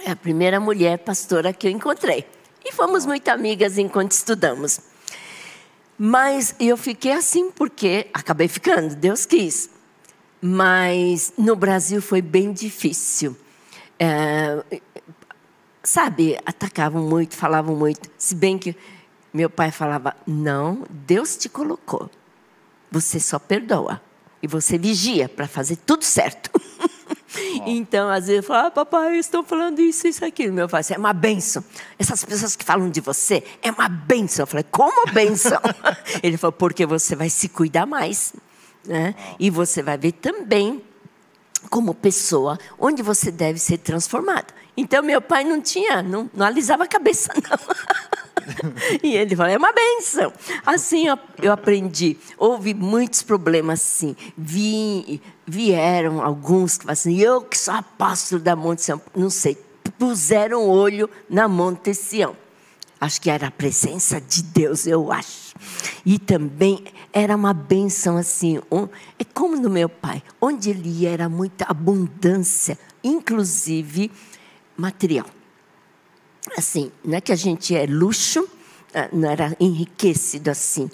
É 0.04 0.10
a 0.10 0.16
primeira 0.16 0.60
mulher 0.60 0.98
pastora 0.98 1.52
que 1.52 1.66
eu 1.66 1.70
encontrei. 1.70 2.26
E 2.64 2.72
fomos 2.72 3.06
muito 3.06 3.28
amigas 3.28 3.78
enquanto 3.78 4.12
estudamos. 4.12 4.80
Mas 5.98 6.54
eu 6.60 6.76
fiquei 6.76 7.12
assim 7.12 7.50
porque 7.50 8.06
acabei 8.12 8.48
ficando, 8.48 8.94
Deus 8.94 9.24
quis. 9.24 9.70
Mas 10.40 11.32
no 11.38 11.56
Brasil 11.56 12.02
foi 12.02 12.20
bem 12.20 12.52
difícil. 12.52 13.36
É, 13.98 14.64
sabe, 15.82 16.38
atacavam 16.44 17.02
muito, 17.02 17.36
falavam 17.36 17.76
muito. 17.76 18.10
Se 18.18 18.34
bem 18.34 18.58
que 18.58 18.76
meu 19.32 19.50
pai 19.50 19.70
falava: 19.70 20.16
não, 20.26 20.84
Deus 20.88 21.36
te 21.36 21.48
colocou. 21.48 22.10
Você 22.90 23.18
só 23.18 23.38
perdoa. 23.38 24.00
E 24.42 24.46
você 24.46 24.76
vigia 24.76 25.28
para 25.28 25.48
fazer 25.48 25.76
tudo 25.76 26.04
certo. 26.04 26.50
Então, 27.66 28.08
às 28.08 28.26
vezes, 28.26 28.42
eu 28.42 28.42
falo, 28.44 28.68
ah, 28.68 28.70
papai, 28.70 29.18
estão 29.18 29.42
falando 29.42 29.80
isso, 29.80 30.06
isso, 30.06 30.24
aquilo. 30.24 30.52
Meu 30.52 30.68
pai, 30.68 30.82
é 30.88 30.98
uma 30.98 31.12
benção. 31.12 31.64
Essas 31.98 32.24
pessoas 32.24 32.54
que 32.54 32.64
falam 32.64 32.88
de 32.88 33.00
você, 33.00 33.42
é 33.60 33.72
uma 33.72 33.88
benção. 33.88 34.44
Eu 34.44 34.46
falei, 34.46 34.64
como 34.70 35.12
benção? 35.12 35.60
Ele 36.22 36.36
falou, 36.36 36.52
porque 36.52 36.86
você 36.86 37.16
vai 37.16 37.28
se 37.28 37.48
cuidar 37.48 37.86
mais. 37.86 38.34
Né? 38.86 39.14
E 39.38 39.50
você 39.50 39.82
vai 39.82 39.98
ver 39.98 40.12
também 40.12 40.82
como 41.70 41.94
pessoa 41.94 42.58
onde 42.78 43.02
você 43.02 43.30
deve 43.30 43.58
ser 43.58 43.78
transformado. 43.78 44.52
Então, 44.76 45.02
meu 45.02 45.20
pai 45.20 45.44
não 45.44 45.60
tinha, 45.60 46.02
não, 46.02 46.28
não 46.34 46.46
alisava 46.46 46.84
a 46.84 46.86
cabeça, 46.86 47.30
não. 47.48 48.72
e 49.02 49.16
ele 49.16 49.36
falou, 49.36 49.52
é 49.52 49.56
uma 49.56 49.72
benção. 49.72 50.32
Assim 50.66 51.06
eu 51.40 51.52
aprendi. 51.52 52.16
Houve 52.36 52.74
muitos 52.74 53.22
problemas, 53.22 53.80
sim. 53.80 54.16
Vi, 54.36 55.22
vieram 55.46 56.22
alguns 56.22 56.76
que 56.76 56.84
falaram 56.84 56.92
assim, 56.92 57.20
eu 57.20 57.42
que 57.42 57.56
sou 57.56 57.74
apóstolo 57.74 58.40
da 58.40 58.56
Monte 58.56 58.82
Sião, 58.82 59.00
não 59.14 59.30
sei, 59.30 59.56
puseram 59.98 60.68
olho 60.68 61.08
na 61.28 61.46
Monte 61.46 61.94
Sião. 61.94 62.36
Acho 63.00 63.20
que 63.20 63.30
era 63.30 63.48
a 63.48 63.50
presença 63.50 64.20
de 64.20 64.42
Deus, 64.42 64.86
eu 64.86 65.12
acho. 65.12 65.43
E 66.04 66.18
também 66.18 66.84
era 67.12 67.34
uma 67.34 67.52
benção 67.54 68.16
assim. 68.16 68.60
É 69.18 69.24
como 69.24 69.56
no 69.56 69.70
meu 69.70 69.88
pai, 69.88 70.22
onde 70.40 70.70
ele 70.70 71.06
era 71.06 71.28
muita 71.28 71.64
abundância, 71.66 72.78
inclusive 73.02 74.10
material. 74.76 75.26
Assim, 76.56 76.92
não 77.04 77.16
é 77.16 77.20
que 77.20 77.32
a 77.32 77.36
gente 77.36 77.74
é 77.74 77.86
luxo, 77.86 78.46
ah, 78.94 79.08
não 79.12 79.30
era 79.30 79.56
enriquecido 79.58 80.50
assim. 80.50 80.90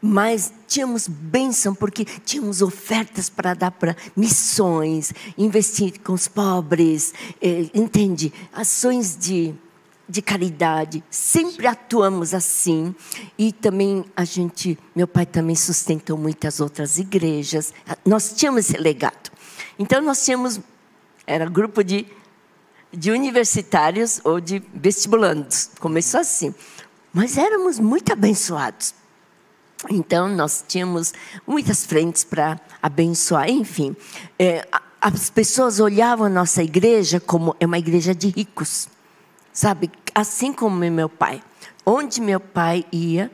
Mas 0.00 0.52
tínhamos 0.66 1.06
bênção, 1.06 1.74
porque 1.74 2.04
tínhamos 2.04 2.60
ofertas 2.60 3.30
para 3.30 3.54
dar 3.54 3.70
para 3.70 3.96
missões, 4.16 5.12
investir 5.38 6.00
com 6.00 6.12
os 6.12 6.26
pobres, 6.26 7.14
eh, 7.40 7.70
entende? 7.72 8.32
Ações 8.52 9.16
de 9.16 9.54
de 10.08 10.20
caridade, 10.20 11.02
sempre 11.10 11.66
atuamos 11.66 12.34
assim. 12.34 12.94
E 13.38 13.52
também 13.52 14.04
a 14.16 14.24
gente, 14.24 14.78
meu 14.94 15.06
pai 15.06 15.24
também 15.26 15.56
sustentou 15.56 16.16
muitas 16.16 16.60
outras 16.60 16.98
igrejas. 16.98 17.72
Nós 18.04 18.32
tínhamos 18.32 18.68
esse 18.68 18.76
legado. 18.76 19.30
Então 19.78 20.02
nós 20.02 20.24
tínhamos, 20.24 20.60
era 21.26 21.48
grupo 21.48 21.82
de, 21.82 22.06
de 22.92 23.10
universitários 23.10 24.20
ou 24.24 24.40
de 24.40 24.62
vestibulandos. 24.74 25.70
Começou 25.80 26.20
assim. 26.20 26.54
Mas 27.12 27.36
éramos 27.36 27.78
muito 27.78 28.12
abençoados. 28.12 28.94
Então 29.90 30.28
nós 30.28 30.64
tínhamos 30.66 31.12
muitas 31.46 31.84
frentes 31.84 32.24
para 32.24 32.60
abençoar. 32.82 33.48
Enfim, 33.48 33.96
é, 34.38 34.66
as 35.00 35.28
pessoas 35.30 35.80
olhavam 35.80 36.26
a 36.26 36.30
nossa 36.30 36.62
igreja 36.62 37.18
como 37.18 37.56
é 37.58 37.66
uma 37.66 37.78
igreja 37.78 38.14
de 38.14 38.28
ricos. 38.28 38.88
Sabe, 39.52 39.90
assim 40.14 40.52
como 40.52 40.76
meu 40.76 41.08
pai. 41.08 41.42
Onde 41.84 42.20
meu 42.20 42.40
pai 42.40 42.84
ia, 42.90 43.30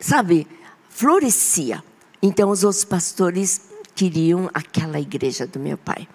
sabe, 0.00 0.46
florescia. 0.88 1.82
Então 2.22 2.50
os 2.50 2.64
outros 2.64 2.84
pastores 2.84 3.68
queriam 3.94 4.50
aquela 4.54 4.98
igreja 4.98 5.46
do 5.46 5.58
meu 5.58 5.76
pai. 5.76 6.08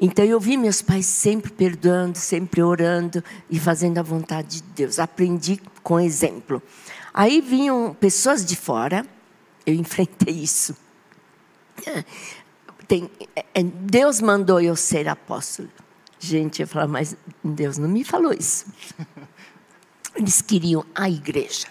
Então 0.00 0.24
eu 0.24 0.38
vi 0.38 0.56
meus 0.56 0.80
pais 0.80 1.06
sempre 1.06 1.50
perdoando, 1.50 2.16
sempre 2.18 2.62
orando 2.62 3.22
e 3.50 3.58
fazendo 3.58 3.98
a 3.98 4.02
vontade 4.02 4.60
de 4.60 4.62
Deus. 4.62 4.98
Aprendi 4.98 5.60
com 5.82 5.98
exemplo. 5.98 6.62
Aí 7.12 7.40
vinham 7.40 7.96
pessoas 7.98 8.44
de 8.44 8.54
fora, 8.54 9.04
eu 9.66 9.74
enfrentei 9.74 10.34
isso. 10.34 10.76
Tem, 12.86 13.10
é, 13.34 13.62
Deus 13.62 14.20
mandou 14.20 14.60
eu 14.60 14.76
ser 14.76 15.08
apóstolo. 15.08 15.68
Gente, 16.18 16.62
eu 16.62 16.68
falava, 16.68 16.92
mas 16.92 17.16
Deus 17.42 17.78
não 17.78 17.88
me 17.88 18.02
falou 18.04 18.32
isso. 18.32 18.66
Eles 20.16 20.42
queriam 20.42 20.84
a 20.94 21.08
igreja. 21.08 21.68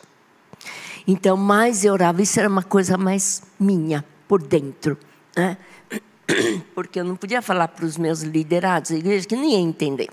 Então, 1.06 1.36
mais 1.38 1.84
eu 1.84 1.93
orava, 1.93 2.22
isso 2.22 2.39
era 2.39 2.50
uma 2.50 2.64
coisa 2.64 2.98
mais 2.98 3.41
minha, 3.60 4.04
por 4.28 4.41
dentro. 4.41 4.98
Né? 5.36 5.58
Porque 6.76 7.00
eu 7.00 7.04
não 7.04 7.16
podia 7.16 7.41
falar 7.41 7.68
para 7.70 7.86
os 7.86 7.98
meus 7.98 8.22
liderados 8.22 8.91
da 8.91 8.98
igreja 8.98 9.28
que 9.28 9.36
nem 9.36 9.54
ia 9.54 9.60
entender. 9.60 10.10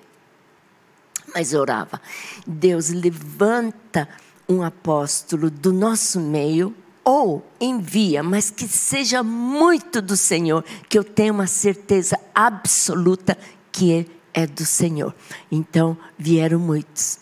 Mas 1.35 1.53
eu 1.53 1.61
orava. 1.61 2.01
Deus 2.47 2.91
levanta 2.91 4.09
um 4.49 4.63
apóstolo 4.63 5.51
do 5.51 5.73
nosso 5.73 6.21
meio 6.21 6.75
ou 7.05 7.45
envia, 7.61 8.23
mas 8.23 8.51
que 8.51 8.67
seja 8.67 9.23
muito 9.23 10.01
do 10.01 10.17
Senhor, 10.17 10.65
que 10.89 10.99
eu 10.99 11.05
tenha 11.05 11.33
uma 11.33 11.47
certeza 11.47 12.19
absoluta 12.35 13.37
que 13.71 14.07
é 14.35 14.47
do 14.47 14.67
Senhor. 14.67 15.15
Então 15.51 15.97
vieram 16.19 16.59
muitos. 16.59 17.21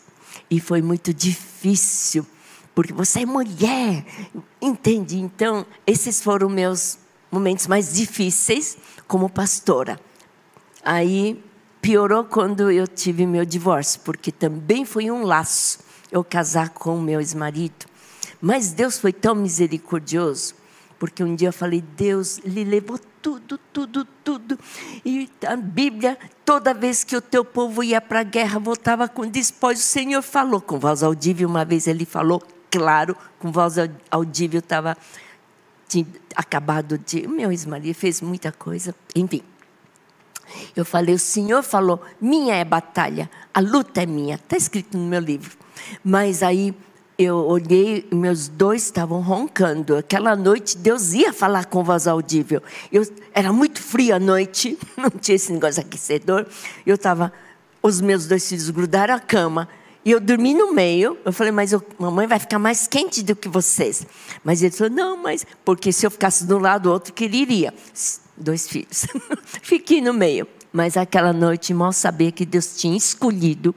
E 0.50 0.58
foi 0.58 0.82
muito 0.82 1.14
difícil, 1.14 2.26
porque 2.74 2.92
você 2.92 3.20
é 3.20 3.26
mulher, 3.26 4.04
entende? 4.60 5.18
Então, 5.18 5.64
esses 5.86 6.20
foram 6.20 6.48
meus 6.48 6.98
momentos 7.30 7.66
mais 7.66 7.94
difíceis 7.94 8.76
como 9.06 9.30
pastora. 9.30 10.00
Aí 10.84 11.42
piorou 11.80 12.24
quando 12.24 12.70
eu 12.70 12.86
tive 12.86 13.26
meu 13.26 13.44
divórcio, 13.44 14.00
porque 14.04 14.30
também 14.30 14.84
foi 14.84 15.10
um 15.10 15.22
laço 15.24 15.78
eu 16.10 16.22
casar 16.22 16.70
com 16.70 17.00
meu 17.00 17.20
ex-marido. 17.20 17.86
Mas 18.40 18.72
Deus 18.72 18.98
foi 18.98 19.12
tão 19.12 19.34
misericordioso, 19.34 20.54
porque 21.02 21.24
um 21.24 21.34
dia 21.34 21.48
eu 21.48 21.52
falei: 21.52 21.80
Deus 21.80 22.38
lhe 22.44 22.62
levou 22.62 22.96
tudo, 23.20 23.58
tudo, 23.72 24.04
tudo. 24.22 24.56
E 25.04 25.28
a 25.44 25.56
Bíblia, 25.56 26.16
toda 26.44 26.72
vez 26.72 27.02
que 27.02 27.16
o 27.16 27.20
teu 27.20 27.44
povo 27.44 27.82
ia 27.82 28.00
para 28.00 28.20
a 28.20 28.22
guerra, 28.22 28.60
voltava 28.60 29.08
com 29.08 29.26
despojos. 29.26 29.82
O 29.82 29.86
Senhor 29.88 30.22
falou 30.22 30.60
com 30.60 30.78
voz 30.78 31.02
audível, 31.02 31.48
uma 31.48 31.64
vez 31.64 31.88
ele 31.88 32.04
falou 32.04 32.40
claro, 32.70 33.16
com 33.40 33.50
voz 33.50 33.74
audível, 34.12 34.60
estava 34.60 34.96
acabado 36.36 36.96
de. 36.96 37.26
Meu 37.26 37.50
ex-marido 37.50 37.96
fez 37.96 38.20
muita 38.20 38.52
coisa, 38.52 38.94
enfim. 39.16 39.42
Eu 40.76 40.84
falei, 40.84 41.16
o 41.16 41.18
Senhor 41.18 41.64
falou, 41.64 42.00
minha 42.20 42.54
é 42.54 42.64
batalha, 42.64 43.28
a 43.52 43.58
luta 43.58 44.04
é 44.04 44.06
minha. 44.06 44.36
Está 44.36 44.56
escrito 44.56 44.96
no 44.96 45.04
meu 45.04 45.20
livro. 45.20 45.56
Mas 46.04 46.44
aí 46.44 46.72
eu 47.22 47.36
olhei, 47.36 48.06
meus 48.12 48.48
dois 48.48 48.82
estavam 48.82 49.20
roncando. 49.20 49.96
Aquela 49.96 50.36
noite 50.36 50.76
Deus 50.76 51.12
ia 51.12 51.32
falar 51.32 51.66
com 51.66 51.82
voz 51.82 52.06
audível. 52.06 52.62
Eu, 52.90 53.06
era 53.32 53.52
muito 53.52 53.80
frio 53.80 54.14
a 54.14 54.18
noite, 54.18 54.78
não 54.96 55.10
tinha 55.10 55.36
esse 55.36 55.52
negócio 55.52 55.80
aquecedor. 55.80 56.46
Eu 56.86 56.94
estava, 56.94 57.32
os 57.82 58.00
meus 58.00 58.26
dois 58.26 58.48
filhos 58.48 58.70
grudaram 58.70 59.14
a 59.14 59.20
cama. 59.20 59.68
E 60.04 60.10
eu 60.10 60.20
dormi 60.20 60.52
no 60.52 60.72
meio. 60.72 61.16
Eu 61.24 61.32
falei, 61.32 61.52
mas 61.52 61.72
eu, 61.72 61.82
mamãe 61.98 62.26
vai 62.26 62.38
ficar 62.38 62.58
mais 62.58 62.86
quente 62.86 63.22
do 63.22 63.36
que 63.36 63.48
vocês. 63.48 64.06
Mas 64.42 64.62
ele 64.62 64.72
falou, 64.72 64.92
não, 64.92 65.16
mas 65.16 65.46
porque 65.64 65.92
se 65.92 66.04
eu 66.06 66.10
ficasse 66.10 66.44
de 66.44 66.52
um 66.52 66.58
lado, 66.58 66.88
o 66.88 66.92
outro 66.92 67.12
quereria. 67.12 67.72
Dois 68.36 68.68
filhos. 68.68 69.06
Fiquei 69.62 70.00
no 70.00 70.12
meio. 70.12 70.46
Mas 70.72 70.96
aquela 70.96 71.32
noite 71.32 71.72
mal 71.74 71.92
sabia 71.92 72.32
que 72.32 72.46
Deus 72.46 72.76
tinha 72.76 72.96
escolhido 72.96 73.74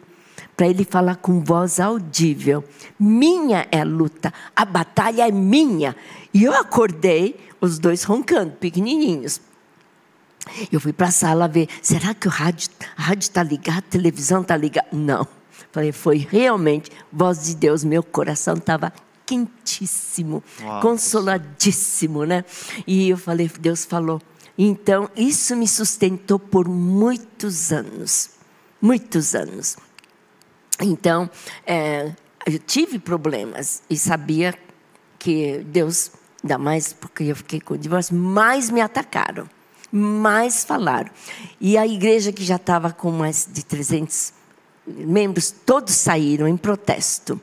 para 0.56 0.68
ele 0.68 0.86
falar 0.86 1.18
com 1.18 1.44
voz 1.44 1.80
audível. 1.80 2.64
Minha 3.00 3.68
é 3.72 3.82
a 3.82 3.86
luta, 3.86 4.34
a 4.56 4.64
batalha 4.66 5.28
é 5.28 5.32
minha. 5.32 5.96
E 6.34 6.44
eu 6.44 6.54
acordei, 6.54 7.40
os 7.60 7.80
dois 7.80 8.04
roncando, 8.04 8.52
pequenininhos. 8.54 9.42
Eu 10.72 10.80
fui 10.80 10.94
para 10.94 11.08
a 11.08 11.12
sala 11.12 11.48
ver, 11.48 11.68
será 11.82 12.14
que 12.14 12.28
o 12.28 12.32
rádio 12.32 12.70
está 13.20 13.42
ligado, 13.42 13.80
a 13.80 13.82
televisão 13.82 14.42
está 14.42 14.56
ligada? 14.56 14.88
Não. 14.92 15.28
Falei, 15.72 15.92
foi 15.92 16.18
realmente 16.30 16.92
voz 17.12 17.46
de 17.46 17.56
Deus, 17.56 17.84
meu 17.84 18.04
coração 18.04 18.54
estava 18.54 18.94
quentíssimo, 19.26 20.44
consoladíssimo, 20.82 22.26
né? 22.26 22.46
E 22.86 23.10
eu 23.10 23.18
falei, 23.18 23.50
Deus 23.60 23.84
falou. 23.84 24.22
Então, 24.58 25.10
isso 25.18 25.56
me 25.56 25.68
sustentou 25.68 26.40
por 26.40 26.68
muitos 26.70 27.74
anos. 27.74 28.30
Muitos 28.80 29.34
anos. 29.36 29.76
Então, 30.82 31.30
é, 31.66 32.12
eu 32.46 32.60
tive 32.60 33.00
problemas 33.00 33.82
e 33.90 33.98
sabia 33.98 34.54
que 35.18 35.60
Deus, 35.66 36.12
ainda 36.44 36.58
mais 36.58 36.94
porque 36.94 37.24
eu 37.24 37.36
fiquei 37.36 37.60
com 37.60 37.74
o 37.74 37.78
divórcio, 37.78 38.16
mais 38.16 38.70
me 38.70 38.82
atacaram, 38.82 39.50
mais 39.92 40.64
falaram. 40.64 41.10
E 41.60 41.78
a 41.78 41.88
igreja 41.88 42.32
que 42.32 42.44
já 42.44 42.58
estava 42.58 42.92
com 42.92 43.12
mais 43.12 43.48
de 43.52 43.64
300 43.64 44.34
membros, 44.86 45.52
todos 45.52 45.94
saíram 45.94 46.48
em 46.48 46.58
protesto. 46.58 47.40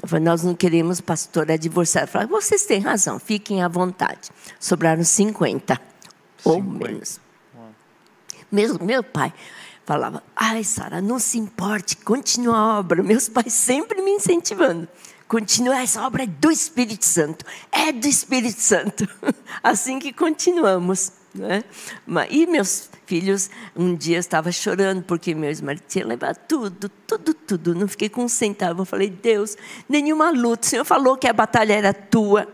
Eu 0.00 0.08
falei, 0.08 0.24
nós 0.24 0.44
não 0.44 0.54
queremos 0.54 1.00
pastora 1.00 1.58
divorciada. 1.58 2.06
Eu 2.06 2.12
falei, 2.12 2.28
vocês 2.28 2.64
têm 2.64 2.80
razão, 2.80 3.18
fiquem 3.18 3.62
à 3.62 3.68
vontade. 3.68 4.30
Sobraram 4.60 5.02
50, 5.02 5.74
50. 5.74 5.82
ou 6.44 6.62
menos. 6.62 7.20
Mesmo 8.50 8.82
meu 8.82 9.02
pai 9.02 9.34
falava: 9.88 10.22
Ai, 10.36 10.62
Sara, 10.62 11.00
não 11.00 11.18
se 11.18 11.38
importe, 11.38 11.96
continua 11.96 12.58
a 12.58 12.78
obra. 12.78 13.02
Meus 13.02 13.26
pais 13.26 13.54
sempre 13.54 14.02
me 14.02 14.10
incentivando. 14.10 14.86
Continua, 15.26 15.80
essa 15.80 16.06
obra 16.06 16.24
é 16.24 16.26
do 16.26 16.50
Espírito 16.50 17.06
Santo. 17.06 17.44
É 17.72 17.90
do 17.90 18.06
Espírito 18.06 18.60
Santo. 18.60 19.08
Assim 19.62 19.98
que 19.98 20.12
continuamos. 20.12 21.12
Né? 21.34 21.64
E 22.30 22.46
meus 22.46 22.90
filhos, 23.06 23.50
um 23.76 23.94
dia 23.94 24.18
estava 24.18 24.52
chorando 24.52 25.02
porque 25.02 25.34
meu 25.34 25.48
ex-marido 25.48 25.84
tinha 25.88 26.06
levado 26.06 26.38
tudo, 26.46 26.90
tudo, 27.06 27.32
tudo. 27.32 27.74
Não 27.74 27.88
fiquei 27.88 28.10
com 28.10 28.24
um 28.24 28.28
centavo. 28.28 28.82
Eu 28.82 28.86
falei, 28.86 29.08
Deus, 29.08 29.56
nenhuma 29.88 30.30
luta. 30.30 30.66
O 30.66 30.70
Senhor 30.70 30.84
falou 30.84 31.16
que 31.16 31.26
a 31.26 31.32
batalha 31.32 31.72
era 31.72 31.94
tua. 31.94 32.46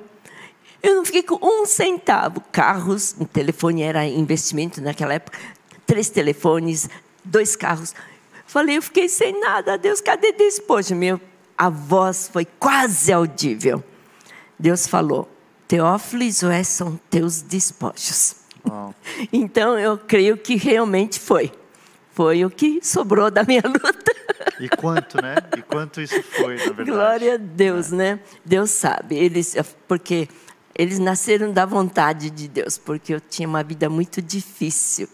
Eu 0.82 0.96
não 0.96 1.04
fiquei 1.04 1.22
com 1.22 1.38
um 1.42 1.66
centavo. 1.66 2.40
Carros, 2.52 3.16
o 3.18 3.24
telefone 3.24 3.82
era 3.82 4.06
investimento 4.06 4.80
naquela 4.80 5.14
época. 5.14 5.38
Três 5.86 6.08
telefones, 6.08 6.88
dois 7.24 7.56
carros. 7.56 7.94
Falei, 8.46 8.76
eu 8.76 8.82
fiquei 8.82 9.08
sem 9.08 9.40
nada. 9.40 9.78
Deus, 9.78 10.00
cadê 10.00 10.32
Deus? 10.32 10.58
Poxa, 10.58 10.94
meu, 10.94 11.20
a 11.56 11.68
voz 11.68 12.28
foi 12.32 12.44
quase 12.44 13.12
audível. 13.12 13.82
Deus 14.58 14.86
falou, 14.86 15.28
Teófilo 15.66 16.22
e 16.22 16.30
Zoé 16.30 16.62
são 16.62 16.98
teus 17.10 17.42
despojos. 17.42 18.36
Então, 19.30 19.78
eu 19.78 19.98
creio 19.98 20.38
que 20.38 20.56
realmente 20.56 21.20
foi. 21.20 21.52
Foi 22.12 22.44
o 22.46 22.50
que 22.50 22.80
sobrou 22.82 23.30
da 23.30 23.44
minha 23.44 23.60
luta. 23.66 24.14
E 24.58 24.68
quanto, 24.68 25.20
né? 25.20 25.34
E 25.56 25.60
quanto 25.60 26.00
isso 26.00 26.22
foi, 26.22 26.56
na 26.56 26.64
verdade. 26.72 26.90
Glória 26.90 27.34
a 27.34 27.36
Deus, 27.36 27.92
é. 27.92 27.96
né? 27.96 28.20
Deus 28.42 28.70
sabe. 28.70 29.16
Eles, 29.16 29.54
porque 29.86 30.28
eles 30.74 30.98
nasceram 30.98 31.52
da 31.52 31.66
vontade 31.66 32.30
de 32.30 32.48
Deus, 32.48 32.78
porque 32.78 33.14
eu 33.14 33.20
tinha 33.20 33.46
uma 33.46 33.62
vida 33.62 33.90
muito 33.90 34.22
difícil. 34.22 35.08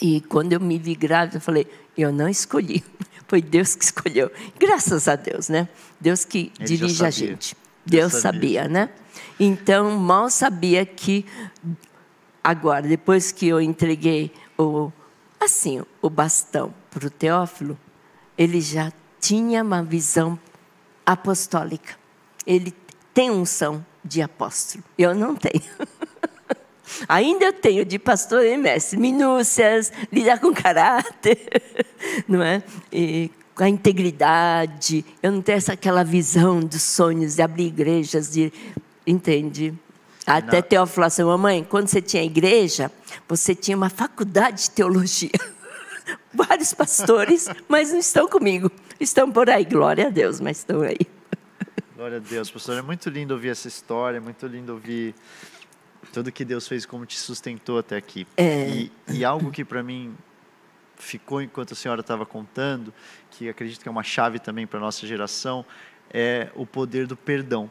E 0.00 0.20
quando 0.22 0.52
eu 0.52 0.60
me 0.60 0.78
vi 0.78 0.94
grávida, 0.94 1.36
eu 1.38 1.40
falei: 1.40 1.66
eu 1.96 2.12
não 2.12 2.28
escolhi, 2.28 2.84
foi 3.28 3.40
Deus 3.40 3.74
que 3.74 3.84
escolheu. 3.84 4.30
Graças 4.58 5.08
a 5.08 5.16
Deus, 5.16 5.48
né? 5.48 5.68
Deus 6.00 6.24
que 6.24 6.52
Ele 6.58 6.68
dirige 6.68 7.04
a 7.04 7.10
gente. 7.10 7.56
Deus 7.86 8.12
sabia. 8.12 8.62
sabia, 8.62 8.68
né? 8.68 8.90
Então, 9.38 9.90
mal 9.98 10.30
sabia 10.30 10.86
que 10.86 11.26
agora, 12.42 12.82
depois 12.82 13.30
que 13.30 13.46
eu 13.46 13.60
entreguei 13.60 14.32
o 14.58 14.90
assim, 15.40 15.82
o 16.00 16.08
bastão 16.08 16.74
para 16.90 17.06
o 17.06 17.10
Teófilo, 17.10 17.78
ele 18.36 18.60
já 18.60 18.92
tinha 19.20 19.62
uma 19.62 19.82
visão 19.82 20.38
apostólica. 21.04 21.96
Ele 22.46 22.74
tem 23.12 23.30
unção 23.30 23.84
de 24.04 24.22
apóstolo. 24.22 24.82
Eu 24.98 25.14
não 25.14 25.36
tenho. 25.36 25.62
Ainda 27.08 27.46
eu 27.46 27.52
tenho 27.52 27.84
de 27.84 27.98
pastor 27.98 28.44
e 28.44 28.56
mestre 28.56 28.98
minúcias, 28.98 29.92
lidar 30.12 30.38
com 30.38 30.52
caráter, 30.52 31.38
não 32.28 32.42
é? 32.42 32.62
E 32.92 33.30
com 33.54 33.64
a 33.64 33.68
integridade. 33.68 35.04
Eu 35.22 35.32
não 35.32 35.40
tenho 35.40 35.58
essa, 35.58 35.72
aquela 35.72 36.02
visão 36.02 36.60
dos 36.60 36.82
sonhos 36.82 37.36
de 37.36 37.42
abrir 37.42 37.66
igrejas, 37.66 38.30
de 38.30 38.52
entende? 39.06 39.74
Até 40.26 40.62
Teó 40.62 40.86
falou 40.86 41.06
assim, 41.06 41.22
mamãe, 41.22 41.62
quando 41.62 41.88
você 41.88 42.00
tinha 42.00 42.22
igreja, 42.24 42.90
você 43.28 43.54
tinha 43.54 43.76
uma 43.76 43.90
faculdade 43.90 44.62
de 44.62 44.70
teologia. 44.70 45.30
Vários 46.32 46.72
pastores, 46.72 47.48
mas 47.68 47.92
não 47.92 47.98
estão 47.98 48.28
comigo. 48.28 48.70
Estão 48.98 49.30
por 49.30 49.50
aí, 49.50 49.64
glória 49.64 50.06
a 50.06 50.10
Deus, 50.10 50.40
mas 50.40 50.58
estão 50.58 50.80
aí. 50.80 50.98
Glória 51.94 52.16
a 52.16 52.20
Deus, 52.20 52.50
pastor. 52.50 52.78
É 52.78 52.82
muito 52.82 53.08
lindo 53.08 53.34
ouvir 53.34 53.50
essa 53.50 53.68
história, 53.68 54.16
é 54.16 54.20
muito 54.20 54.46
lindo 54.46 54.72
ouvir 54.72 55.14
tudo 56.12 56.32
que 56.32 56.44
Deus 56.44 56.66
fez, 56.66 56.84
como 56.86 57.06
te 57.06 57.18
sustentou 57.18 57.78
até 57.78 57.96
aqui. 57.96 58.26
É. 58.36 58.68
E, 58.68 58.92
e 59.08 59.24
algo 59.24 59.50
que 59.50 59.64
para 59.64 59.82
mim 59.82 60.14
ficou 60.96 61.42
enquanto 61.42 61.72
a 61.72 61.74
senhora 61.74 62.00
estava 62.00 62.24
contando, 62.24 62.92
que 63.30 63.48
acredito 63.48 63.82
que 63.82 63.88
é 63.88 63.90
uma 63.90 64.02
chave 64.02 64.38
também 64.38 64.66
para 64.66 64.80
nossa 64.80 65.06
geração, 65.06 65.64
é 66.10 66.48
o 66.54 66.66
poder 66.66 67.06
do 67.06 67.16
perdão. 67.16 67.70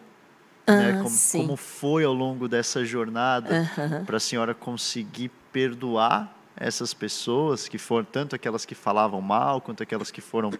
Ah, 0.65 0.75
né? 0.77 1.03
como, 1.03 1.17
como, 1.31 1.57
foi 1.57 2.05
ao 2.05 2.13
longo 2.13 2.47
dessa 2.47 2.85
jornada 2.85 3.69
para 4.05 4.15
a 4.15 4.19
senhora 4.19 4.53
conseguir 4.53 5.29
perdoar 5.51 6.33
essas 6.55 6.93
pessoas 6.93 7.67
que 7.67 7.77
foram 7.77 8.05
tanto 8.05 8.33
aquelas 8.33 8.63
que 8.63 8.73
falavam 8.73 9.19
mal 9.19 9.59
quanto 9.59 9.83
aquelas 9.83 10.09
que 10.09 10.21
foram 10.21 10.51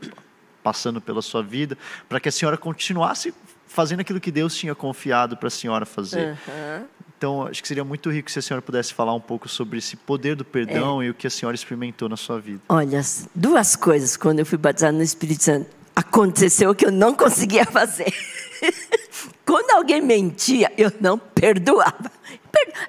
passando 0.62 1.00
pela 1.02 1.22
sua 1.22 1.44
vida, 1.44 1.78
para 2.08 2.20
que 2.20 2.30
a 2.30 2.32
senhora 2.32 2.58
continuasse 2.58 3.34
fazendo 3.68 4.00
aquilo 4.00 4.20
que 4.20 4.32
Deus 4.32 4.56
tinha 4.56 4.74
confiado 4.76 5.36
para 5.36 5.48
a 5.48 5.52
senhora 5.52 5.86
fazer. 5.86 6.38
Uhum. 6.48 6.86
Então, 7.24 7.48
acho 7.48 7.62
que 7.62 7.68
seria 7.70 7.86
muito 7.86 8.12
rico 8.12 8.30
se 8.30 8.38
a 8.40 8.42
senhora 8.42 8.62
pudesse 8.62 8.94
falar 8.94 9.14
um 9.14 9.20
pouco 9.22 9.48
sobre 9.48 9.78
esse 9.78 9.96
poder 9.96 10.36
do 10.36 10.44
perdão 10.44 11.02
é. 11.02 11.06
e 11.06 11.10
o 11.10 11.14
que 11.14 11.26
a 11.26 11.30
senhora 11.30 11.56
experimentou 11.56 12.10
na 12.10 12.18
sua 12.18 12.38
vida. 12.38 12.60
Olha, 12.68 13.02
duas 13.34 13.78
coisas 13.78 14.18
quando 14.18 14.40
eu 14.40 14.46
fui 14.46 14.58
batizada 14.58 14.92
no 14.92 15.02
Espírito 15.02 15.42
Santo. 15.42 15.70
Aconteceu 15.96 16.76
que 16.76 16.86
eu 16.86 16.92
não 16.92 17.16
conseguia 17.16 17.64
fazer. 17.64 18.14
quando 19.46 19.72
alguém 19.72 20.02
mentia, 20.02 20.70
eu 20.78 20.92
não 21.00 21.18
perdoava. 21.18 22.12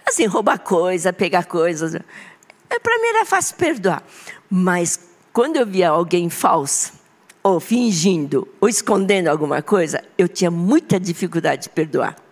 Assim, 0.05 0.27
roubar 0.27 0.59
coisa, 0.59 1.13
pegar 1.13 1.45
coisas. 1.45 1.95
É, 1.95 2.79
Para 2.81 2.99
mim 2.99 3.07
era 3.11 3.25
fácil 3.25 3.55
perdoar. 3.55 4.03
Mas 4.51 4.99
quando 5.33 5.59
eu 5.59 5.65
via 5.65 5.91
alguém 5.91 6.29
falso, 6.29 6.93
ou 7.41 7.61
fingindo, 7.61 8.49
ou 8.61 8.69
escondendo 8.69 9.29
alguma 9.29 9.63
coisa, 9.63 10.03
eu 10.19 10.27
tinha 10.27 10.51
muita 10.51 10.99
dificuldade 10.99 11.63
de 11.63 11.69
perdoar. 11.69 12.24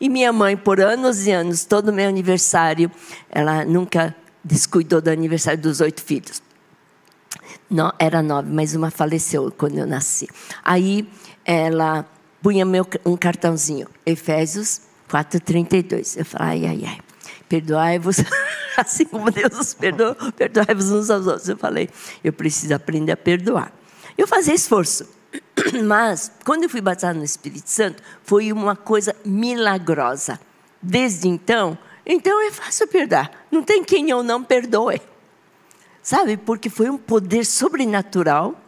E 0.00 0.08
minha 0.08 0.32
mãe, 0.32 0.56
por 0.56 0.80
anos 0.80 1.26
e 1.26 1.32
anos, 1.32 1.64
todo 1.64 1.92
meu 1.92 2.08
aniversário, 2.08 2.90
ela 3.30 3.64
nunca 3.64 4.14
descuidou 4.42 5.00
do 5.00 5.10
aniversário 5.10 5.60
dos 5.60 5.80
oito 5.80 6.02
filhos. 6.02 6.42
Não, 7.68 7.92
era 7.98 8.22
nove, 8.22 8.50
mas 8.52 8.74
uma 8.74 8.90
faleceu 8.90 9.52
quando 9.56 9.78
eu 9.78 9.86
nasci. 9.86 10.28
Aí 10.62 11.08
ela 11.44 12.04
punha 12.42 12.64
meu, 12.64 12.86
um 13.04 13.16
cartãozinho, 13.16 13.88
Efésios 14.04 14.82
4,32. 15.08 16.18
Eu 16.18 16.24
falei, 16.24 16.66
ai, 16.66 16.66
ai, 16.66 16.84
ai, 16.86 16.98
perdoai-vos, 17.48 18.18
assim 18.76 19.04
como 19.04 19.30
Deus 19.30 19.58
os 19.58 19.74
perdoou, 19.74 20.14
perdoai-vos 20.32 20.90
uns 20.90 21.10
aos 21.10 21.26
outros. 21.26 21.48
Eu 21.48 21.56
falei, 21.56 21.88
eu 22.22 22.32
preciso 22.32 22.74
aprender 22.74 23.12
a 23.12 23.16
perdoar. 23.16 23.72
Eu 24.16 24.26
fazia 24.26 24.54
esforço, 24.54 25.08
Mas, 25.84 26.30
quando 26.44 26.64
eu 26.64 26.68
fui 26.68 26.80
batizada 26.80 27.18
no 27.18 27.24
Espírito 27.24 27.68
Santo, 27.68 28.02
foi 28.22 28.52
uma 28.52 28.76
coisa 28.76 29.14
milagrosa. 29.24 30.38
Desde 30.80 31.28
então, 31.28 31.76
então 32.04 32.40
é 32.46 32.52
fácil 32.52 32.86
perdoar. 32.86 33.30
Não 33.50 33.62
tem 33.62 33.82
quem 33.82 34.10
eu 34.10 34.22
não 34.22 34.42
perdoe. 34.42 35.00
Sabe? 36.02 36.36
Porque 36.36 36.70
foi 36.70 36.88
um 36.88 36.96
poder 36.96 37.44
sobrenatural. 37.44 38.60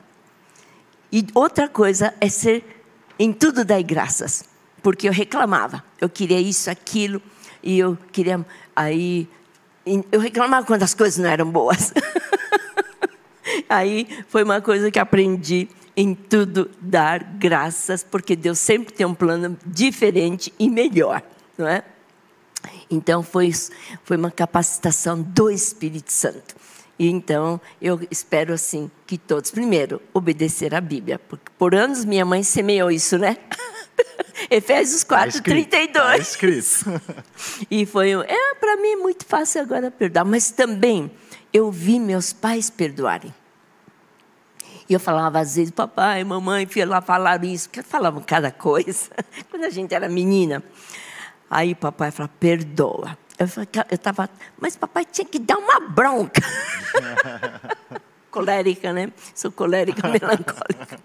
E 1.13 1.25
outra 1.35 1.69
coisa 1.69 2.13
é 2.21 2.29
ser 2.29 2.83
em 3.19 3.33
tudo 3.33 3.65
dar 3.65 3.81
graças. 3.83 4.45
Porque 4.83 5.09
eu 5.09 5.13
reclamava. 5.13 5.85
Eu 6.01 6.09
queria 6.09 6.41
isso, 6.41 6.69
aquilo. 6.71 7.23
E 7.63 7.79
eu 7.79 7.97
queria. 8.11 8.45
Aí. 8.75 9.29
Eu 10.13 10.21
reclamava 10.21 10.67
quando 10.67 10.83
as 10.83 10.93
coisas 10.93 11.19
não 11.19 11.31
eram 11.31 11.51
boas. 11.51 11.95
aí 13.71 14.07
foi 14.29 14.43
uma 14.43 14.61
coisa 14.61 14.91
que 14.91 14.99
aprendi 14.99 15.69
em 15.99 16.15
tudo 16.15 16.71
dar 16.81 17.25
graças, 17.25 18.05
porque 18.05 18.37
Deus 18.37 18.61
sempre 18.61 18.95
tem 18.95 19.05
um 19.05 19.17
plano 19.17 19.59
diferente 19.67 20.55
e 20.57 20.71
melhor, 20.71 21.21
não 21.59 21.67
é? 21.67 21.83
Então 22.89 23.21
foi, 23.21 23.53
foi 24.05 24.17
uma 24.17 24.31
capacitação 24.31 25.21
do 25.21 25.51
Espírito 25.51 26.13
Santo. 26.13 26.55
E 27.01 27.09
então 27.09 27.61
eu 27.83 28.01
espero 28.13 28.55
assim 28.55 28.89
que 29.09 29.19
todos, 29.19 29.51
primeiro, 29.51 30.01
obedecer 30.15 30.73
a 30.73 30.81
Bíblia, 30.81 31.19
porque 31.19 31.51
por 31.59 31.75
anos 31.75 32.05
minha 32.05 32.25
mãe 32.25 32.45
semeou 32.45 32.93
isso, 32.93 33.19
né? 33.19 33.37
Efésios 34.49 35.03
4, 35.03 35.39
tá 35.39 35.43
32. 35.43 35.93
Tá 35.93 36.17
escrito. 36.17 37.03
e 37.69 37.85
foi, 37.85 38.13
é 38.13 38.55
para 38.55 38.77
mim 38.77 38.95
muito 38.95 39.27
fácil 39.27 39.63
agora 39.63 39.91
perdoar, 39.91 40.25
mas 40.25 40.53
também 40.53 41.11
eu 41.53 41.73
vi 41.73 41.99
meus 41.99 42.33
pais 42.33 42.71
perdoarem. 42.71 43.35
E 44.89 44.95
eu 44.95 45.01
falava 45.01 45.39
às 45.41 45.57
vezes, 45.57 45.71
papai, 45.71 46.25
mamãe, 46.25 46.67
filha, 46.67 46.87
lá 46.87 47.01
falaram 47.01 47.45
isso, 47.45 47.69
porque 47.69 47.83
falavam 47.83 48.23
cada 48.23 48.51
coisa, 48.51 49.11
quando 49.51 49.65
a 49.65 49.71
gente 49.71 49.95
era 49.95 50.09
menina. 50.09 50.63
Aí 51.51 51.75
papai 51.75 52.11
falava, 52.11 52.33
perdoa. 52.39 53.17
Eu 53.39 53.47
estava, 53.91 54.29
mas 54.61 54.77
papai 54.77 55.05
tinha 55.05 55.25
que 55.25 55.39
dar 55.39 55.59
uma 55.59 55.81
bronca. 55.81 56.43
colérica, 58.31 58.93
né? 58.93 59.13
Sou 59.35 59.51
colérica, 59.51 60.07
melancólica. 60.09 60.99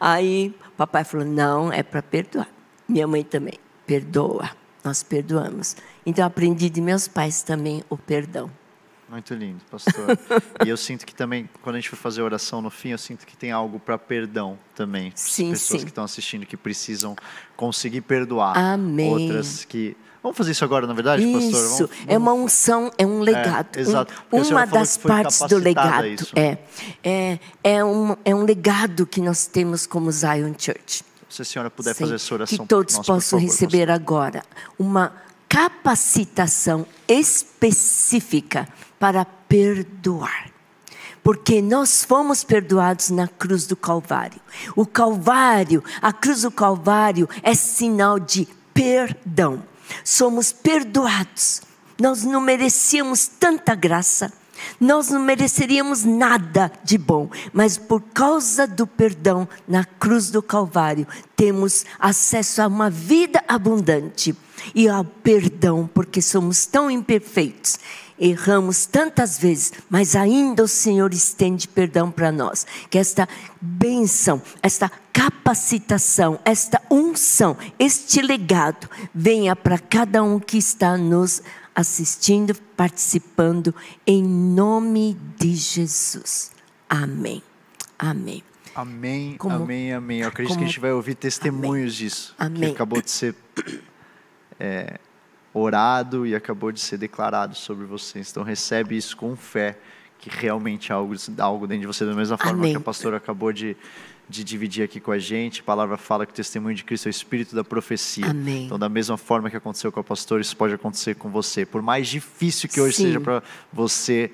Aí 0.00 0.54
papai 0.76 1.04
falou, 1.04 1.26
não, 1.26 1.72
é 1.72 1.82
para 1.82 2.02
perdoar. 2.02 2.48
Minha 2.88 3.06
mãe 3.06 3.22
também, 3.22 3.58
perdoa. 3.86 4.50
Nós 4.82 5.02
perdoamos. 5.02 5.76
Então 6.06 6.24
aprendi 6.24 6.70
de 6.70 6.80
meus 6.80 7.08
pais 7.08 7.42
também 7.42 7.82
o 7.90 7.96
perdão. 7.96 8.50
Muito 9.08 9.32
lindo, 9.34 9.60
pastor. 9.70 10.18
e 10.64 10.68
eu 10.68 10.76
sinto 10.76 11.06
que 11.06 11.14
também, 11.14 11.48
quando 11.62 11.76
a 11.76 11.78
gente 11.78 11.88
for 11.88 11.96
fazer 11.96 12.20
oração 12.20 12.60
no 12.60 12.70
fim, 12.70 12.90
eu 12.90 12.98
sinto 12.98 13.26
que 13.26 13.36
tem 13.36 13.50
algo 13.50 13.80
para 13.80 13.96
perdão 13.96 14.58
também. 14.74 15.12
Sim, 15.14 15.50
pessoas 15.50 15.80
sim. 15.80 15.86
que 15.86 15.90
estão 15.90 16.04
assistindo 16.04 16.44
que 16.44 16.56
precisam 16.56 17.16
conseguir 17.56 18.02
perdoar. 18.02 18.56
Amém. 18.56 19.10
Outras 19.10 19.64
que. 19.64 19.96
Vamos 20.22 20.36
fazer 20.36 20.50
isso 20.50 20.64
agora, 20.64 20.86
na 20.86 20.92
verdade, 20.92 21.22
isso. 21.22 21.32
pastor? 21.32 21.64
Isso, 21.64 21.86
vamos... 21.86 22.04
é 22.06 22.18
uma 22.18 22.32
unção, 22.34 22.90
é 22.98 23.06
um 23.06 23.20
legado. 23.20 23.76
É, 23.76 23.80
exato. 23.80 24.12
Um, 24.30 24.42
uma 24.42 24.66
das 24.66 24.96
partes 24.98 25.40
do 25.40 25.56
legado. 25.56 26.06
É, 26.34 26.58
é, 27.02 27.38
é, 27.64 27.84
um, 27.84 28.16
é 28.24 28.34
um 28.34 28.44
legado 28.44 29.06
que 29.06 29.20
nós 29.20 29.46
temos 29.46 29.86
como 29.86 30.10
Zion 30.12 30.52
Church. 30.58 31.02
Se 31.28 31.42
a 31.42 31.44
senhora 31.44 31.70
puder 31.70 31.94
Sim, 31.94 32.00
fazer 32.00 32.14
essa 32.16 32.34
oração. 32.34 32.58
Que 32.58 32.66
todos 32.66 32.96
nós, 32.96 33.06
possam 33.06 33.38
favor, 33.38 33.50
receber 33.50 33.86
pastor. 33.86 33.94
agora 33.94 34.42
uma 34.78 35.12
capacitação 35.48 36.86
específica 37.08 38.68
para 38.98 39.24
perdoar. 39.24 40.50
Porque 41.22 41.60
nós 41.60 42.04
fomos 42.04 42.44
perdoados 42.44 43.10
na 43.10 43.26
cruz 43.26 43.66
do 43.66 43.76
Calvário. 43.76 44.40
O 44.76 44.86
Calvário, 44.86 45.82
a 46.00 46.12
cruz 46.12 46.42
do 46.42 46.50
Calvário 46.50 47.28
é 47.42 47.54
sinal 47.54 48.18
de 48.18 48.46
perdão. 48.72 49.62
Somos 50.04 50.52
perdoados. 50.52 51.62
Nós 52.00 52.22
não 52.22 52.40
merecíamos 52.40 53.26
tanta 53.26 53.74
graça. 53.74 54.32
Nós 54.80 55.08
não 55.08 55.20
mereceríamos 55.20 56.04
nada 56.04 56.70
de 56.82 56.98
bom, 56.98 57.30
mas 57.52 57.78
por 57.78 58.00
causa 58.00 58.66
do 58.66 58.86
perdão 58.86 59.48
na 59.68 59.84
cruz 59.84 60.30
do 60.30 60.42
Calvário, 60.42 61.06
temos 61.36 61.84
acesso 61.98 62.62
a 62.62 62.66
uma 62.66 62.90
vida 62.90 63.42
abundante 63.46 64.34
e 64.74 64.88
ao 64.88 65.04
perdão, 65.04 65.88
porque 65.92 66.22
somos 66.22 66.66
tão 66.66 66.90
imperfeitos 66.90 67.78
erramos 68.18 68.84
tantas 68.84 69.38
vezes, 69.38 69.72
mas 69.88 70.16
ainda 70.16 70.64
o 70.64 70.68
Senhor 70.68 71.12
estende 71.12 71.68
perdão 71.68 72.10
para 72.10 72.32
nós. 72.32 72.66
Que 72.90 72.98
esta 72.98 73.28
bênção, 73.60 74.42
esta 74.62 74.90
capacitação, 75.12 76.38
esta 76.44 76.82
unção, 76.90 77.56
este 77.78 78.20
legado 78.20 78.88
venha 79.14 79.54
para 79.54 79.78
cada 79.78 80.22
um 80.22 80.40
que 80.40 80.58
está 80.58 80.96
nos 80.96 81.42
assistindo, 81.74 82.54
participando, 82.76 83.74
em 84.06 84.22
nome 84.22 85.16
de 85.38 85.54
Jesus. 85.54 86.50
Amém. 86.88 87.42
Amém. 87.98 88.42
Amém, 88.74 89.34
como, 89.36 89.56
amém, 89.56 89.92
amém. 89.92 90.20
Eu 90.20 90.28
acredito 90.28 90.54
como, 90.54 90.60
que 90.60 90.64
a 90.64 90.68
gente 90.68 90.80
vai 90.80 90.92
ouvir 90.92 91.14
testemunhos 91.16 91.96
amém. 91.96 92.08
disso. 92.08 92.34
Amém. 92.38 92.60
Que 92.60 92.66
acabou 92.66 93.02
de 93.02 93.10
ser 93.10 93.34
é, 94.58 94.98
orado 95.52 96.26
e 96.26 96.34
acabou 96.34 96.72
de 96.72 96.80
ser 96.80 96.98
declarado 96.98 97.54
sobre 97.54 97.84
vocês. 97.86 98.30
Então 98.30 98.42
recebe 98.42 98.96
isso 98.96 99.16
com 99.16 99.36
fé, 99.36 99.78
que 100.18 100.30
realmente 100.30 100.92
é 100.92 100.94
algo, 100.94 101.14
algo 101.38 101.66
dentro 101.66 101.82
de 101.82 101.86
você, 101.86 102.04
da 102.04 102.14
mesma 102.14 102.36
forma 102.36 102.58
Amém. 102.58 102.72
que 102.72 102.76
a 102.76 102.80
pastora 102.80 103.16
acabou 103.16 103.52
de, 103.52 103.76
de 104.28 104.44
dividir 104.44 104.82
aqui 104.84 105.00
com 105.00 105.12
a 105.12 105.18
gente. 105.18 105.60
A 105.60 105.64
palavra 105.64 105.96
fala 105.96 106.26
que 106.26 106.32
o 106.32 106.34
testemunho 106.34 106.74
de 106.74 106.84
Cristo 106.84 107.06
é 107.06 107.08
o 107.08 107.10
espírito 107.10 107.54
da 107.54 107.64
profecia. 107.64 108.26
Amém. 108.26 108.66
Então, 108.66 108.78
da 108.78 108.88
mesma 108.88 109.16
forma 109.16 109.48
que 109.48 109.56
aconteceu 109.56 109.90
com 109.92 110.00
a 110.00 110.04
pastora, 110.04 110.42
isso 110.42 110.56
pode 110.56 110.74
acontecer 110.74 111.14
com 111.14 111.30
você. 111.30 111.64
Por 111.64 111.82
mais 111.82 112.08
difícil 112.08 112.68
que 112.68 112.80
hoje 112.80 112.96
Sim. 112.96 113.04
seja 113.04 113.20
para 113.20 113.42
você 113.72 114.30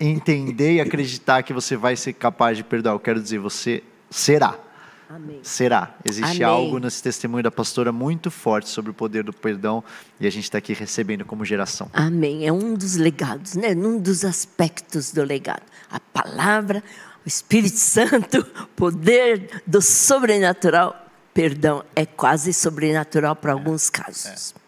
entender 0.00 0.74
e 0.74 0.80
acreditar 0.80 1.42
que 1.42 1.52
você 1.52 1.76
vai 1.76 1.94
ser 1.94 2.14
capaz 2.14 2.56
de 2.56 2.64
perdoar, 2.64 2.94
eu 2.94 3.00
quero 3.00 3.20
dizer, 3.20 3.38
você 3.38 3.82
será. 4.10 4.58
Amém. 5.08 5.40
Será. 5.42 5.94
Existe 6.04 6.44
Amém. 6.44 6.56
algo 6.56 6.78
nesse 6.78 7.02
testemunho 7.02 7.42
da 7.42 7.50
pastora 7.50 7.90
muito 7.90 8.30
forte 8.30 8.68
sobre 8.68 8.90
o 8.90 8.94
poder 8.94 9.24
do 9.24 9.32
perdão 9.32 9.82
e 10.20 10.26
a 10.26 10.30
gente 10.30 10.44
está 10.44 10.58
aqui 10.58 10.74
recebendo 10.74 11.24
como 11.24 11.46
geração. 11.46 11.88
Amém. 11.94 12.46
É 12.46 12.52
um 12.52 12.74
dos 12.74 12.96
legados, 12.96 13.54
né? 13.54 13.74
Um 13.74 13.98
dos 13.98 14.22
aspectos 14.22 15.10
do 15.10 15.24
legado. 15.24 15.62
A 15.90 15.98
palavra, 15.98 16.84
o 17.24 17.28
Espírito 17.28 17.78
Santo, 17.78 18.44
poder 18.76 19.62
do 19.66 19.80
sobrenatural. 19.80 21.06
Perdão 21.32 21.84
é 21.94 22.04
quase 22.04 22.52
sobrenatural 22.52 23.34
para 23.34 23.52
alguns 23.52 23.88
casos. 23.88 24.54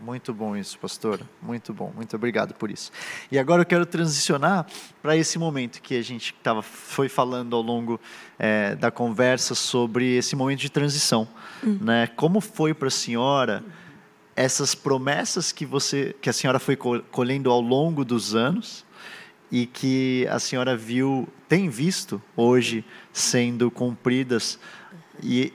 Muito 0.00 0.32
bom 0.32 0.56
isso, 0.56 0.78
pastora. 0.78 1.28
Muito 1.42 1.74
bom. 1.74 1.92
Muito 1.94 2.16
obrigado 2.16 2.54
por 2.54 2.70
isso. 2.70 2.90
E 3.30 3.38
agora 3.38 3.62
eu 3.62 3.66
quero 3.66 3.84
transicionar 3.84 4.66
para 5.02 5.14
esse 5.14 5.38
momento 5.38 5.82
que 5.82 5.94
a 5.94 6.02
gente 6.02 6.32
tava, 6.42 6.62
foi 6.62 7.08
falando 7.08 7.54
ao 7.54 7.60
longo 7.60 8.00
é, 8.38 8.74
da 8.76 8.90
conversa 8.90 9.54
sobre 9.54 10.16
esse 10.16 10.34
momento 10.34 10.60
de 10.60 10.70
transição. 10.70 11.28
Hum. 11.62 11.78
Né? 11.82 12.06
Como 12.16 12.40
foi 12.40 12.72
para 12.72 12.88
a 12.88 12.90
senhora 12.90 13.62
essas 14.34 14.74
promessas 14.74 15.52
que, 15.52 15.66
você, 15.66 16.16
que 16.20 16.30
a 16.30 16.32
senhora 16.32 16.58
foi 16.58 16.76
colhendo 16.76 17.50
ao 17.50 17.60
longo 17.60 18.02
dos 18.02 18.34
anos 18.34 18.86
e 19.52 19.66
que 19.66 20.26
a 20.30 20.38
senhora 20.38 20.74
viu, 20.74 21.28
tem 21.46 21.68
visto 21.68 22.22
hoje 22.34 22.82
sendo 23.12 23.70
cumpridas? 23.70 24.58
E 25.22 25.52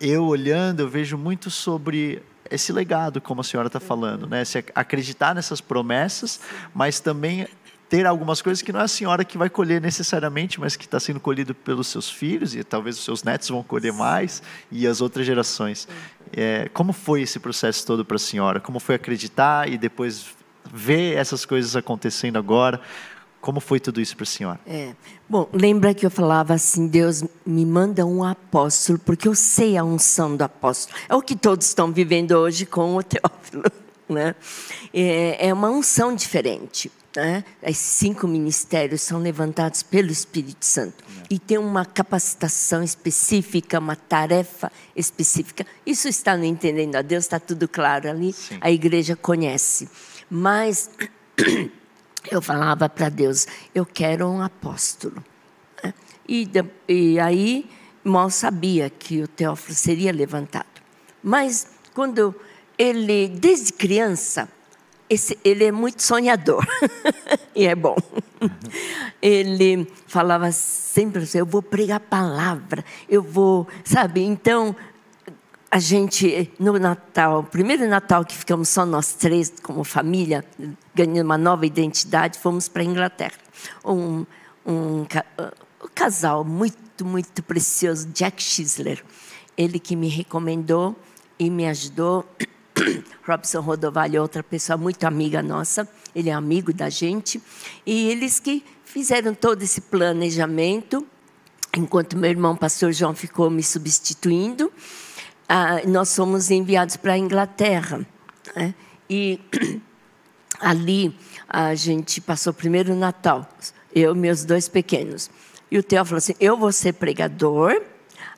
eu 0.00 0.24
olhando, 0.24 0.80
eu 0.80 0.88
vejo 0.88 1.18
muito 1.18 1.50
sobre 1.50 2.22
esse 2.52 2.72
legado, 2.72 3.20
como 3.20 3.40
a 3.40 3.44
senhora 3.44 3.66
está 3.66 3.80
falando, 3.80 4.26
né? 4.26 4.44
Se 4.44 4.64
acreditar 4.74 5.34
nessas 5.34 5.60
promessas, 5.60 6.40
mas 6.74 7.00
também 7.00 7.46
ter 7.88 8.06
algumas 8.06 8.40
coisas 8.40 8.62
que 8.62 8.72
não 8.72 8.80
é 8.80 8.84
a 8.84 8.88
senhora 8.88 9.22
que 9.22 9.36
vai 9.36 9.50
colher 9.50 9.78
necessariamente, 9.78 10.58
mas 10.58 10.76
que 10.76 10.86
está 10.86 10.98
sendo 10.98 11.20
colhido 11.20 11.54
pelos 11.54 11.88
seus 11.88 12.10
filhos 12.10 12.54
e 12.54 12.64
talvez 12.64 12.96
os 12.96 13.04
seus 13.04 13.22
netos 13.22 13.50
vão 13.50 13.62
colher 13.62 13.92
mais 13.92 14.42
e 14.70 14.86
as 14.86 15.02
outras 15.02 15.26
gerações. 15.26 15.86
É, 16.34 16.70
como 16.72 16.94
foi 16.94 17.20
esse 17.20 17.38
processo 17.38 17.86
todo 17.86 18.02
para 18.02 18.16
a 18.16 18.18
senhora? 18.18 18.60
Como 18.60 18.80
foi 18.80 18.94
acreditar 18.94 19.68
e 19.68 19.76
depois 19.76 20.26
ver 20.72 21.18
essas 21.18 21.44
coisas 21.44 21.76
acontecendo 21.76 22.38
agora? 22.38 22.80
Como 23.42 23.58
foi 23.58 23.80
tudo 23.80 24.00
isso 24.00 24.16
para 24.16 24.22
a 24.22 24.26
senhora? 24.26 24.60
É. 24.64 24.94
Bom, 25.28 25.48
lembra 25.52 25.92
que 25.92 26.06
eu 26.06 26.10
falava 26.10 26.54
assim: 26.54 26.86
Deus 26.86 27.24
me 27.44 27.66
manda 27.66 28.06
um 28.06 28.22
apóstolo, 28.22 29.00
porque 29.00 29.26
eu 29.26 29.34
sei 29.34 29.76
a 29.76 29.82
unção 29.82 30.36
do 30.36 30.42
apóstolo. 30.42 30.96
É 31.08 31.14
o 31.16 31.20
que 31.20 31.34
todos 31.34 31.66
estão 31.66 31.92
vivendo 31.92 32.30
hoje 32.32 32.64
com 32.64 32.96
o 32.96 33.02
Teófilo. 33.02 33.64
Né? 34.08 34.34
É, 34.92 35.48
é 35.48 35.54
uma 35.54 35.70
unção 35.70 36.14
diferente. 36.14 36.92
Né? 37.16 37.42
Os 37.66 37.78
cinco 37.78 38.28
ministérios 38.28 39.00
são 39.00 39.18
levantados 39.18 39.82
pelo 39.82 40.10
Espírito 40.10 40.66
Santo. 40.66 41.02
E 41.30 41.38
tem 41.38 41.56
uma 41.56 41.86
capacitação 41.86 42.82
específica, 42.82 43.78
uma 43.78 43.96
tarefa 43.96 44.70
específica. 44.94 45.64
Isso 45.86 46.08
está 46.08 46.36
no 46.36 46.44
Entendendo 46.44 46.96
a 46.96 47.00
Deus, 47.00 47.24
está 47.24 47.40
tudo 47.40 47.66
claro 47.66 48.10
ali. 48.10 48.34
Sim. 48.34 48.58
A 48.60 48.70
igreja 48.70 49.16
conhece. 49.16 49.88
Mas 50.28 50.90
eu 52.30 52.40
falava 52.40 52.88
para 52.88 53.08
Deus, 53.08 53.46
eu 53.74 53.84
quero 53.84 54.28
um 54.28 54.42
apóstolo. 54.42 55.22
E, 56.28 56.48
e 56.88 57.18
aí 57.18 57.68
mal 58.04 58.30
sabia 58.30 58.88
que 58.90 59.22
o 59.22 59.28
Teófilo 59.28 59.74
seria 59.74 60.12
levantado. 60.12 60.66
Mas 61.22 61.66
quando 61.94 62.34
ele, 62.78 63.28
desde 63.28 63.72
criança, 63.72 64.48
esse, 65.08 65.38
ele 65.44 65.64
é 65.64 65.72
muito 65.72 66.02
sonhador 66.02 66.64
e 67.54 67.66
é 67.66 67.74
bom. 67.74 67.96
Ele 69.20 69.86
falava 70.06 70.50
sempre 70.50 71.22
assim: 71.22 71.38
eu 71.38 71.46
vou 71.46 71.62
pregar 71.62 71.98
a 71.98 72.00
palavra, 72.00 72.84
eu 73.08 73.22
vou, 73.22 73.68
sabe? 73.84 74.22
Então 74.22 74.74
a 75.72 75.78
gente 75.78 76.52
no 76.58 76.78
Natal, 76.78 77.44
primeiro 77.44 77.88
Natal 77.88 78.26
que 78.26 78.36
ficamos 78.36 78.68
só 78.68 78.84
nós 78.84 79.14
três 79.14 79.50
como 79.62 79.82
família, 79.82 80.44
ganhando 80.94 81.24
uma 81.24 81.38
nova 81.38 81.64
identidade, 81.64 82.38
fomos 82.38 82.68
para 82.68 82.82
a 82.82 82.84
Inglaterra. 82.84 83.38
Um, 83.82 84.26
um, 84.66 85.00
um 85.00 85.88
casal 85.94 86.44
muito 86.44 86.82
muito 87.02 87.42
precioso, 87.42 88.06
Jack 88.08 88.42
Schisler, 88.42 89.02
ele 89.56 89.78
que 89.78 89.96
me 89.96 90.08
recomendou 90.08 90.94
e 91.38 91.48
me 91.48 91.66
ajudou. 91.66 92.26
Robson 93.26 93.60
Rodovalho 93.60 94.18
é 94.18 94.20
outra 94.20 94.42
pessoa 94.42 94.76
muito 94.76 95.04
amiga 95.04 95.42
nossa, 95.42 95.88
ele 96.14 96.28
é 96.28 96.34
amigo 96.34 96.70
da 96.74 96.90
gente, 96.90 97.42
e 97.86 98.10
eles 98.10 98.38
que 98.38 98.62
fizeram 98.84 99.34
todo 99.34 99.62
esse 99.62 99.80
planejamento, 99.80 101.06
enquanto 101.74 102.14
meu 102.14 102.30
irmão 102.30 102.54
pastor 102.54 102.92
João 102.92 103.14
ficou 103.14 103.48
me 103.48 103.62
substituindo, 103.62 104.70
ah, 105.54 105.82
nós 105.86 106.16
fomos 106.16 106.50
enviados 106.50 106.96
para 106.96 107.12
a 107.12 107.18
Inglaterra. 107.18 108.06
Né? 108.56 108.74
E 109.08 109.38
ali 110.58 111.14
a 111.46 111.74
gente 111.74 112.22
passou 112.22 112.54
primeiro 112.54 112.94
o 112.94 112.96
Natal, 112.96 113.46
eu 113.94 114.14
e 114.14 114.18
meus 114.18 114.46
dois 114.46 114.66
pequenos. 114.66 115.30
E 115.70 115.76
o 115.76 115.82
Theo 115.82 116.06
falou 116.06 116.16
assim: 116.16 116.34
Eu 116.40 116.56
vou 116.56 116.72
ser 116.72 116.94
pregador, 116.94 117.82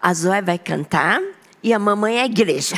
a 0.01 0.13
Zoé 0.13 0.43
vai 0.43 0.59
cantar 0.59 1.23
e 1.63 1.73
a 1.73 1.79
mamãe 1.79 2.17
é 2.17 2.23
a 2.23 2.27
igreja. 2.27 2.75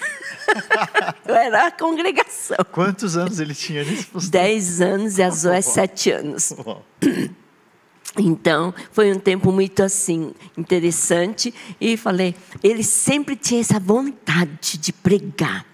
eu 1.26 1.34
era 1.34 1.68
a 1.68 1.70
congregação. 1.70 2.58
Quantos 2.70 3.16
anos 3.16 3.40
ele 3.40 3.54
tinha 3.54 3.84
nesse? 3.84 4.30
Dez 4.30 4.82
anos 4.82 5.16
e 5.16 5.22
a 5.22 5.30
Zoé 5.32 5.62
sete 5.62 6.10
anos. 6.10 6.52
Então, 8.18 8.72
foi 8.92 9.12
um 9.12 9.18
tempo 9.18 9.52
muito 9.52 9.82
assim, 9.82 10.32
interessante. 10.56 11.52
E 11.80 11.96
falei, 11.96 12.34
ele 12.62 12.82
sempre 12.82 13.36
tinha 13.36 13.60
essa 13.60 13.78
vontade 13.78 14.78
de 14.78 14.92
pregar, 14.92 15.66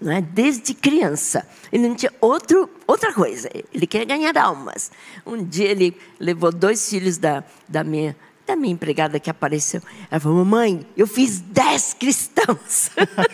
não 0.00 0.12
é? 0.12 0.20
desde 0.20 0.74
criança. 0.74 1.46
Ele 1.72 1.88
não 1.88 1.94
tinha 1.96 2.12
outro, 2.20 2.68
outra 2.86 3.12
coisa, 3.12 3.50
ele 3.72 3.86
queria 3.86 4.06
ganhar 4.06 4.36
almas. 4.38 4.90
Um 5.26 5.44
dia 5.44 5.68
ele 5.68 5.96
levou 6.20 6.52
dois 6.52 6.88
filhos 6.88 7.18
da, 7.18 7.44
da 7.68 7.82
minha 7.82 8.16
da 8.46 8.56
minha 8.56 8.72
empregada 8.72 9.20
que 9.20 9.28
apareceu. 9.28 9.82
Ela 10.10 10.18
falou: 10.18 10.38
Mamãe, 10.38 10.80
eu 10.96 11.06
fiz 11.06 11.38
dez 11.38 11.92
cristãos. 11.92 12.90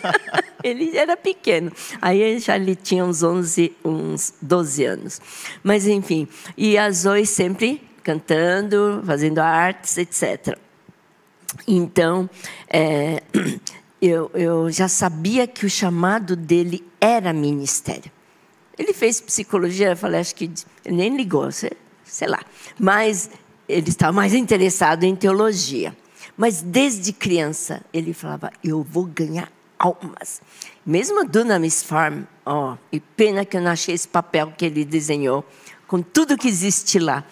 ele 0.61 0.97
era 0.97 1.15
pequeno. 1.15 1.71
Aí 2.01 2.37
já 2.37 2.57
ele 2.57 2.75
tinha 2.75 3.05
uns 3.05 3.23
11, 3.23 3.73
uns 3.83 4.33
12 4.41 4.83
anos. 4.83 5.21
Mas, 5.63 5.87
enfim. 5.87 6.27
E 6.57 6.77
a 6.77 6.91
Zoe 6.91 7.25
sempre 7.25 7.81
cantando, 8.05 9.01
fazendo 9.03 9.39
artes, 9.39 9.97
etc. 9.97 10.55
Então, 11.67 12.29
é, 12.69 13.23
eu, 13.99 14.29
eu 14.35 14.71
já 14.71 14.87
sabia 14.87 15.47
que 15.47 15.65
o 15.65 15.69
chamado 15.69 16.35
dele 16.35 16.85
era 17.01 17.33
ministério. 17.33 18.11
Ele 18.77 18.93
fez 18.93 19.19
psicologia, 19.19 19.89
eu 19.89 19.97
falei, 19.97 20.19
acho 20.19 20.35
que 20.35 20.51
nem 20.85 21.17
ligou, 21.17 21.49
sei, 21.51 21.71
lá. 22.27 22.39
Mas 22.79 23.31
ele 23.67 23.89
estava 23.89 24.13
mais 24.13 24.35
interessado 24.35 25.03
em 25.03 25.15
teologia. 25.15 25.95
Mas 26.37 26.61
desde 26.61 27.11
criança 27.11 27.81
ele 27.93 28.13
falava: 28.13 28.51
Eu 28.61 28.83
vou 28.83 29.05
ganhar 29.05 29.49
almas. 29.79 30.41
Mesmo 30.85 31.21
a 31.21 31.23
Dunamis 31.23 31.81
Farm, 31.81 32.23
oh, 32.45 32.75
e 32.91 32.99
pena 32.99 33.45
que 33.45 33.55
eu 33.55 33.61
não 33.61 33.71
achei 33.71 33.95
esse 33.95 34.07
papel 34.07 34.53
que 34.57 34.65
ele 34.65 34.83
desenhou, 34.83 35.45
com 35.87 36.01
tudo 36.01 36.37
que 36.37 36.47
existe 36.47 36.99
lá, 36.99 37.23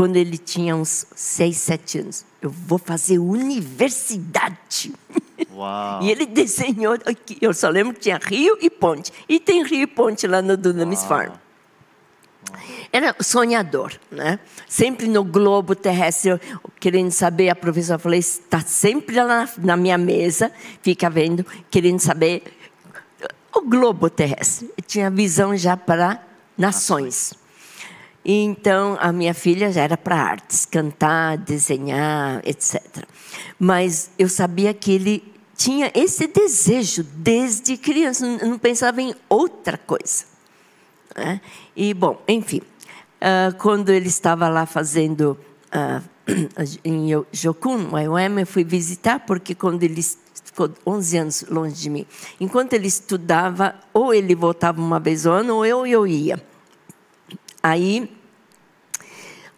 quando 0.00 0.16
ele 0.16 0.38
tinha 0.38 0.74
uns 0.74 1.04
seis, 1.14 1.58
sete 1.58 1.98
anos. 1.98 2.24
Eu 2.40 2.48
vou 2.48 2.78
fazer 2.78 3.18
universidade. 3.18 4.94
Uau. 5.52 6.00
e 6.02 6.10
ele 6.10 6.24
desenhou, 6.24 6.96
eu 7.38 7.52
só 7.52 7.68
lembro 7.68 7.92
que 7.92 8.00
tinha 8.00 8.18
rio 8.18 8.56
e 8.62 8.70
ponte. 8.70 9.12
E 9.28 9.38
tem 9.38 9.62
rio 9.62 9.82
e 9.82 9.86
ponte 9.86 10.26
lá 10.26 10.40
no 10.40 10.56
Dunamis 10.56 11.00
Uau. 11.00 11.08
Farm. 11.08 11.32
Era 12.90 13.14
sonhador, 13.20 13.92
né? 14.10 14.40
Sempre 14.66 15.06
no 15.06 15.22
globo 15.22 15.74
terrestre, 15.74 16.40
querendo 16.80 17.10
saber, 17.10 17.50
a 17.50 17.54
professora 17.54 17.98
falou, 17.98 18.16
está 18.16 18.60
sempre 18.60 19.22
lá 19.22 19.46
na 19.58 19.76
minha 19.76 19.98
mesa, 19.98 20.50
fica 20.80 21.10
vendo, 21.10 21.44
querendo 21.70 22.00
saber 22.00 22.42
o 23.54 23.60
globo 23.60 24.08
terrestre. 24.08 24.70
Eu 24.78 24.82
tinha 24.82 25.10
visão 25.10 25.54
já 25.54 25.76
para 25.76 26.24
nações. 26.56 27.34
Então, 28.24 28.98
a 29.00 29.12
minha 29.12 29.32
filha 29.32 29.72
já 29.72 29.82
era 29.82 29.96
para 29.96 30.16
artes, 30.16 30.66
cantar, 30.66 31.38
desenhar, 31.38 32.42
etc. 32.44 32.82
Mas 33.58 34.10
eu 34.18 34.28
sabia 34.28 34.74
que 34.74 34.92
ele 34.92 35.24
tinha 35.56 35.90
esse 35.94 36.26
desejo 36.26 37.02
desde 37.02 37.76
criança, 37.76 38.26
não 38.26 38.58
pensava 38.58 39.00
em 39.00 39.14
outra 39.28 39.78
coisa. 39.78 40.24
Né? 41.16 41.40
E, 41.74 41.92
bom, 41.94 42.22
enfim, 42.28 42.60
uh, 42.60 43.54
quando 43.58 43.90
ele 43.90 44.08
estava 44.08 44.48
lá 44.48 44.66
fazendo 44.66 45.38
uh, 45.72 46.02
em 46.84 47.08
Jokun, 47.32 47.90
Wyoming, 47.92 48.40
eu 48.40 48.46
fui 48.46 48.64
visitar, 48.64 49.20
porque 49.20 49.54
quando 49.54 49.82
ele 49.82 50.02
ficou 50.44 50.70
11 50.86 51.16
anos 51.16 51.44
longe 51.48 51.74
de 51.74 51.90
mim, 51.90 52.06
enquanto 52.38 52.74
ele 52.74 52.86
estudava, 52.86 53.74
ou 53.92 54.12
ele 54.12 54.34
voltava 54.34 54.80
uma 54.80 55.00
vez 55.00 55.26
ao 55.26 55.34
ano, 55.34 55.56
ou 55.56 55.66
eu, 55.66 55.86
eu 55.86 56.06
ia. 56.06 56.49
Aí, 57.62 58.10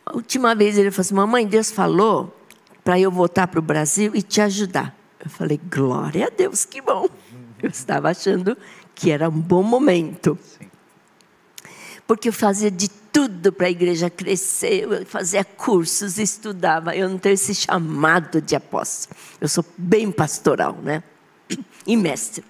a 0.05 0.15
última 0.15 0.55
vez 0.55 0.77
ele 0.79 0.91
falou 0.91 1.03
assim: 1.03 1.15
Mamãe, 1.15 1.47
Deus 1.47 1.71
falou 1.71 2.37
para 2.83 2.99
eu 2.99 3.11
voltar 3.11 3.47
para 3.47 3.61
o 3.61 3.63
Brasil 3.63 4.13
e 4.15 4.23
te 4.23 4.41
ajudar. 4.41 4.97
Eu 5.23 5.31
falei: 5.31 5.61
Glória 5.71 6.27
a 6.27 6.31
Deus, 6.31 6.65
que 6.65 6.81
bom. 6.81 7.09
Eu 7.63 7.71
estava 7.71 8.11
achando 8.11 8.57
que 8.95 9.11
era 9.11 9.29
um 9.29 9.41
bom 9.41 9.63
momento. 9.63 10.39
Sim 10.43 10.73
porque 12.13 12.29
eu 12.29 12.33
fazia 12.33 12.71
de 12.71 12.89
tudo 12.89 13.51
para 13.51 13.69
a 13.69 13.71
igreja 13.71 14.11
crescer, 14.11 14.83
eu 14.83 15.07
fazia 15.07 15.43
cursos, 15.45 16.19
estudava. 16.19 16.95
Eu 16.95 17.09
não 17.09 17.17
tenho 17.17 17.33
esse 17.33 17.55
chamado 17.55 18.41
de 18.41 18.55
apóstolo. 18.55 19.19
Eu 19.41 19.49
sou 19.49 19.65
bem 19.79 20.13
pastoral, 20.13 20.77
né? 20.83 21.03
E 21.87 21.97
mestre. 21.97 22.45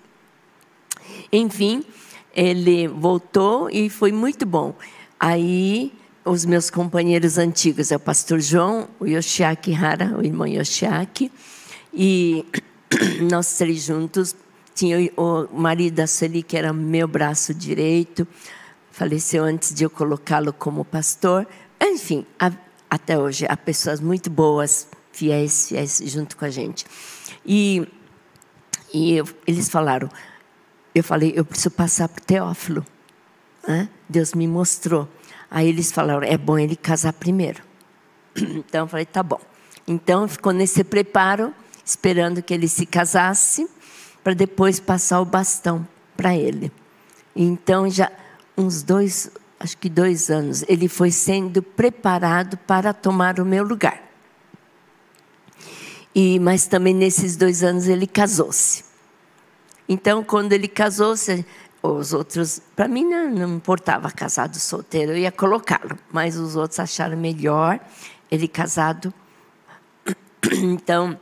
Enfim, 1.33 1.85
ele 2.35 2.89
voltou 2.89 3.71
e 3.71 3.89
foi 3.89 4.11
muito 4.11 4.45
bom. 4.45 4.75
Aí, 5.25 5.93
os 6.25 6.45
meus 6.45 6.68
companheiros 6.68 7.39
antigos, 7.39 7.93
é 7.93 7.97
o 7.97 8.01
pastor 8.01 8.41
João, 8.41 8.89
o 8.99 9.07
Yoshiaki 9.07 9.73
Hara, 9.73 10.18
o 10.18 10.25
irmão 10.25 10.49
Yoshiaki, 10.49 11.31
e 11.95 12.45
nós 13.31 13.57
três 13.57 13.85
juntos. 13.85 14.35
Tinha 14.75 14.99
o 15.16 15.47
marido 15.53 15.95
da 15.95 16.09
Sueli, 16.09 16.43
que 16.43 16.57
era 16.57 16.73
meu 16.73 17.07
braço 17.07 17.55
direito, 17.55 18.27
faleceu 18.91 19.45
antes 19.45 19.73
de 19.73 19.85
eu 19.85 19.91
colocá-lo 19.91 20.53
como 20.53 20.85
pastor. 20.85 21.47
Enfim, 21.81 22.27
há, 22.37 22.51
até 22.91 23.16
hoje 23.16 23.47
há 23.49 23.57
pessoas 23.57 24.01
muito 24.01 24.29
boas, 24.29 24.89
fiéis, 25.12 25.68
fiéis 25.68 26.03
junto 26.05 26.37
com 26.37 26.47
a 26.47 26.51
gente. 26.51 26.85
E, 27.47 27.87
e 28.93 29.14
eu, 29.14 29.29
eles 29.47 29.68
falaram, 29.68 30.09
eu 30.93 31.05
falei, 31.05 31.33
eu 31.37 31.45
preciso 31.45 31.70
passar 31.70 32.09
para 32.09 32.20
o 32.20 32.25
Teófilo. 32.25 32.85
Né? 33.67 33.89
Deus 34.09 34.35
me 34.35 34.47
mostrou. 34.47 35.09
Aí 35.51 35.69
eles 35.69 35.93
falaram, 35.93 36.23
é 36.23 36.37
bom 36.37 36.59
ele 36.59 36.77
casar 36.77 37.13
primeiro. 37.13 37.63
Então 38.37 38.83
eu 38.83 38.89
falei, 38.89 39.07
tá 39.07 39.23
bom. 39.23 39.41
Então 39.87 40.27
ficou 40.27 40.53
nesse 40.53 40.83
preparo, 40.83 41.53
esperando 41.85 42.43
que 42.43 42.55
ele 42.55 42.69
se 42.69 42.87
casasse, 42.87 43.69
para 44.23 44.35
depois 44.35 44.81
passar 44.81 45.21
o 45.21 45.25
bastão 45.25 45.87
para 46.17 46.37
ele. 46.37 46.73
Então 47.35 47.91
já 47.91 48.11
uns 48.57 48.83
dois, 48.83 49.31
acho 49.59 49.77
que 49.77 49.89
dois 49.89 50.31
anos, 50.31 50.65
ele 50.69 50.89
foi 50.89 51.11
sendo 51.11 51.63
preparado 51.63 52.57
para 52.59 52.93
tomar 52.93 53.41
o 53.41 53.45
meu 53.45 53.65
lugar. 53.65 54.01
E, 56.15 56.39
mas 56.39 56.67
também 56.67 56.95
nesses 56.95 57.37
dois 57.37 57.63
anos 57.63 57.89
ele 57.89 58.07
casou-se. 58.07 58.85
Então, 59.89 60.23
quando 60.23 60.53
ele 60.53 60.69
casou-se, 60.69 61.45
os 61.83 62.12
outros, 62.12 62.61
para 62.76 62.87
mim 62.87 63.05
não, 63.05 63.30
não 63.30 63.57
importava 63.57 64.11
casado 64.11 64.57
solteiro, 64.57 65.12
eu 65.12 65.18
ia 65.18 65.33
colocá-lo, 65.33 65.99
mas 66.12 66.37
os 66.37 66.55
outros 66.55 66.78
acharam 66.78 67.16
melhor 67.16 67.80
ele 68.30 68.49
casado. 68.49 69.12
Então, 70.55 71.18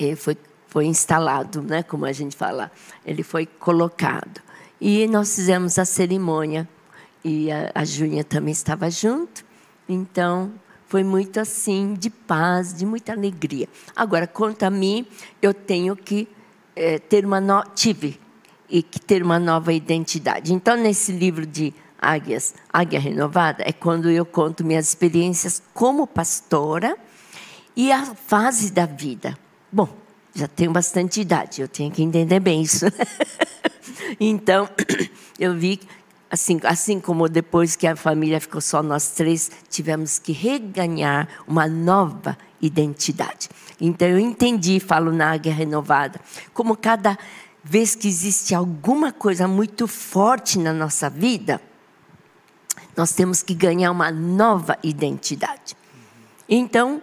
ele 0.00 0.16
foi, 0.16 0.36
foi 0.66 0.86
instalado, 0.86 1.62
né, 1.62 1.82
como 1.82 2.06
a 2.06 2.12
gente 2.12 2.34
fala, 2.34 2.72
ele 3.04 3.22
foi 3.22 3.44
colocado. 3.46 4.40
E 4.80 5.06
nós 5.06 5.34
fizemos 5.34 5.78
a 5.78 5.84
cerimônia 5.84 6.68
e 7.22 7.50
a, 7.52 7.70
a 7.74 7.84
Júlia 7.84 8.24
também 8.24 8.52
estava 8.52 8.90
junto. 8.90 9.44
Então 9.88 10.52
foi 10.86 11.04
muito 11.04 11.38
assim, 11.38 11.94
de 11.94 12.08
paz, 12.08 12.72
de 12.72 12.86
muita 12.86 13.12
alegria. 13.12 13.68
Agora, 13.94 14.26
quanto 14.26 14.62
a 14.62 14.70
mim, 14.70 15.06
eu 15.40 15.52
tenho 15.52 15.94
que 15.94 16.28
é, 16.74 16.98
ter 16.98 17.24
uma 17.24 17.40
no... 17.40 17.62
tive 17.74 18.20
e 18.74 18.82
que 18.82 18.98
ter 18.98 19.22
uma 19.22 19.38
nova 19.38 19.72
identidade. 19.72 20.52
Então, 20.52 20.76
nesse 20.76 21.12
livro 21.12 21.46
de 21.46 21.72
Águias, 21.96 22.56
Águia 22.72 22.98
Renovada, 22.98 23.62
é 23.64 23.72
quando 23.72 24.10
eu 24.10 24.26
conto 24.26 24.64
minhas 24.64 24.88
experiências 24.88 25.62
como 25.72 26.08
pastora 26.08 26.98
e 27.76 27.92
a 27.92 28.04
fase 28.04 28.72
da 28.72 28.84
vida. 28.84 29.38
Bom, 29.70 29.88
já 30.34 30.48
tenho 30.48 30.72
bastante 30.72 31.20
idade, 31.20 31.60
eu 31.62 31.68
tenho 31.68 31.92
que 31.92 32.02
entender 32.02 32.40
bem 32.40 32.62
isso. 32.62 32.86
então, 34.18 34.68
eu 35.38 35.54
vi 35.54 35.78
assim, 36.28 36.58
assim 36.64 36.98
como 36.98 37.28
depois 37.28 37.76
que 37.76 37.86
a 37.86 37.94
família 37.94 38.40
ficou 38.40 38.60
só 38.60 38.82
nós 38.82 39.12
três, 39.12 39.52
tivemos 39.70 40.18
que 40.18 40.32
reganhar 40.32 41.28
uma 41.46 41.68
nova 41.68 42.36
identidade. 42.60 43.48
Então 43.80 44.08
eu 44.08 44.18
entendi, 44.18 44.80
falo 44.80 45.12
na 45.12 45.32
Águia 45.32 45.52
Renovada, 45.52 46.20
como 46.52 46.76
cada 46.76 47.16
vez 47.64 47.94
que 47.94 48.06
existe 48.06 48.54
alguma 48.54 49.10
coisa 49.10 49.48
muito 49.48 49.88
forte 49.88 50.58
na 50.58 50.72
nossa 50.72 51.08
vida, 51.08 51.60
nós 52.94 53.12
temos 53.12 53.42
que 53.42 53.54
ganhar 53.54 53.90
uma 53.90 54.10
nova 54.10 54.78
identidade. 54.82 55.74
Então, 56.46 57.00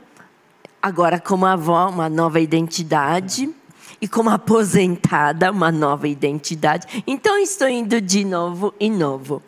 agora 0.81 1.19
como 1.19 1.47
avó, 1.47 1.89
uma 1.89 2.07
nova 2.07 2.39
identidade 2.39 3.49
e 3.99 4.07
como 4.07 4.29
aposentada, 4.29 5.51
uma 5.51 5.71
nova 5.71 6.07
identidade. 6.07 7.03
Então, 7.07 7.37
estou 7.39 7.67
indo 7.67 7.99
de 7.99 8.23
novo 8.23 8.73
e 8.79 8.89
novo. 8.89 9.41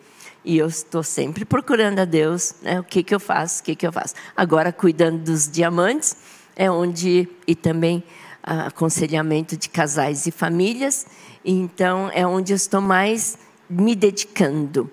E 0.44 0.58
eu 0.58 0.66
estou 0.66 1.02
sempre 1.02 1.44
procurando 1.44 2.00
a 2.00 2.04
Deus, 2.04 2.56
né? 2.60 2.78
o 2.78 2.84
que, 2.84 3.02
que 3.02 3.14
eu 3.14 3.20
faço, 3.20 3.62
o 3.62 3.64
que, 3.64 3.74
que 3.74 3.86
eu 3.86 3.92
faço. 3.92 4.14
Agora, 4.36 4.72
cuidando 4.72 5.22
dos 5.22 5.48
diamantes, 5.48 6.16
é 6.54 6.70
onde, 6.70 7.28
e 7.46 7.54
também 7.54 8.04
aconselhamento 8.44 9.56
de 9.56 9.68
casais 9.68 10.26
e 10.26 10.30
famílias, 10.30 11.06
então 11.44 12.10
é 12.12 12.26
onde 12.26 12.52
eu 12.52 12.56
estou 12.56 12.80
mais 12.80 13.38
me 13.68 13.94
dedicando. 13.96 14.90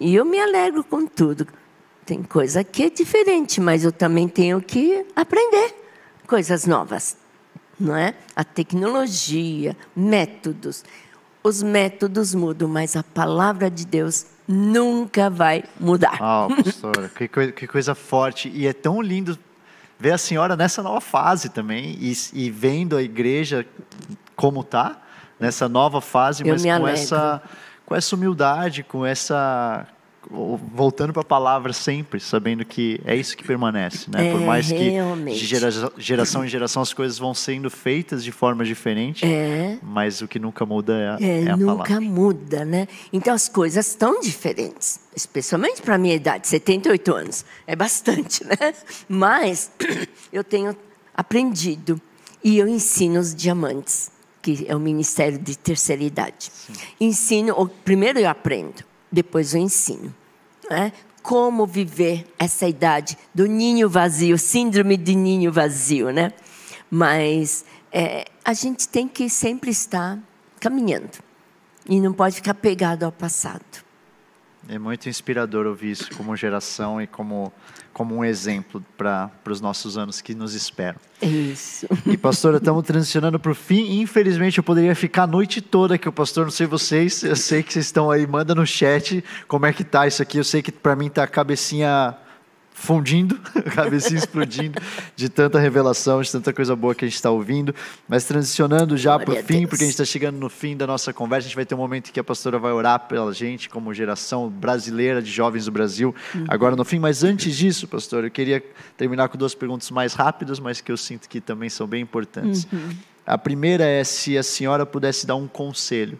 E 0.00 0.14
eu 0.14 0.24
me 0.24 0.40
alegro 0.40 0.84
com 0.84 1.06
tudo. 1.06 1.46
Tem 2.06 2.22
coisa 2.22 2.64
que 2.64 2.84
é 2.84 2.90
diferente, 2.90 3.60
mas 3.60 3.84
eu 3.84 3.92
também 3.92 4.28
tenho 4.28 4.60
que 4.60 5.04
aprender 5.14 5.74
coisas 6.26 6.66
novas, 6.66 7.16
não 7.78 7.96
é? 7.96 8.14
A 8.34 8.42
tecnologia, 8.42 9.76
métodos. 9.94 10.84
Os 11.44 11.62
métodos 11.62 12.34
mudam, 12.34 12.68
mas 12.68 12.96
a 12.96 13.02
palavra 13.02 13.70
de 13.70 13.84
Deus 13.84 14.26
nunca 14.46 15.28
vai 15.28 15.64
mudar. 15.78 16.18
Ah, 16.20 16.46
oh, 16.46 16.62
pastora, 16.62 17.08
que, 17.08 17.28
que 17.28 17.66
coisa 17.66 17.94
forte. 17.94 18.48
E 18.48 18.66
é 18.66 18.72
tão 18.72 19.00
lindo 19.02 19.38
ver 20.02 20.10
a 20.10 20.18
senhora 20.18 20.56
nessa 20.56 20.82
nova 20.82 21.00
fase 21.00 21.48
também 21.48 21.96
e, 22.00 22.12
e 22.32 22.50
vendo 22.50 22.96
a 22.96 23.02
igreja 23.02 23.64
como 24.34 24.62
está 24.62 25.00
nessa 25.38 25.68
nova 25.68 26.00
fase, 26.00 26.42
Eu 26.44 26.54
mas 26.54 26.64
com 26.64 26.88
essa 26.88 27.42
com 27.86 27.94
essa 27.94 28.16
humildade, 28.16 28.82
com 28.82 29.06
essa 29.06 29.86
voltando 30.32 31.12
para 31.12 31.22
a 31.22 31.24
palavra 31.24 31.72
sempre, 31.72 32.18
sabendo 32.18 32.64
que 32.64 33.00
é 33.04 33.14
isso 33.14 33.36
que 33.36 33.44
permanece, 33.44 34.10
né? 34.10 34.28
É, 34.28 34.32
Por 34.32 34.40
mais 34.40 34.66
que 34.68 34.88
realmente. 34.88 35.38
de 35.38 35.46
gera, 35.46 35.68
geração 35.98 36.44
em 36.44 36.48
geração 36.48 36.80
as 36.82 36.94
coisas 36.94 37.18
vão 37.18 37.34
sendo 37.34 37.70
feitas 37.70 38.24
de 38.24 38.32
forma 38.32 38.64
diferente, 38.64 39.24
É. 39.26 39.78
mas 39.82 40.22
o 40.22 40.28
que 40.28 40.38
nunca 40.38 40.64
muda 40.64 41.18
é, 41.20 41.24
É, 41.24 41.44
é 41.44 41.50
a 41.50 41.56
nunca 41.56 41.84
palavra. 41.84 42.00
muda, 42.00 42.64
né? 42.64 42.88
Então 43.12 43.34
as 43.34 43.48
coisas 43.48 43.86
estão 43.86 44.20
diferentes, 44.20 45.00
especialmente 45.14 45.82
para 45.82 45.96
a 45.96 45.98
minha 45.98 46.14
idade, 46.14 46.48
78 46.48 47.14
anos. 47.14 47.44
É 47.66 47.76
bastante, 47.76 48.44
né? 48.44 48.74
Mas 49.08 49.70
eu 50.32 50.42
tenho 50.42 50.74
aprendido 51.14 52.00
e 52.42 52.58
eu 52.58 52.66
ensino 52.66 53.20
os 53.20 53.34
diamantes, 53.34 54.10
que 54.40 54.64
é 54.66 54.74
o 54.74 54.80
Ministério 54.80 55.38
de 55.38 55.56
Terceira 55.56 56.02
Idade. 56.02 56.50
Ensino, 57.00 57.54
ou- 57.56 57.68
primeiro 57.68 58.18
eu 58.18 58.28
aprendo, 58.28 58.82
depois 59.10 59.54
eu 59.54 59.60
ensino. 59.60 60.12
Né? 60.72 60.92
Como 61.22 61.66
viver 61.66 62.26
essa 62.38 62.66
idade 62.66 63.16
do 63.34 63.46
ninho 63.46 63.88
vazio, 63.88 64.38
síndrome 64.38 64.96
de 64.96 65.14
ninho 65.14 65.52
vazio, 65.52 66.10
né? 66.10 66.32
Mas 66.90 67.64
é, 67.92 68.24
a 68.44 68.54
gente 68.54 68.88
tem 68.88 69.06
que 69.06 69.28
sempre 69.28 69.70
estar 69.70 70.18
caminhando 70.58 71.18
e 71.86 72.00
não 72.00 72.12
pode 72.12 72.36
ficar 72.36 72.54
pegado 72.54 73.04
ao 73.04 73.12
passado. 73.12 73.84
É 74.68 74.78
muito 74.78 75.08
inspirador 75.08 75.66
ouvir 75.66 75.90
isso 75.90 76.14
como 76.16 76.36
geração 76.36 77.00
e 77.00 77.06
como 77.06 77.52
como 77.92 78.16
um 78.16 78.24
exemplo 78.24 78.82
para 78.96 79.30
os 79.48 79.60
nossos 79.60 79.98
anos 79.98 80.20
que 80.20 80.34
nos 80.34 80.54
esperam. 80.54 80.98
Isso. 81.20 81.86
E, 82.06 82.16
pastora, 82.16 82.56
estamos 82.56 82.84
transicionando 82.84 83.38
para 83.38 83.52
o 83.52 83.54
fim. 83.54 84.00
Infelizmente, 84.00 84.58
eu 84.58 84.64
poderia 84.64 84.94
ficar 84.94 85.24
a 85.24 85.26
noite 85.26 85.60
toda 85.60 85.94
aqui, 85.94 86.08
o 86.08 86.12
pastor, 86.12 86.44
não 86.44 86.50
sei 86.50 86.66
vocês, 86.66 87.22
eu 87.22 87.36
sei 87.36 87.62
que 87.62 87.72
vocês 87.72 87.86
estão 87.86 88.10
aí, 88.10 88.26
manda 88.26 88.54
no 88.54 88.66
chat 88.66 89.22
como 89.46 89.66
é 89.66 89.72
que 89.72 89.84
tá 89.84 90.06
isso 90.06 90.22
aqui. 90.22 90.38
Eu 90.38 90.44
sei 90.44 90.62
que 90.62 90.72
para 90.72 90.96
mim 90.96 91.10
tá 91.10 91.24
a 91.24 91.28
cabecinha 91.28 92.16
fundindo, 92.82 93.38
a 93.54 93.62
cabecinha 93.70 94.18
explodindo 94.18 94.80
de 95.14 95.28
tanta 95.28 95.58
revelação, 95.60 96.20
de 96.20 96.30
tanta 96.32 96.52
coisa 96.52 96.74
boa 96.74 96.94
que 96.96 97.04
a 97.04 97.08
gente 97.08 97.14
está 97.14 97.30
ouvindo. 97.30 97.72
Mas 98.08 98.24
transicionando 98.24 98.96
já 98.96 99.16
para 99.18 99.32
o 99.32 99.36
fim, 99.36 99.58
Deus. 99.60 99.70
porque 99.70 99.84
a 99.84 99.86
gente 99.86 99.94
está 99.94 100.04
chegando 100.04 100.36
no 100.36 100.48
fim 100.50 100.76
da 100.76 100.86
nossa 100.86 101.12
conversa, 101.12 101.46
a 101.46 101.48
gente 101.48 101.54
vai 101.56 101.64
ter 101.64 101.74
um 101.76 101.78
momento 101.78 102.08
em 102.08 102.12
que 102.12 102.18
a 102.18 102.24
pastora 102.24 102.58
vai 102.58 102.72
orar 102.72 102.98
pela 103.06 103.32
gente, 103.32 103.68
como 103.68 103.94
geração 103.94 104.48
brasileira 104.50 105.22
de 105.22 105.30
jovens 105.30 105.64
do 105.66 105.70
Brasil, 105.70 106.14
Uhum. 106.34 106.44
agora 106.48 106.74
no 106.74 106.84
fim. 106.84 106.98
Mas 106.98 107.22
antes 107.22 107.56
disso, 107.56 107.86
pastor, 107.86 108.24
eu 108.24 108.30
queria 108.30 108.62
terminar 108.96 109.28
com 109.28 109.38
duas 109.38 109.54
perguntas 109.54 109.90
mais 109.90 110.14
rápidas, 110.14 110.58
mas 110.58 110.80
que 110.80 110.90
eu 110.90 110.96
sinto 110.96 111.28
que 111.28 111.40
também 111.40 111.68
são 111.68 111.86
bem 111.86 112.02
importantes. 112.02 112.66
Uhum. 112.72 112.90
A 113.24 113.38
primeira 113.38 113.84
é 113.84 114.02
se 114.02 114.36
a 114.36 114.42
senhora 114.42 114.84
pudesse 114.84 115.24
dar 115.26 115.36
um 115.36 115.46
conselho 115.46 116.18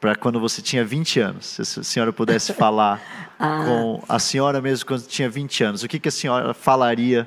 para 0.00 0.16
quando 0.16 0.40
você 0.40 0.62
tinha 0.62 0.84
20 0.84 1.20
anos, 1.20 1.46
se 1.46 1.80
a 1.80 1.82
senhora 1.84 2.12
pudesse 2.12 2.52
falar 2.52 3.00
Ah. 3.42 3.64
com 3.64 4.02
a 4.06 4.18
senhora 4.18 4.60
mesmo 4.60 4.84
quando 4.84 5.06
tinha 5.06 5.30
20 5.30 5.64
anos, 5.64 5.82
o 5.82 5.88
que, 5.88 5.98
que 5.98 6.10
a 6.10 6.12
senhora 6.12 6.52
falaria, 6.52 7.26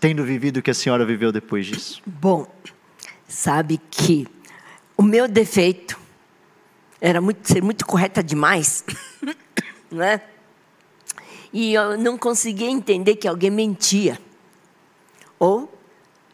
tendo 0.00 0.24
vivido 0.24 0.56
o 0.56 0.62
que 0.62 0.72
a 0.72 0.74
senhora 0.74 1.06
viveu 1.06 1.30
depois 1.30 1.66
disso? 1.66 2.02
Bom, 2.04 2.48
sabe 3.28 3.80
que 3.88 4.26
o 4.96 5.04
meu 5.04 5.28
defeito 5.28 5.96
era 7.00 7.20
muito, 7.20 7.46
ser 7.46 7.62
muito 7.62 7.86
correta 7.86 8.24
demais, 8.24 8.84
né? 9.88 10.20
E 11.52 11.74
eu 11.74 11.96
não 11.96 12.18
conseguia 12.18 12.68
entender 12.68 13.14
que 13.14 13.28
alguém 13.28 13.50
mentia 13.52 14.18
ou 15.38 15.72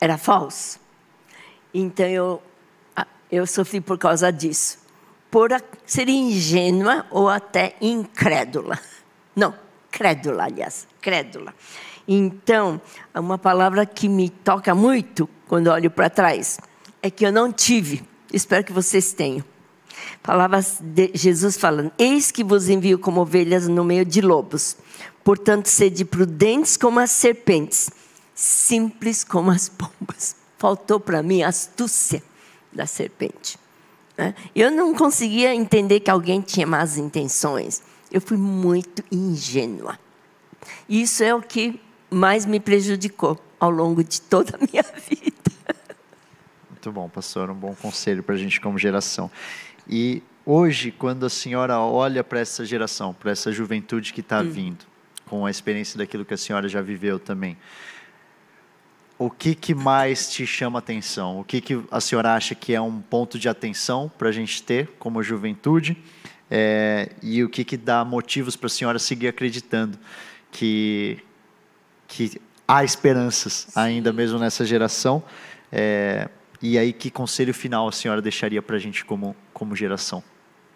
era 0.01 0.17
falso. 0.17 0.81
Então 1.75 2.07
eu 2.07 2.43
eu 3.31 3.47
sofri 3.47 3.81
por 3.81 3.97
causa 3.97 4.31
disso, 4.31 4.79
por 5.33 5.49
ser 5.87 6.11
ingênua 6.11 7.07
ou 7.11 7.27
até 7.27 7.75
incrédula. 7.81 8.79
Não, 9.35 9.55
crédula, 9.91 10.45
aliás, 10.45 10.87
crédula. 11.01 11.55
Então, 12.07 12.79
uma 13.15 13.39
palavra 13.39 13.87
que 13.87 14.11
me 14.11 14.29
toca 14.29 14.75
muito 14.75 15.27
quando 15.49 15.69
olho 15.69 15.91
para 15.91 16.11
trás 16.11 16.61
é 17.01 17.11
que 17.11 17.25
eu 17.25 17.33
não 17.33 17.51
tive. 17.51 18.05
Espero 18.31 18.63
que 18.63 18.75
vocês 18.75 19.15
tenham. 19.15 19.43
Palavras 20.23 20.79
de 20.83 21.11
Jesus 21.15 21.57
falando: 21.57 21.91
Eis 21.99 22.31
que 22.31 22.45
vos 22.45 22.69
envio 22.69 22.99
como 22.99 23.23
ovelhas 23.23 23.67
no 23.67 23.85
meio 23.85 24.05
de 24.05 24.21
lobos. 24.21 24.77
Portanto, 25.25 25.67
sede 25.67 26.05
prudentes 26.05 26.77
como 26.77 27.01
as 27.01 27.11
serpentes, 27.11 27.89
simples 28.35 29.25
como 29.25 29.51
as 29.51 29.71
pombas. 29.71 30.37
Faltou 30.59 31.01
para 31.01 31.23
mim 31.23 31.43
a 31.43 31.49
astúcia 31.49 32.23
da 32.71 32.85
serpente. 32.85 33.62
Né? 34.17 34.35
Eu 34.55 34.71
não 34.71 34.95
conseguia 34.95 35.55
entender 35.55 36.01
que 36.01 36.11
alguém 36.11 36.41
tinha 36.41 36.67
más 36.67 36.99
intenções. 36.99 37.83
Eu 38.11 38.21
fui 38.21 38.37
muito 38.37 39.03
ingênua. 39.11 39.99
Isso 40.89 41.25
é 41.25 41.35
o 41.35 41.41
que 41.41 41.81
mais 42.11 42.45
me 42.45 42.61
prejudicou 42.61 43.39
ao 43.59 43.71
longo 43.71 44.05
de 44.05 44.21
toda 44.21 44.57
a 44.57 44.59
minha 44.59 44.83
vida. 45.09 45.33
Muito 46.69 46.93
bom, 46.93 47.09
pastor, 47.09 47.51
um 47.51 47.55
bom 47.55 47.75
conselho 47.75 48.23
para 48.23 48.35
a 48.35 48.39
gente 48.39 48.61
como 48.61 48.79
geração. 48.79 49.31
E 49.89 50.23
hoje, 50.45 50.91
quando 50.91 51.25
a 51.25 51.31
senhora 51.31 51.79
olha 51.79 52.23
para 52.23 52.41
essa 52.41 52.65
geração, 52.65 53.15
para 53.15 53.31
essa 53.31 53.51
juventude 53.51 54.13
que 54.13 54.21
está 54.21 54.43
vindo, 54.43 54.85
com 55.27 55.47
a 55.47 55.51
experiência 55.51 55.97
daquilo 55.97 56.25
que 56.25 56.35
a 56.35 56.37
senhora 56.37 56.69
já 56.69 56.83
viveu 56.83 57.19
também, 57.19 57.57
o 59.27 59.31
que, 59.31 59.55
que 59.55 59.75
mais 59.75 60.31
te 60.31 60.47
chama 60.47 60.79
atenção? 60.79 61.41
O 61.41 61.45
que, 61.45 61.61
que 61.61 61.83
a 61.91 62.01
senhora 62.01 62.35
acha 62.35 62.55
que 62.55 62.75
é 62.75 62.81
um 62.81 63.01
ponto 63.01 63.39
de 63.39 63.49
atenção 63.49 64.11
para 64.19 64.29
a 64.29 64.33
gente 64.33 64.63
ter 64.63 64.89
como 64.99 65.23
juventude? 65.23 65.97
É, 66.51 67.11
e 67.23 67.43
o 67.43 67.49
que, 67.49 67.65
que 67.65 67.77
dá 67.77 68.05
motivos 68.05 68.57
para 68.57 68.67
a 68.67 68.71
senhora 68.71 68.99
seguir 68.99 69.29
acreditando 69.29 69.99
que, 70.51 71.19
que 72.07 72.41
há 72.67 72.85
esperanças 72.85 73.69
ainda 73.77 74.13
mesmo 74.13 74.39
nessa 74.39 74.65
geração? 74.65 75.23
É, 75.71 76.29
e 76.61 76.79
aí, 76.79 76.93
que 76.93 77.11
conselho 77.11 77.55
final 77.55 77.89
a 77.89 77.93
senhora 77.93 78.21
deixaria 78.21 78.63
para 78.63 78.77
a 78.77 78.79
gente 78.79 79.05
como, 79.05 79.35
como 79.53 79.75
geração? 79.75 80.23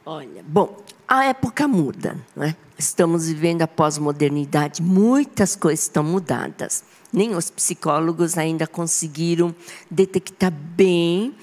Olha, 0.09 0.45
bom, 0.47 0.85
a 1.09 1.25
época 1.25 1.67
muda, 1.67 2.17
né? 2.37 2.55
Estamos 2.79 3.27
vivendo 3.27 3.63
a 3.63 3.67
pós-modernidade, 3.67 4.81
muitas 4.81 5.57
coisas 5.57 5.87
estão 5.87 6.05
mudadas. 6.05 6.85
Nem 7.13 7.35
os 7.35 7.51
psicólogos 7.51 8.39
ainda 8.39 8.69
conseguiram 8.69 9.53
detectar 9.91 10.53
bem 10.53 11.35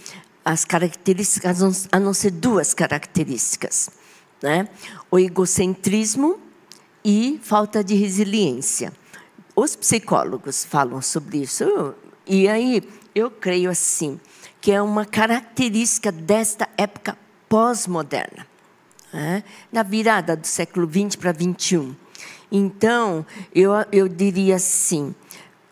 as 0.46 0.64
características, 0.64 1.62
a 1.92 2.00
não 2.00 2.14
ser 2.14 2.32
duas 2.32 2.74
características, 2.74 3.90
né? 4.42 4.70
O 5.12 5.20
egocentrismo 5.20 6.40
e 7.04 7.42
falta 7.44 7.84
de 7.84 7.96
resiliência. 7.96 8.94
Os 9.54 9.76
psicólogos 9.76 10.64
falam 10.64 11.02
sobre 11.02 11.40
isso, 11.40 11.94
e 12.26 12.48
aí 12.48 12.82
eu 13.14 13.30
creio 13.30 13.70
assim, 13.70 14.18
que 14.62 14.72
é 14.72 14.82
uma 14.82 15.04
característica 15.04 16.14
desta 16.14 16.70
época 16.78 17.18
pós-moderna 17.50 18.53
né? 19.14 19.44
na 19.72 19.84
virada 19.84 20.36
do 20.36 20.48
século 20.48 20.90
XX 20.90 21.16
para 21.16 21.34
XXI. 21.34 21.96
Então, 22.52 23.26
eu, 23.54 23.72
eu 23.92 24.08
diria 24.08 24.56
assim: 24.56 25.14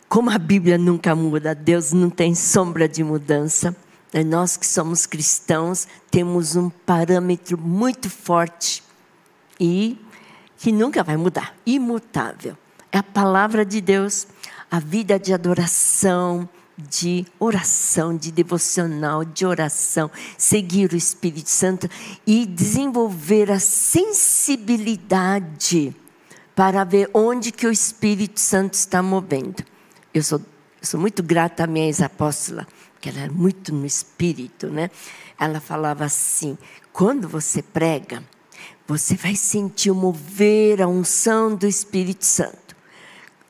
como 0.07 0.29
a 0.29 0.37
Bíblia 0.37 0.77
nunca 0.77 1.15
muda, 1.15 1.55
Deus 1.55 1.91
não 1.91 2.09
tem 2.09 2.35
sombra 2.35 2.87
de 2.87 3.03
mudança, 3.03 3.75
né? 4.13 4.23
nós 4.23 4.55
que 4.55 4.67
somos 4.67 5.05
cristãos 5.05 5.87
temos 6.09 6.55
um 6.55 6.69
parâmetro 6.69 7.57
muito 7.57 8.09
forte 8.09 8.83
e 9.59 9.97
que 10.57 10.71
nunca 10.71 11.03
vai 11.03 11.17
mudar 11.17 11.55
imutável. 11.65 12.55
É 12.91 12.97
a 12.97 13.03
palavra 13.03 13.65
de 13.65 13.81
Deus, 13.81 14.27
a 14.69 14.79
vida 14.79 15.17
de 15.17 15.33
adoração, 15.33 16.47
de 16.89 17.25
oração, 17.39 18.15
de 18.15 18.31
devocional, 18.31 19.23
de 19.23 19.45
oração, 19.45 20.09
seguir 20.37 20.93
o 20.93 20.95
Espírito 20.95 21.49
Santo 21.49 21.89
e 22.25 22.45
desenvolver 22.45 23.51
a 23.51 23.59
sensibilidade 23.59 25.95
para 26.55 26.83
ver 26.83 27.09
onde 27.13 27.51
que 27.51 27.65
o 27.65 27.71
Espírito 27.71 28.39
Santo 28.39 28.75
está 28.75 29.01
movendo. 29.01 29.63
Eu 30.13 30.23
sou, 30.23 30.41
sou 30.81 30.99
muito 30.99 31.23
grata 31.23 31.63
à 31.63 31.67
minha 31.67 31.85
ex-apóstola, 31.85 32.67
porque 32.93 33.09
ela 33.09 33.21
era 33.21 33.31
muito 33.31 33.73
no 33.73 33.85
Espírito, 33.85 34.67
né? 34.67 34.91
Ela 35.39 35.59
falava 35.59 36.05
assim: 36.05 36.57
quando 36.93 37.27
você 37.27 37.61
prega, 37.61 38.23
você 38.87 39.15
vai 39.15 39.35
sentir 39.35 39.89
o 39.89 39.95
mover, 39.95 40.81
a 40.81 40.87
unção 40.87 41.55
do 41.55 41.65
Espírito 41.65 42.25
Santo. 42.25 42.75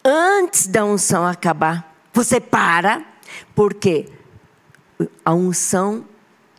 Antes 0.04 0.68
da 0.68 0.86
unção 0.86 1.26
acabar, 1.26 1.96
você 2.14 2.40
para 2.40 3.06
porque 3.56 4.10
a 5.26 5.34
unção 5.34 6.06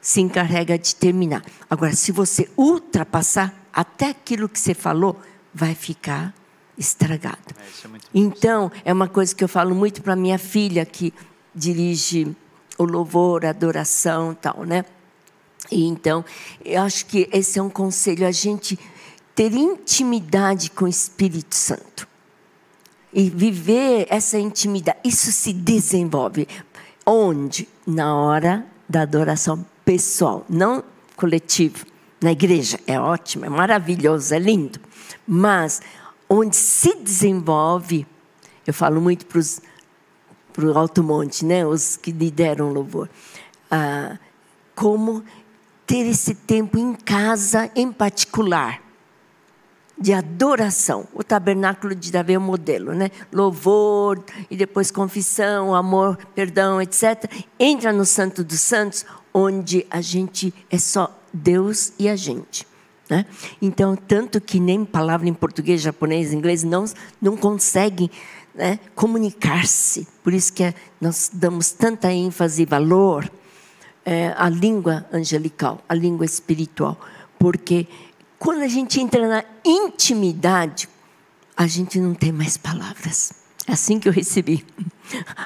se 0.01 0.21
encarrega 0.21 0.77
de 0.79 0.95
terminar. 0.97 1.45
Agora, 1.71 1.95
se 1.95 2.11
você 2.11 2.51
ultrapassar 2.57 3.55
até 3.73 4.11
aquilo 4.11 4.49
que 4.49 4.59
você 4.59 4.75
falou, 4.75 5.21
vai 5.55 5.75
ficar 5.75 6.35
estragado. 6.77 7.55
É, 7.57 7.87
é 7.87 8.01
então, 8.13 8.71
é 8.85 8.93
uma 8.93 9.09
coisa 9.09 9.35
que 9.35 9.45
eu 9.45 9.49
falo 9.49 9.75
muito 9.75 10.03
para 10.03 10.17
minha 10.17 10.39
filha 10.39 10.85
que 10.85 11.15
dirige 11.55 12.35
o 12.77 12.85
louvor, 12.85 13.45
a 13.45 13.51
adoração, 13.51 14.35
tal, 14.35 14.65
né? 14.65 14.85
E 15.71 15.87
então, 15.87 16.25
eu 16.65 16.83
acho 16.83 17.07
que 17.07 17.29
esse 17.33 17.59
é 17.59 17.63
um 17.63 17.71
conselho 17.71 18.27
a 18.27 18.33
gente 18.33 18.79
ter 19.35 19.53
intimidade 19.53 20.71
com 20.71 20.87
o 20.87 20.89
Espírito 20.89 21.55
Santo 21.55 22.09
e 23.13 23.29
viver 23.29 24.07
essa 24.09 24.39
intimidade. 24.39 24.99
Isso 25.05 25.31
se 25.31 25.53
desenvolve. 25.53 26.49
Onde? 27.05 27.69
Na 27.87 28.15
hora 28.15 28.65
da 28.89 29.03
adoração 29.03 29.65
pessoal, 29.85 30.45
não 30.49 30.83
coletivo. 31.17 31.85
Na 32.21 32.33
igreja 32.33 32.79
é 32.87 32.99
ótimo, 32.99 33.45
é 33.45 33.49
maravilhoso, 33.49 34.33
é 34.35 34.39
lindo. 34.39 34.79
Mas 35.27 35.83
onde 36.29 36.57
se 36.57 36.95
desenvolve, 36.97 38.07
eu 38.67 38.73
falo 38.73 39.01
muito 39.01 39.27
para 39.27 40.65
o 40.65 40.79
Alto 40.79 41.03
Monte, 41.03 41.45
né, 41.45 41.67
os 41.67 41.97
que 41.97 42.13
lideram 42.13 42.73
louvor, 42.73 43.09
ah, 43.71 44.17
como 44.75 45.25
ter 45.87 46.07
esse 46.07 46.35
tempo 46.35 46.79
em 46.79 46.95
casa 46.95 47.71
em 47.75 47.91
particular 47.91 48.81
de 49.99 50.13
adoração. 50.13 51.07
O 51.15 51.23
tabernáculo 51.23 51.95
de 51.95 52.11
Davi 52.11 52.35
é 52.35 52.39
o 52.39 52.41
modelo, 52.41 52.93
né? 52.93 53.11
Louvor 53.33 54.23
e 54.51 54.57
depois 54.57 54.91
confissão, 54.91 55.75
amor, 55.75 56.19
perdão, 56.35 56.81
etc. 56.81 57.31
Entra 57.59 57.93
no 57.93 58.05
Santo 58.05 58.43
dos 58.43 58.61
Santos, 58.61 59.05
onde 59.33 59.87
a 59.91 60.01
gente 60.01 60.53
é 60.71 60.79
só 60.79 61.19
Deus 61.33 61.93
e 61.99 62.09
a 62.09 62.17
gente. 62.17 62.67
Né? 63.09 63.27
Então, 63.61 63.95
tanto 63.95 64.41
que 64.41 64.59
nem 64.59 64.85
palavra 64.85 65.29
em 65.29 65.35
português, 65.35 65.81
japonês, 65.83 66.33
inglês 66.33 66.63
não, 66.63 66.85
não 67.21 67.37
conseguem 67.37 68.11
né, 68.55 68.79
comunicar-se. 68.95 70.07
Por 70.23 70.33
isso 70.33 70.53
que 70.53 70.75
nós 71.01 71.31
damos 71.33 71.73
tanta 71.73 72.13
ênfase 72.13 72.63
e 72.63 72.67
valor 72.67 73.31
é, 74.05 74.33
à 74.37 74.49
língua 74.49 75.07
angelical, 75.13 75.81
à 75.89 75.95
língua 75.95 76.25
espiritual, 76.25 76.99
porque 77.39 77.87
quando 78.43 78.63
a 78.63 78.69
gente 78.69 79.01
entra 79.01 79.29
na 79.29 79.45
intimidade, 79.65 80.89
a 81.57 81.65
gente 81.69 82.01
não 82.01 82.13
tem 82.13 82.33
mais 82.33 82.57
palavras. 82.57 83.33
É 83.69 83.73
assim 83.73 84.01
que 84.01 84.09
eu 84.09 84.13
recebi 84.13 84.67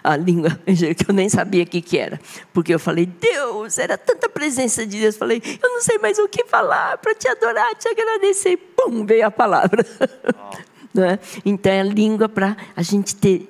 a 0.03 0.17
língua 0.17 0.59
que 0.65 1.11
eu 1.11 1.15
nem 1.15 1.29
sabia 1.29 1.65
o 1.65 1.67
que, 1.67 1.83
que 1.83 1.99
era. 1.99 2.19
Porque 2.55 2.73
eu 2.73 2.79
falei, 2.79 3.05
Deus, 3.05 3.77
era 3.77 3.99
tanta 3.99 4.31
presença 4.31 4.87
de 4.87 4.99
Deus. 4.99 5.15
Falei, 5.15 5.43
eu 5.63 5.69
não 5.69 5.83
sei 5.83 5.99
mais 5.99 6.19
o 6.19 6.27
que 6.27 6.47
falar 6.47 6.97
para 6.97 7.15
te 7.15 7.29
adorar, 7.29 7.75
te 7.75 7.87
agradecer. 7.87 8.57
Pum, 8.57 9.05
veio 9.05 9.27
a 9.27 9.31
palavra. 9.31 9.85
Oh. 10.99 11.03
é? 11.03 11.19
Então 11.45 11.71
é 11.71 11.81
a 11.81 11.85
língua 11.85 12.27
para 12.27 12.57
a 12.75 12.81
gente 12.81 13.15
ter 13.15 13.47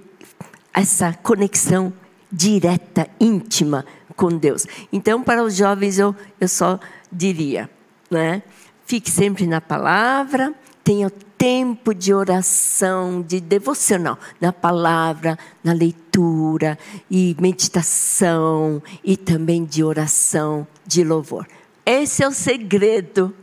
essa 0.74 1.12
conexão 1.12 1.92
direta, 2.32 3.08
íntima 3.20 3.86
com 4.16 4.36
Deus. 4.36 4.66
Então, 4.92 5.22
para 5.22 5.44
os 5.44 5.54
jovens, 5.54 5.96
eu, 5.96 6.12
eu 6.40 6.48
só 6.48 6.80
diria, 7.12 7.70
né? 8.10 8.42
Fique 8.86 9.10
sempre 9.10 9.48
na 9.48 9.60
palavra, 9.60 10.54
tenha 10.84 11.10
tempo 11.36 11.92
de 11.92 12.14
oração, 12.14 13.20
de 13.20 13.40
devocional, 13.40 14.16
na 14.40 14.52
palavra, 14.52 15.36
na 15.62 15.72
leitura 15.72 16.78
e 17.10 17.36
meditação 17.40 18.80
e 19.02 19.16
também 19.16 19.64
de 19.64 19.82
oração, 19.82 20.64
de 20.86 21.02
louvor. 21.02 21.48
Esse 21.84 22.22
é 22.22 22.28
o 22.28 22.32
segredo. 22.32 23.34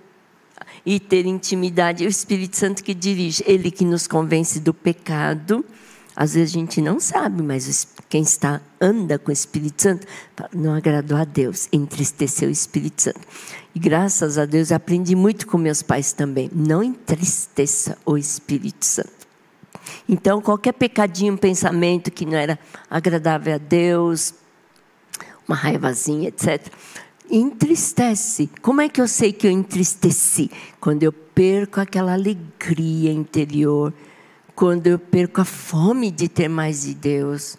E 0.85 0.99
ter 0.99 1.25
intimidade, 1.25 2.03
é 2.03 2.07
o 2.07 2.09
Espírito 2.09 2.57
Santo 2.57 2.83
que 2.83 2.93
dirige, 2.93 3.43
ele 3.47 3.71
que 3.71 3.85
nos 3.85 4.05
convence 4.07 4.59
do 4.59 4.73
pecado. 4.73 5.63
Às 6.15 6.35
vezes 6.35 6.53
a 6.55 6.59
gente 6.59 6.81
não 6.81 6.99
sabe, 6.99 7.41
mas 7.41 7.87
quem 8.07 8.21
está 8.21 8.61
anda 8.79 9.17
com 9.17 9.29
o 9.29 9.33
Espírito 9.33 9.81
Santo 9.81 10.07
não 10.53 10.73
agradou 10.73 11.17
a 11.17 11.25
Deus, 11.25 11.67
entristeceu 11.71 12.49
o 12.49 12.51
Espírito 12.51 13.01
Santo. 13.01 13.21
E 13.73 13.79
graças 13.79 14.37
a 14.37 14.45
Deus 14.45 14.71
aprendi 14.71 15.15
muito 15.15 15.47
com 15.47 15.57
meus 15.57 15.81
pais 15.81 16.13
também. 16.13 16.49
Não 16.53 16.83
entristeça 16.83 17.97
o 18.05 18.17
Espírito 18.17 18.85
Santo. 18.85 19.23
Então, 20.07 20.41
qualquer 20.41 20.73
pecadinho, 20.73 21.37
pensamento 21.37 22.11
que 22.11 22.25
não 22.25 22.37
era 22.37 22.59
agradável 22.89 23.55
a 23.55 23.57
Deus, 23.57 24.33
uma 25.47 25.55
raivazinha, 25.55 26.29
etc., 26.29 26.71
entristece. 27.29 28.49
Como 28.61 28.81
é 28.81 28.87
que 28.87 29.01
eu 29.01 29.07
sei 29.07 29.33
que 29.33 29.47
eu 29.47 29.51
entristeci? 29.51 30.51
Quando 30.79 31.03
eu 31.03 31.11
perco 31.11 31.79
aquela 31.79 32.13
alegria 32.13 33.11
interior, 33.11 33.93
quando 34.55 34.87
eu 34.87 34.99
perco 34.99 35.41
a 35.41 35.45
fome 35.45 36.11
de 36.11 36.27
ter 36.27 36.47
mais 36.47 36.83
de 36.83 36.93
Deus. 36.93 37.57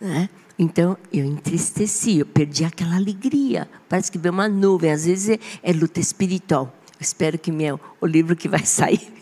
Né? 0.00 0.28
Então 0.58 0.96
eu 1.12 1.24
entristeci, 1.24 2.18
eu 2.18 2.26
perdi 2.26 2.64
aquela 2.64 2.96
alegria. 2.96 3.68
Parece 3.88 4.10
que 4.10 4.18
veio 4.18 4.32
uma 4.32 4.48
nuvem. 4.48 4.92
Às 4.92 5.04
vezes 5.04 5.30
é, 5.30 5.70
é 5.70 5.72
luta 5.72 6.00
espiritual. 6.00 6.72
Eu 6.92 7.00
espero 7.00 7.38
que 7.38 7.50
meu, 7.50 7.80
o 8.00 8.06
livro 8.06 8.36
que 8.36 8.48
vai 8.48 8.62
sair, 8.66 9.12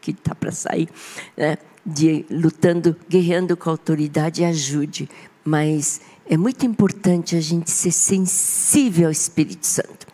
que 0.00 0.12
está 0.12 0.34
para 0.34 0.52
sair, 0.52 0.88
né, 1.36 1.58
de 1.84 2.24
lutando, 2.30 2.96
guerreando 3.08 3.56
com 3.56 3.68
a 3.68 3.72
autoridade, 3.72 4.44
ajude. 4.44 5.08
Mas 5.44 6.00
é 6.28 6.36
muito 6.36 6.64
importante 6.66 7.36
a 7.36 7.40
gente 7.40 7.70
ser 7.70 7.92
sensível 7.92 9.06
ao 9.06 9.12
Espírito 9.12 9.66
Santo, 9.66 10.06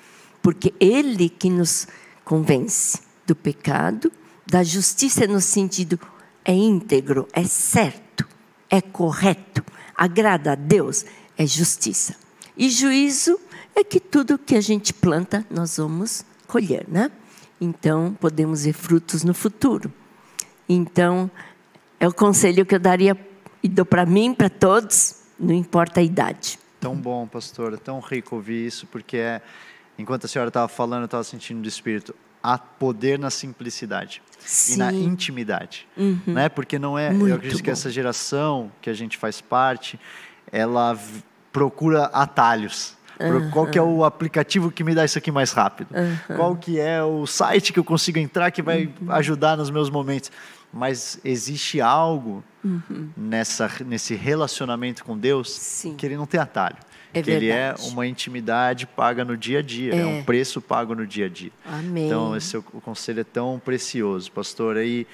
porque 0.43 0.75
Ele 0.79 1.29
que 1.29 1.49
nos 1.49 1.87
convence 2.25 3.01
do 3.27 3.35
pecado, 3.35 4.13
da 4.47 4.63
justiça 4.63 5.27
no 5.27 5.41
sentido 5.41 5.99
é 6.45 6.53
íntegro, 6.53 7.29
é 7.33 7.45
certo, 7.45 8.27
é 8.71 8.81
correto 8.81 9.63
agrada 10.03 10.53
a 10.53 10.55
Deus 10.57 11.05
é 11.37 11.47
justiça. 11.47 12.17
E 12.57 12.69
juízo 12.71 13.39
é 13.75 13.85
que 13.85 14.01
tudo 14.01 14.37
que 14.37 14.57
a 14.57 14.61
gente 14.61 14.93
planta 14.93 15.47
nós 15.49 15.77
vamos 15.77 16.25
colher, 16.47 16.85
né? 16.89 17.11
Então 17.61 18.17
podemos 18.21 18.65
ver 18.65 18.73
frutos 18.73 19.23
no 19.23 19.33
futuro. 19.33 19.93
Então 20.69 21.31
é 22.01 22.09
o 22.09 22.13
conselho 22.13 22.67
que 22.67 22.75
eu 22.75 22.81
daria 22.81 23.17
e 23.63 23.69
dou 23.69 23.87
para 23.87 24.05
mim, 24.05 24.35
para 24.35 24.51
todos, 24.51 25.23
não 25.39 25.55
importa 25.55 26.01
a 26.01 26.03
idade. 26.03 26.59
Tão 26.81 26.97
bom, 26.97 27.27
pastor, 27.29 27.75
é 27.75 27.77
tão 27.77 28.01
rico 28.01 28.35
ouvir 28.35 28.67
isso, 28.67 28.89
porque 28.89 29.17
é, 29.17 29.41
enquanto 29.97 30.25
a 30.25 30.29
senhora 30.29 30.49
estava 30.49 30.67
falando, 30.67 31.03
eu 31.03 31.07
estava 31.07 31.23
sentindo 31.23 31.63
do 31.63 31.69
Espírito, 31.69 32.13
há 32.43 32.59
poder 32.59 33.21
na 33.21 33.31
simplicidade 33.31 34.21
Sim. 34.45 34.75
e 34.75 34.77
na 34.77 34.93
intimidade, 34.93 35.87
né? 36.27 36.49
Porque 36.49 36.79
não 36.79 36.99
é, 36.99 37.11
Muito 37.11 37.29
eu 37.29 37.35
acredito 37.37 37.59
que 37.63 37.67
bom. 37.67 37.73
essa 37.73 37.91
geração 37.91 38.71
que 38.81 38.89
a 38.91 38.95
gente 38.95 39.17
faz 39.17 39.41
parte, 39.41 39.99
ela 40.51 40.99
procura 41.53 42.05
atalhos. 42.07 42.97
Pro- 43.19 43.51
Qual 43.51 43.67
que 43.67 43.79
é 43.79 43.83
o 43.83 44.05
aplicativo 44.05 44.71
que 44.71 44.83
me 44.83 44.95
dá 44.95 45.05
isso 45.05 45.17
aqui 45.19 45.31
mais 45.31 45.53
rápido? 45.53 45.89
Qual 46.35 46.57
que 46.57 46.81
é 46.81 47.03
o 47.05 47.27
site 47.27 47.73
que 47.73 47.79
eu 47.79 47.85
consigo 47.85 48.19
entrar 48.19 48.51
que 48.51 48.63
vai 48.63 48.87
Uhum. 49.01 49.13
ajudar 49.13 49.57
nos 49.57 49.71
meus 49.71 49.89
momentos? 49.91 50.31
Mas 50.73 51.21
existe 51.25 51.81
algo 51.81 52.43
Uhum. 52.65 53.11
nessa, 53.17 53.71
nesse 53.87 54.15
relacionamento 54.15 55.05
com 55.05 55.17
Deus 55.17 55.51
Sim. 55.53 55.95
que 55.95 56.07
ele 56.07 56.17
não 56.17 56.27
tem 56.27 56.41
atalho. 56.41 56.77
É 57.15 57.23
que 57.23 57.31
ele 57.31 57.49
é 57.51 57.69
verdade. 57.69 57.89
uma 57.89 58.07
intimidade 58.07 58.87
paga 58.87 59.25
no 59.25 59.37
dia 59.37 59.59
a 59.59 59.63
dia, 59.63 59.95
é. 59.95 59.99
É. 60.01 60.07
um 60.07 60.23
preço 60.25 60.61
pago 60.61 60.95
no 60.95 61.07
dia 61.07 61.27
a 61.27 61.29
dia. 61.29 61.51
Amém. 61.65 62.07
Então, 62.07 62.37
esse 62.37 62.57
é 62.57 62.59
o, 62.59 62.63
conselho 62.63 63.21
é 63.21 63.25
tão 63.25 63.61
precioso, 63.65 64.31
pastor. 64.33 64.77
Aí 64.77 65.07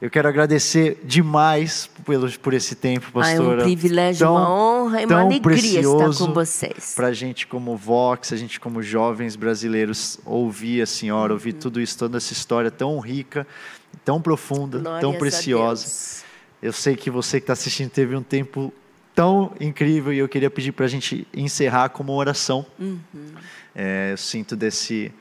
eu 0.00 0.08
quero 0.10 0.28
agradecer 0.28 1.00
demais 1.04 1.90
pelo, 2.06 2.30
por 2.38 2.54
esse 2.54 2.74
tempo, 2.76 3.06
Ah, 3.16 3.30
é 3.30 3.36
pastora. 3.36 3.60
um 3.62 3.64
privilégio, 3.64 4.26
Tão- 4.26 4.34
uma 4.36 4.50
honra 4.52 5.00
e 5.02 5.04
uma 5.04 5.08
tão 5.08 5.26
alegria 5.26 5.80
estar 5.80 6.24
com 6.26 6.32
vocês. 6.32 6.92
Para 6.94 7.08
a 7.08 7.12
gente 7.12 7.46
como 7.46 7.76
Vox, 7.76 8.32
a 8.32 8.36
gente 8.36 8.60
como 8.60 8.82
jovens 8.82 9.34
brasileiros, 9.36 10.18
ouvir 10.24 10.82
a 10.82 10.86
senhora, 10.86 11.32
ouvir 11.32 11.54
Uhum. 11.54 11.60
tudo 11.60 11.80
isso, 11.80 11.98
toda 11.98 12.16
essa 12.18 12.32
história 12.32 12.70
tão 12.70 12.98
rica, 13.00 13.46
tão 14.04 14.20
profunda, 14.22 14.78
tão 14.80 14.82
Glórias 15.00 15.14
a 15.14 15.18
preciosa. 15.18 16.22
Eu 16.62 16.72
sei 16.72 16.96
que 16.96 17.10
você 17.10 17.38
que 17.40 17.44
está 17.44 17.52
assistindo 17.52 17.90
teve 17.90 18.14
um 18.16 18.22
tempo 18.22 18.72
tão 19.18 19.52
incrível 19.58 20.12
e 20.12 20.18
eu 20.18 20.28
queria 20.28 20.48
pedir 20.48 20.70
para 20.70 20.84
a 20.84 20.88
gente 20.88 21.26
encerrar 21.34 21.88
com 21.88 22.04
uma 22.04 22.12
oração. 22.12 22.64
Uhum. 22.78 23.00
É, 23.74 24.12
eu 24.12 24.16
sinto 24.16 24.54
desse 24.54 25.12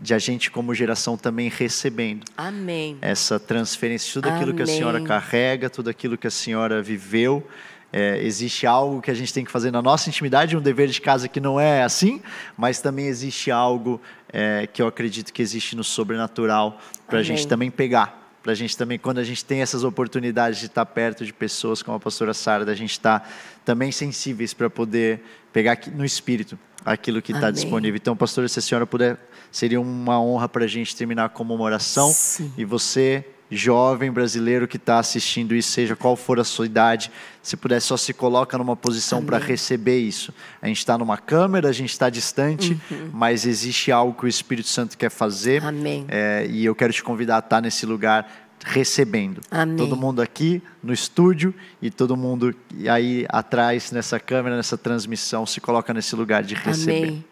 de 0.00 0.14
a 0.14 0.18
gente 0.18 0.50
como 0.50 0.72
geração 0.72 1.14
também 1.14 1.50
recebendo 1.50 2.24
Amém. 2.34 2.96
essa 3.02 3.38
transferência, 3.38 4.14
tudo 4.14 4.30
aquilo 4.30 4.54
que 4.54 4.62
a 4.62 4.64
Amém. 4.64 4.76
senhora 4.78 5.02
carrega, 5.02 5.68
tudo 5.68 5.90
aquilo 5.90 6.16
que 6.16 6.26
a 6.26 6.30
senhora 6.30 6.80
viveu. 6.80 7.46
É, 7.92 8.18
existe 8.22 8.66
algo 8.66 9.02
que 9.02 9.10
a 9.10 9.14
gente 9.14 9.34
tem 9.34 9.44
que 9.44 9.50
fazer 9.50 9.70
na 9.70 9.82
nossa 9.82 10.08
intimidade, 10.08 10.56
um 10.56 10.62
dever 10.62 10.88
de 10.88 10.98
casa 10.98 11.28
que 11.28 11.38
não 11.38 11.60
é 11.60 11.82
assim, 11.82 12.22
mas 12.56 12.80
também 12.80 13.08
existe 13.08 13.50
algo 13.50 14.00
é, 14.32 14.66
que 14.66 14.80
eu 14.80 14.86
acredito 14.86 15.34
que 15.34 15.42
existe 15.42 15.76
no 15.76 15.84
sobrenatural 15.84 16.80
para 17.06 17.18
a 17.18 17.20
Amém. 17.20 17.24
gente 17.24 17.46
também 17.46 17.70
pegar. 17.70 18.27
A 18.50 18.54
gente 18.54 18.76
também, 18.76 18.98
quando 18.98 19.18
a 19.18 19.24
gente 19.24 19.44
tem 19.44 19.60
essas 19.60 19.84
oportunidades 19.84 20.58
de 20.58 20.66
estar 20.66 20.86
perto 20.86 21.24
de 21.24 21.32
pessoas 21.32 21.82
como 21.82 21.96
a 21.96 22.00
pastora 22.00 22.32
Sara, 22.32 22.64
da 22.64 22.74
gente 22.74 22.92
estar 22.92 23.28
também 23.64 23.92
sensíveis 23.92 24.54
para 24.54 24.70
poder 24.70 25.22
pegar 25.58 25.76
no 25.92 26.04
espírito 26.04 26.56
aquilo 26.84 27.20
que 27.20 27.32
está 27.32 27.50
disponível. 27.50 27.96
Então, 27.96 28.16
pastora, 28.16 28.46
se 28.46 28.60
a 28.60 28.62
senhora 28.62 28.86
puder, 28.86 29.18
seria 29.50 29.80
uma 29.80 30.20
honra 30.20 30.48
para 30.48 30.64
a 30.64 30.68
gente 30.68 30.94
terminar 30.94 31.30
como 31.30 31.52
uma 31.52 31.64
oração. 31.64 32.12
Sim. 32.12 32.52
E 32.56 32.64
você, 32.64 33.24
jovem 33.50 34.12
brasileiro 34.12 34.68
que 34.68 34.76
está 34.76 35.00
assistindo 35.00 35.56
isso, 35.56 35.72
seja 35.72 35.96
qual 35.96 36.14
for 36.14 36.38
a 36.38 36.44
sua 36.44 36.64
idade, 36.64 37.10
se 37.42 37.56
puder, 37.56 37.80
só 37.80 37.96
se 37.96 38.14
coloca 38.14 38.56
numa 38.56 38.76
posição 38.76 39.24
para 39.24 39.36
receber 39.36 39.98
isso. 39.98 40.32
A 40.62 40.68
gente 40.68 40.78
está 40.78 40.96
numa 40.96 41.18
câmera, 41.18 41.68
a 41.68 41.72
gente 41.72 41.90
está 41.90 42.08
distante, 42.08 42.80
mas 43.12 43.44
existe 43.44 43.90
algo 43.90 44.16
que 44.16 44.26
o 44.26 44.28
Espírito 44.28 44.68
Santo 44.68 44.96
quer 44.96 45.10
fazer. 45.10 45.62
Uhum. 45.62 45.68
Amém. 45.68 46.06
É, 46.06 46.46
e 46.48 46.64
eu 46.64 46.74
quero 46.74 46.92
te 46.92 47.02
convidar 47.02 47.36
a 47.36 47.40
estar 47.40 47.60
nesse 47.60 47.84
lugar 47.84 48.47
recebendo. 48.64 49.40
Amém. 49.50 49.76
Todo 49.76 49.96
mundo 49.96 50.20
aqui 50.20 50.62
no 50.82 50.92
estúdio 50.92 51.54
e 51.80 51.90
todo 51.90 52.16
mundo 52.16 52.54
aí 52.88 53.26
atrás 53.28 53.90
nessa 53.92 54.18
câmera, 54.18 54.56
nessa 54.56 54.76
transmissão, 54.76 55.46
se 55.46 55.60
coloca 55.60 55.92
nesse 55.94 56.14
lugar 56.16 56.42
de 56.42 56.54
receber. 56.54 57.08
Amém. 57.08 57.24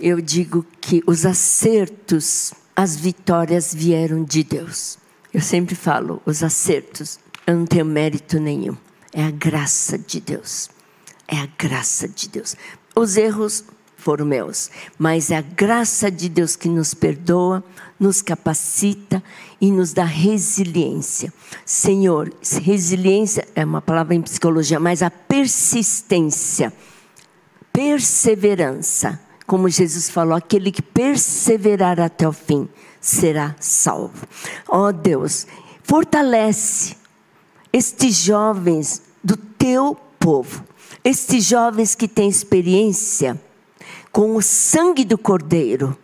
Eu 0.00 0.20
digo 0.20 0.64
que 0.80 1.02
os 1.06 1.26
acertos, 1.26 2.52
as 2.76 2.96
vitórias 2.96 3.74
vieram 3.74 4.22
de 4.22 4.44
Deus. 4.44 4.98
Eu 5.34 5.40
sempre 5.40 5.74
falo, 5.74 6.22
os 6.24 6.42
acertos, 6.42 7.18
eu 7.46 7.56
não 7.56 7.66
tenho 7.66 7.84
mérito 7.84 8.38
nenhum. 8.38 8.76
É 9.12 9.24
a 9.24 9.30
graça 9.30 9.98
de 9.98 10.20
Deus. 10.20 10.70
É 11.26 11.36
a 11.36 11.48
graça 11.58 12.08
de 12.08 12.28
Deus. 12.28 12.54
Os 12.94 13.16
erros 13.16 13.64
foram 13.98 14.24
meus, 14.24 14.70
mas 14.96 15.30
a 15.32 15.40
graça 15.40 16.08
de 16.08 16.28
Deus 16.28 16.54
que 16.54 16.68
nos 16.68 16.94
perdoa, 16.94 17.62
nos 17.98 18.22
capacita 18.22 19.22
e 19.60 19.72
nos 19.72 19.92
dá 19.92 20.04
resiliência. 20.04 21.32
Senhor, 21.66 22.32
resiliência 22.62 23.46
é 23.56 23.64
uma 23.64 23.82
palavra 23.82 24.14
em 24.14 24.22
psicologia, 24.22 24.78
mas 24.78 25.02
a 25.02 25.10
persistência 25.10 26.72
perseverança. 27.72 29.20
Como 29.46 29.68
Jesus 29.68 30.08
falou, 30.08 30.36
aquele 30.36 30.70
que 30.70 30.82
perseverar 30.82 32.00
até 32.00 32.26
o 32.28 32.32
fim 32.32 32.68
será 33.00 33.56
salvo. 33.58 34.26
Ó 34.68 34.88
oh 34.88 34.92
Deus, 34.92 35.46
fortalece 35.82 36.96
estes 37.72 38.14
jovens 38.16 39.02
do 39.24 39.36
teu 39.36 39.96
povo, 40.20 40.64
estes 41.02 41.44
jovens 41.44 41.96
que 41.96 42.06
têm 42.06 42.28
experiência 42.28 43.40
com 44.18 44.34
o 44.34 44.42
sangue 44.42 45.04
do 45.04 45.16
Cordeiro, 45.16 45.96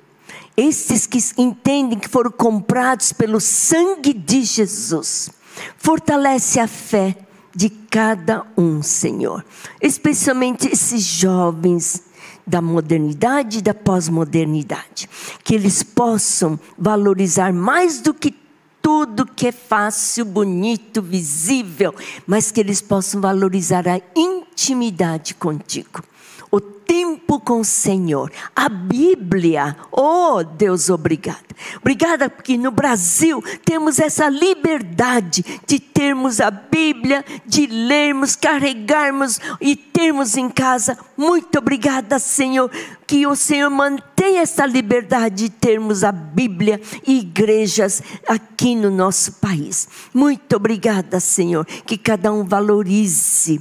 estes 0.56 1.04
que 1.04 1.18
entendem 1.36 1.98
que 1.98 2.08
foram 2.08 2.30
comprados 2.30 3.12
pelo 3.12 3.40
sangue 3.40 4.12
de 4.12 4.44
Jesus. 4.44 5.30
Fortalece 5.76 6.60
a 6.60 6.68
fé 6.68 7.16
de 7.52 7.68
cada 7.68 8.46
um, 8.56 8.84
Senhor. 8.84 9.44
Especialmente 9.82 10.68
esses 10.68 11.02
jovens 11.02 12.04
da 12.46 12.62
modernidade 12.62 13.58
e 13.58 13.62
da 13.62 13.74
pós-modernidade. 13.74 15.10
Que 15.42 15.56
eles 15.56 15.82
possam 15.82 16.56
valorizar 16.78 17.52
mais 17.52 18.00
do 18.00 18.14
que 18.14 18.32
tudo 18.80 19.26
que 19.26 19.48
é 19.48 19.52
fácil, 19.52 20.24
bonito, 20.24 21.02
visível, 21.02 21.92
mas 22.28 22.52
que 22.52 22.60
eles 22.60 22.80
possam 22.80 23.20
valorizar 23.20 23.88
a 23.88 24.00
intimidade 24.14 25.34
contigo. 25.34 26.04
O 26.54 26.60
tempo 26.60 27.40
com 27.40 27.58
o 27.58 27.64
Senhor, 27.64 28.30
a 28.54 28.68
Bíblia. 28.68 29.76
Oh, 29.90 30.44
Deus, 30.44 30.88
obrigada. 30.88 31.42
Obrigada 31.80 32.30
porque 32.30 32.56
no 32.56 32.70
Brasil 32.70 33.42
temos 33.64 33.98
essa 33.98 34.28
liberdade 34.28 35.44
de 35.66 35.80
termos 35.80 36.40
a 36.40 36.52
Bíblia, 36.52 37.24
de 37.44 37.66
lermos, 37.66 38.36
carregarmos 38.36 39.40
e 39.60 39.74
termos 39.74 40.36
em 40.36 40.48
casa. 40.48 40.96
Muito 41.16 41.58
obrigada, 41.58 42.20
Senhor, 42.20 42.70
que 43.04 43.26
o 43.26 43.34
Senhor 43.34 43.68
mantenha 43.68 44.42
essa 44.42 44.64
liberdade 44.64 45.48
de 45.48 45.50
termos 45.50 46.04
a 46.04 46.12
Bíblia 46.12 46.80
e 47.04 47.18
igrejas 47.18 48.00
aqui 48.28 48.76
no 48.76 48.92
nosso 48.92 49.32
país. 49.40 49.88
Muito 50.14 50.54
obrigada, 50.54 51.18
Senhor, 51.18 51.64
que 51.64 51.98
cada 51.98 52.32
um 52.32 52.44
valorize 52.44 53.60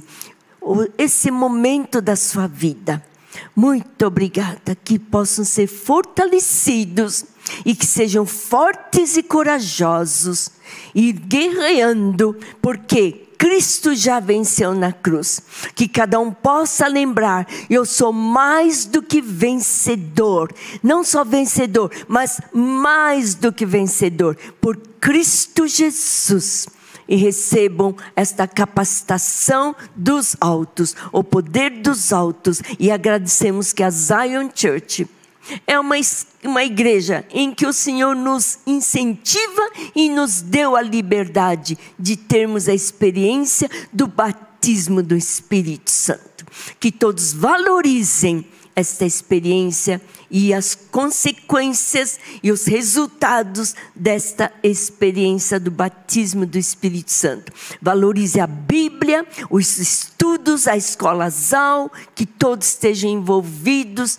esse 0.98 1.30
momento 1.30 2.00
da 2.00 2.16
sua 2.16 2.46
vida. 2.46 3.02
Muito 3.54 4.06
obrigada, 4.06 4.76
que 4.76 4.98
possam 4.98 5.44
ser 5.44 5.66
fortalecidos 5.66 7.24
e 7.64 7.74
que 7.74 7.86
sejam 7.86 8.24
fortes 8.24 9.16
e 9.16 9.22
corajosos 9.22 10.50
e 10.94 11.12
guerreando, 11.12 12.36
porque 12.62 13.24
Cristo 13.36 13.94
já 13.94 14.20
venceu 14.20 14.74
na 14.74 14.92
cruz. 14.92 15.40
Que 15.74 15.86
cada 15.86 16.18
um 16.18 16.32
possa 16.32 16.86
lembrar: 16.86 17.46
eu 17.68 17.84
sou 17.84 18.12
mais 18.12 18.84
do 18.84 19.02
que 19.02 19.20
vencedor. 19.20 20.52
Não 20.82 21.04
só 21.04 21.24
vencedor, 21.24 21.90
mas 22.08 22.40
mais 22.52 23.34
do 23.34 23.52
que 23.52 23.66
vencedor. 23.66 24.36
Por 24.60 24.76
Cristo 25.00 25.66
Jesus 25.66 26.66
e 27.08 27.16
recebam 27.16 27.94
esta 28.14 28.46
capacitação 28.46 29.74
dos 29.94 30.36
altos, 30.40 30.94
o 31.12 31.22
poder 31.22 31.70
dos 31.70 32.12
altos. 32.12 32.62
E 32.78 32.90
agradecemos 32.90 33.72
que 33.72 33.82
a 33.82 33.90
Zion 33.90 34.48
Church 34.54 35.06
é 35.66 35.78
uma, 35.78 35.96
uma 36.42 36.64
igreja 36.64 37.24
em 37.30 37.52
que 37.54 37.66
o 37.66 37.72
Senhor 37.72 38.14
nos 38.14 38.58
incentiva 38.66 39.70
e 39.94 40.08
nos 40.08 40.40
deu 40.40 40.74
a 40.74 40.82
liberdade 40.82 41.78
de 41.98 42.16
termos 42.16 42.68
a 42.68 42.74
experiência 42.74 43.68
do 43.92 44.06
batismo 44.06 45.02
do 45.02 45.16
Espírito 45.16 45.90
Santo. 45.90 46.46
Que 46.80 46.90
todos 46.90 47.32
valorizem 47.32 48.46
esta 48.76 49.04
experiência 49.04 50.00
e 50.30 50.52
as 50.52 50.74
consequências 50.74 52.18
e 52.42 52.50
os 52.50 52.64
resultados 52.64 53.74
desta 53.94 54.52
experiência 54.62 55.60
do 55.60 55.70
batismo 55.70 56.44
do 56.44 56.58
Espírito 56.58 57.12
Santo. 57.12 57.52
Valorize 57.80 58.40
a 58.40 58.46
Bíblia, 58.46 59.26
os 59.50 59.78
estudos, 59.78 60.66
a 60.66 60.76
escola 60.76 61.30
ZAL, 61.30 61.90
que 62.14 62.26
todos 62.26 62.68
estejam 62.68 63.10
envolvidos 63.10 64.18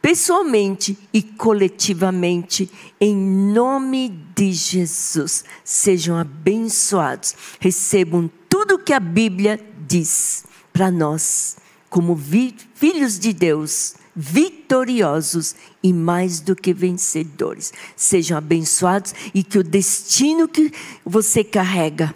pessoalmente 0.00 0.98
e 1.12 1.22
coletivamente, 1.22 2.68
em 3.00 3.14
nome 3.14 4.08
de 4.34 4.52
Jesus. 4.52 5.44
Sejam 5.62 6.16
abençoados, 6.16 7.34
recebam 7.60 8.28
tudo 8.48 8.78
que 8.78 8.92
a 8.92 8.98
Bíblia 8.98 9.60
diz 9.86 10.44
para 10.72 10.90
nós 10.90 11.56
como 11.88 12.16
vi- 12.16 12.56
filhos 12.82 13.16
de 13.16 13.32
Deus, 13.32 13.94
vitoriosos 14.16 15.54
e 15.84 15.92
mais 15.92 16.40
do 16.40 16.56
que 16.56 16.74
vencedores. 16.74 17.72
Sejam 17.94 18.36
abençoados 18.36 19.14
e 19.32 19.44
que 19.44 19.56
o 19.56 19.62
destino 19.62 20.48
que 20.48 20.72
você 21.06 21.44
carrega 21.44 22.12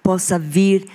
possa 0.00 0.38
vir 0.38 0.88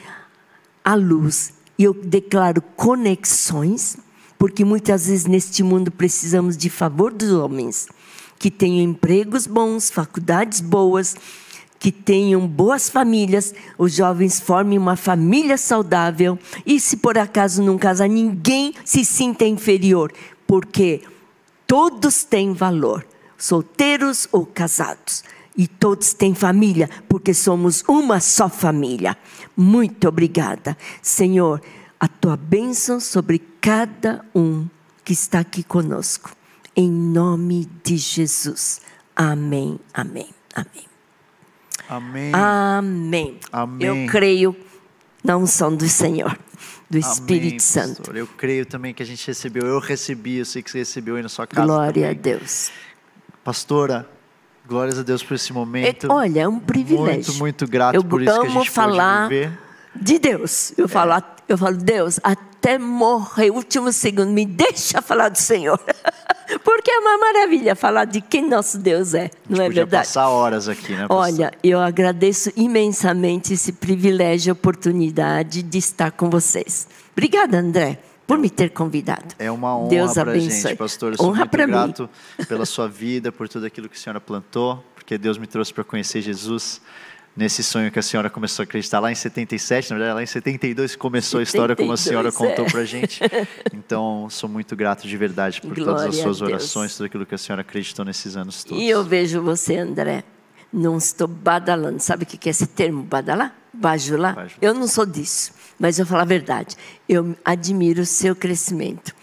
à 0.81 0.95
luz. 0.95 1.51
E 1.77 1.83
eu 1.83 1.93
declaro 1.93 2.61
conexões, 2.61 3.97
porque 4.39 4.63
muitas 4.63 5.07
vezes 5.07 5.25
neste 5.25 5.61
mundo 5.61 5.91
precisamos 5.91 6.55
de 6.55 6.69
favor 6.69 7.11
dos 7.11 7.31
homens, 7.31 7.89
que 8.39 8.49
tenham 8.49 8.81
empregos 8.81 9.45
bons, 9.45 9.89
faculdades 9.89 10.61
boas, 10.61 11.17
que 11.83 11.91
tenham 11.91 12.47
boas 12.47 12.87
famílias, 12.87 13.53
os 13.77 13.93
jovens 13.93 14.39
formem 14.39 14.77
uma 14.77 14.95
família 14.95 15.57
saudável 15.57 16.39
e 16.65 16.79
se 16.79 16.95
por 16.95 17.17
acaso 17.17 17.61
não 17.61 17.77
casar, 17.77 18.07
ninguém 18.07 18.73
se 18.85 19.03
sinta 19.03 19.43
inferior, 19.43 20.09
porque 20.47 21.01
todos 21.67 22.23
têm 22.23 22.53
valor, 22.53 23.05
solteiros 23.37 24.29
ou 24.31 24.45
casados. 24.45 25.25
E 25.57 25.67
todos 25.67 26.13
têm 26.13 26.33
família, 26.33 26.89
porque 27.09 27.33
somos 27.33 27.83
uma 27.85 28.21
só 28.21 28.47
família. 28.47 29.17
Muito 29.55 30.07
obrigada. 30.07 30.77
Senhor, 31.01 31.61
a 31.99 32.07
tua 32.07 32.37
bênção 32.37 32.97
sobre 33.01 33.39
cada 33.59 34.23
um 34.33 34.65
que 35.03 35.11
está 35.11 35.39
aqui 35.39 35.63
conosco. 35.63 36.31
Em 36.73 36.89
nome 36.89 37.69
de 37.83 37.97
Jesus. 37.97 38.79
Amém, 39.15 39.77
amém, 39.93 40.29
amém. 40.55 40.92
Amém. 41.89 42.31
Amém. 42.33 43.39
Amém. 43.51 43.87
Eu 43.87 44.07
creio 44.09 44.55
na 45.23 45.37
unção 45.37 45.75
do 45.75 45.87
Senhor, 45.87 46.37
do 46.89 46.97
Espírito 46.97 47.47
Amém, 47.47 47.59
Santo. 47.59 47.97
pastor. 47.97 48.15
Eu 48.17 48.27
creio 48.27 48.65
também 48.65 48.93
que 48.93 49.01
a 49.03 49.05
gente 49.05 49.25
recebeu. 49.25 49.65
Eu 49.65 49.79
recebi, 49.79 50.37
eu 50.37 50.45
sei 50.45 50.61
que 50.61 50.71
você 50.71 50.79
recebeu 50.79 51.15
aí 51.15 51.23
na 51.23 51.29
sua 51.29 51.47
casa. 51.47 51.65
Glória 51.65 52.09
a 52.11 52.15
também. 52.15 52.37
Deus. 52.37 52.71
Pastora, 53.43 54.07
glórias 54.67 54.97
a 54.97 55.03
Deus 55.03 55.23
por 55.23 55.35
esse 55.35 55.51
momento. 55.51 56.07
É, 56.07 56.13
olha, 56.13 56.41
é 56.41 56.47
um 56.47 56.59
privilégio. 56.59 57.33
Muito, 57.33 57.35
muito 57.35 57.67
grato 57.67 57.95
eu 57.95 58.03
por 58.03 58.21
isso 58.21 58.39
que 58.39 58.47
a 58.47 58.49
gente 58.49 58.71
falar 58.71 59.27
pôde 59.27 59.35
viver. 59.35 59.59
de 59.95 60.19
Deus. 60.19 60.73
Eu 60.77 60.87
falo, 60.87 61.23
eu 61.47 61.57
falo, 61.57 61.77
Deus, 61.77 62.19
até 62.23 62.52
morrer, 62.77 63.51
último 63.51 63.91
segundo, 63.91 64.31
me 64.31 64.45
deixa 64.45 65.01
falar 65.01 65.29
do 65.29 65.37
Senhor. 65.37 65.79
Porque 66.63 66.91
é 66.91 66.99
uma 66.99 67.17
maravilha 67.17 67.75
falar 67.75 68.05
de 68.05 68.21
quem 68.21 68.47
nosso 68.47 68.77
Deus 68.77 69.13
é, 69.13 69.29
não 69.49 69.63
é 69.63 69.69
verdade? 69.69 70.05
passar 70.05 70.29
horas 70.29 70.67
aqui, 70.67 70.93
né? 70.93 71.07
Olha, 71.09 71.51
eu 71.63 71.79
agradeço 71.79 72.51
imensamente 72.55 73.53
esse 73.53 73.73
privilégio 73.73 74.51
e 74.51 74.53
oportunidade 74.53 75.63
de 75.63 75.77
estar 75.77 76.11
com 76.11 76.29
vocês. 76.29 76.87
Obrigada, 77.11 77.57
André, 77.57 77.99
por 78.27 78.37
me 78.37 78.49
ter 78.49 78.69
convidado. 78.69 79.35
É 79.39 79.49
uma 79.49 79.77
honra 79.77 80.13
para 80.13 80.31
a 80.31 80.39
gente, 80.39 80.75
pastor. 80.75 81.13
Eu 81.13 81.17
sou 81.17 81.27
honra 81.27 81.39
muito 81.39 81.51
para 81.51 81.67
mim. 81.67 81.73
grato 81.73 82.09
pela 82.47 82.65
sua 82.65 82.87
vida, 82.87 83.31
por 83.31 83.49
tudo 83.49 83.65
aquilo 83.65 83.89
que 83.89 83.95
a 83.95 83.99
senhora 83.99 84.21
plantou, 84.21 84.83
porque 84.95 85.17
Deus 85.17 85.37
me 85.37 85.47
trouxe 85.47 85.73
para 85.73 85.83
conhecer 85.83 86.21
Jesus 86.21 86.81
nesse 87.35 87.63
sonho 87.63 87.91
que 87.91 87.99
a 87.99 88.01
senhora 88.01 88.29
começou 88.29 88.63
a 88.63 88.65
acreditar 88.65 88.99
lá 88.99 89.11
em 89.11 89.15
77, 89.15 89.91
na 89.91 89.97
verdade, 89.97 90.15
lá 90.15 90.23
em 90.23 90.27
72 90.27 90.95
começou 90.95 91.39
a 91.39 91.43
história 91.43 91.75
como 91.75 91.91
a 91.91 91.97
senhora 91.97 92.31
72, 92.31 92.51
contou 92.51 92.65
é. 92.65 92.71
para 92.71 92.81
a 92.81 92.85
gente. 92.85 93.21
Então, 93.73 94.27
sou 94.29 94.49
muito 94.49 94.75
grato 94.75 95.07
de 95.07 95.17
verdade 95.17 95.59
por 95.61 95.75
todas 95.75 95.85
Glória 95.85 96.09
as 96.09 96.17
a 96.17 96.21
suas 96.21 96.41
orações, 96.41 96.95
tudo 96.95 97.05
aquilo 97.05 97.25
que 97.25 97.35
a 97.35 97.37
senhora 97.37 97.61
acreditou 97.61 98.05
nesses 98.05 98.35
anos 98.37 98.63
todos. 98.63 98.81
E 98.81 98.89
eu 98.89 99.03
vejo 99.03 99.41
você, 99.41 99.77
André, 99.77 100.23
não 100.71 100.97
estou 100.97 101.27
badalando. 101.27 101.99
Sabe 101.99 102.23
o 102.23 102.25
que 102.25 102.49
é 102.49 102.51
esse 102.51 102.65
termo, 102.65 103.03
badalar? 103.03 103.53
Bajular? 103.73 104.35
Bajular. 104.35 104.57
Eu 104.61 104.73
não 104.73 104.87
sou 104.87 105.05
disso, 105.05 105.51
mas 105.77 105.99
eu 105.99 106.05
falo 106.05 106.21
a 106.21 106.25
verdade. 106.25 106.75
Eu 107.07 107.35
admiro 107.43 108.01
o 108.01 108.05
seu 108.05 108.35
crescimento. 108.35 109.13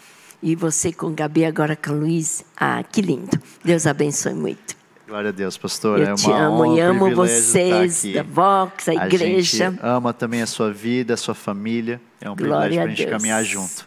E 0.43 0.55
você 0.55 0.93
com 0.93 1.13
Gabi, 1.13 1.45
agora 1.45 1.75
com 1.75 1.91
Luiz. 1.91 2.43
Ah, 2.55 2.83
que 2.83 3.01
lindo. 3.01 3.37
Deus 3.63 3.85
abençoe 3.85 4.33
muito. 4.33 4.80
Glória 5.11 5.27
a 5.27 5.33
Deus, 5.33 5.57
pastor. 5.57 5.99
Eu 5.99 6.05
é 6.05 6.07
uma 6.07 6.15
te 6.15 6.31
amo 6.31 6.63
honra, 6.63 6.77
e 6.77 6.79
amo 6.79 7.13
vocês, 7.13 8.01
da 8.13 8.23
Vox, 8.23 8.87
a 8.87 8.93
igreja. 8.93 9.71
gente 9.71 9.79
ama 9.83 10.13
também 10.13 10.41
a 10.41 10.47
sua 10.47 10.71
vida, 10.71 11.15
a 11.15 11.17
sua 11.17 11.35
família. 11.35 11.99
É 12.21 12.29
um 12.29 12.33
Glória 12.33 12.69
privilégio 12.69 12.75
para 12.77 12.83
a 12.83 12.85
a 12.85 12.87
gente 12.95 13.05
Deus. 13.05 13.17
caminhar 13.17 13.43
junto. 13.43 13.85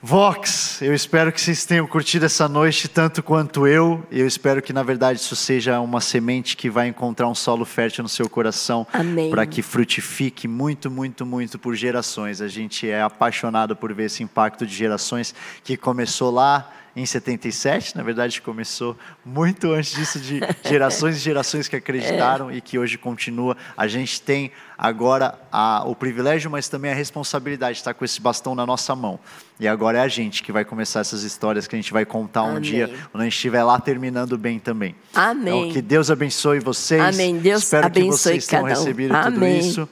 Vox, 0.00 0.80
eu 0.80 0.94
espero 0.94 1.32
que 1.32 1.40
vocês 1.40 1.64
tenham 1.64 1.84
curtido 1.88 2.24
essa 2.24 2.48
noite 2.48 2.86
tanto 2.86 3.20
quanto 3.20 3.66
eu. 3.66 4.06
Eu 4.12 4.28
espero 4.28 4.62
que, 4.62 4.72
na 4.72 4.84
verdade, 4.84 5.18
isso 5.18 5.34
seja 5.34 5.80
uma 5.80 6.00
semente 6.00 6.56
que 6.56 6.70
vai 6.70 6.86
encontrar 6.86 7.26
um 7.26 7.34
solo 7.34 7.64
fértil 7.64 8.04
no 8.04 8.08
seu 8.08 8.28
coração 8.30 8.86
Amém. 8.92 9.30
para 9.32 9.44
que 9.44 9.60
frutifique 9.60 10.46
muito, 10.46 10.88
muito, 10.88 11.26
muito 11.26 11.58
por 11.58 11.74
gerações. 11.74 12.40
A 12.40 12.46
gente 12.46 12.88
é 12.88 13.02
apaixonado 13.02 13.74
por 13.74 13.92
ver 13.92 14.04
esse 14.04 14.22
impacto 14.22 14.64
de 14.64 14.72
gerações 14.72 15.34
que 15.64 15.76
começou 15.76 16.30
lá 16.30 16.70
em 17.00 17.06
77, 17.06 17.96
na 17.96 18.02
verdade 18.02 18.40
começou 18.42 18.96
muito 19.24 19.72
antes 19.72 19.92
disso 19.94 20.18
de 20.18 20.40
gerações 20.68 21.16
e 21.16 21.20
gerações 21.20 21.68
que 21.68 21.76
acreditaram 21.76 22.50
e 22.50 22.60
que 22.60 22.78
hoje 22.78 22.98
continua. 22.98 23.56
A 23.76 23.86
gente 23.86 24.20
tem 24.20 24.50
agora 24.76 25.38
a- 25.52 25.82
o 25.86 25.94
privilégio, 25.94 26.50
mas 26.50 26.68
também 26.68 26.90
a 26.90 26.94
responsabilidade 26.94 27.74
de 27.74 27.80
estar 27.80 27.94
com 27.94 28.04
esse 28.04 28.20
bastão 28.20 28.54
na 28.54 28.64
nossa 28.66 28.94
mão. 28.96 29.18
E 29.60 29.66
agora 29.66 29.98
é 29.98 30.00
a 30.02 30.08
gente 30.08 30.42
que 30.42 30.52
vai 30.52 30.64
começar 30.64 31.00
essas 31.00 31.22
histórias 31.24 31.66
que 31.66 31.74
a 31.74 31.78
gente 31.78 31.92
vai 31.92 32.04
contar 32.04 32.44
um 32.44 32.50
Amém. 32.50 32.60
dia, 32.62 32.88
quando 33.10 33.22
a 33.22 33.24
gente 33.24 33.34
estiver 33.34 33.62
lá 33.64 33.80
terminando 33.80 34.38
bem 34.38 34.58
também. 34.58 34.94
Amém. 35.14 35.62
Então, 35.62 35.72
que 35.72 35.82
Deus 35.82 36.10
abençoe 36.10 36.60
vocês. 36.60 37.00
Amém. 37.02 37.38
Deus 37.38 37.64
Espero 37.64 37.90
que 37.90 37.98
abençoe 37.98 38.18
vocês 38.18 38.46
tenham 38.46 38.64
um. 38.64 38.68
recebido 38.68 39.14
Amém. 39.16 39.32
tudo 39.32 39.46
isso. 39.68 39.88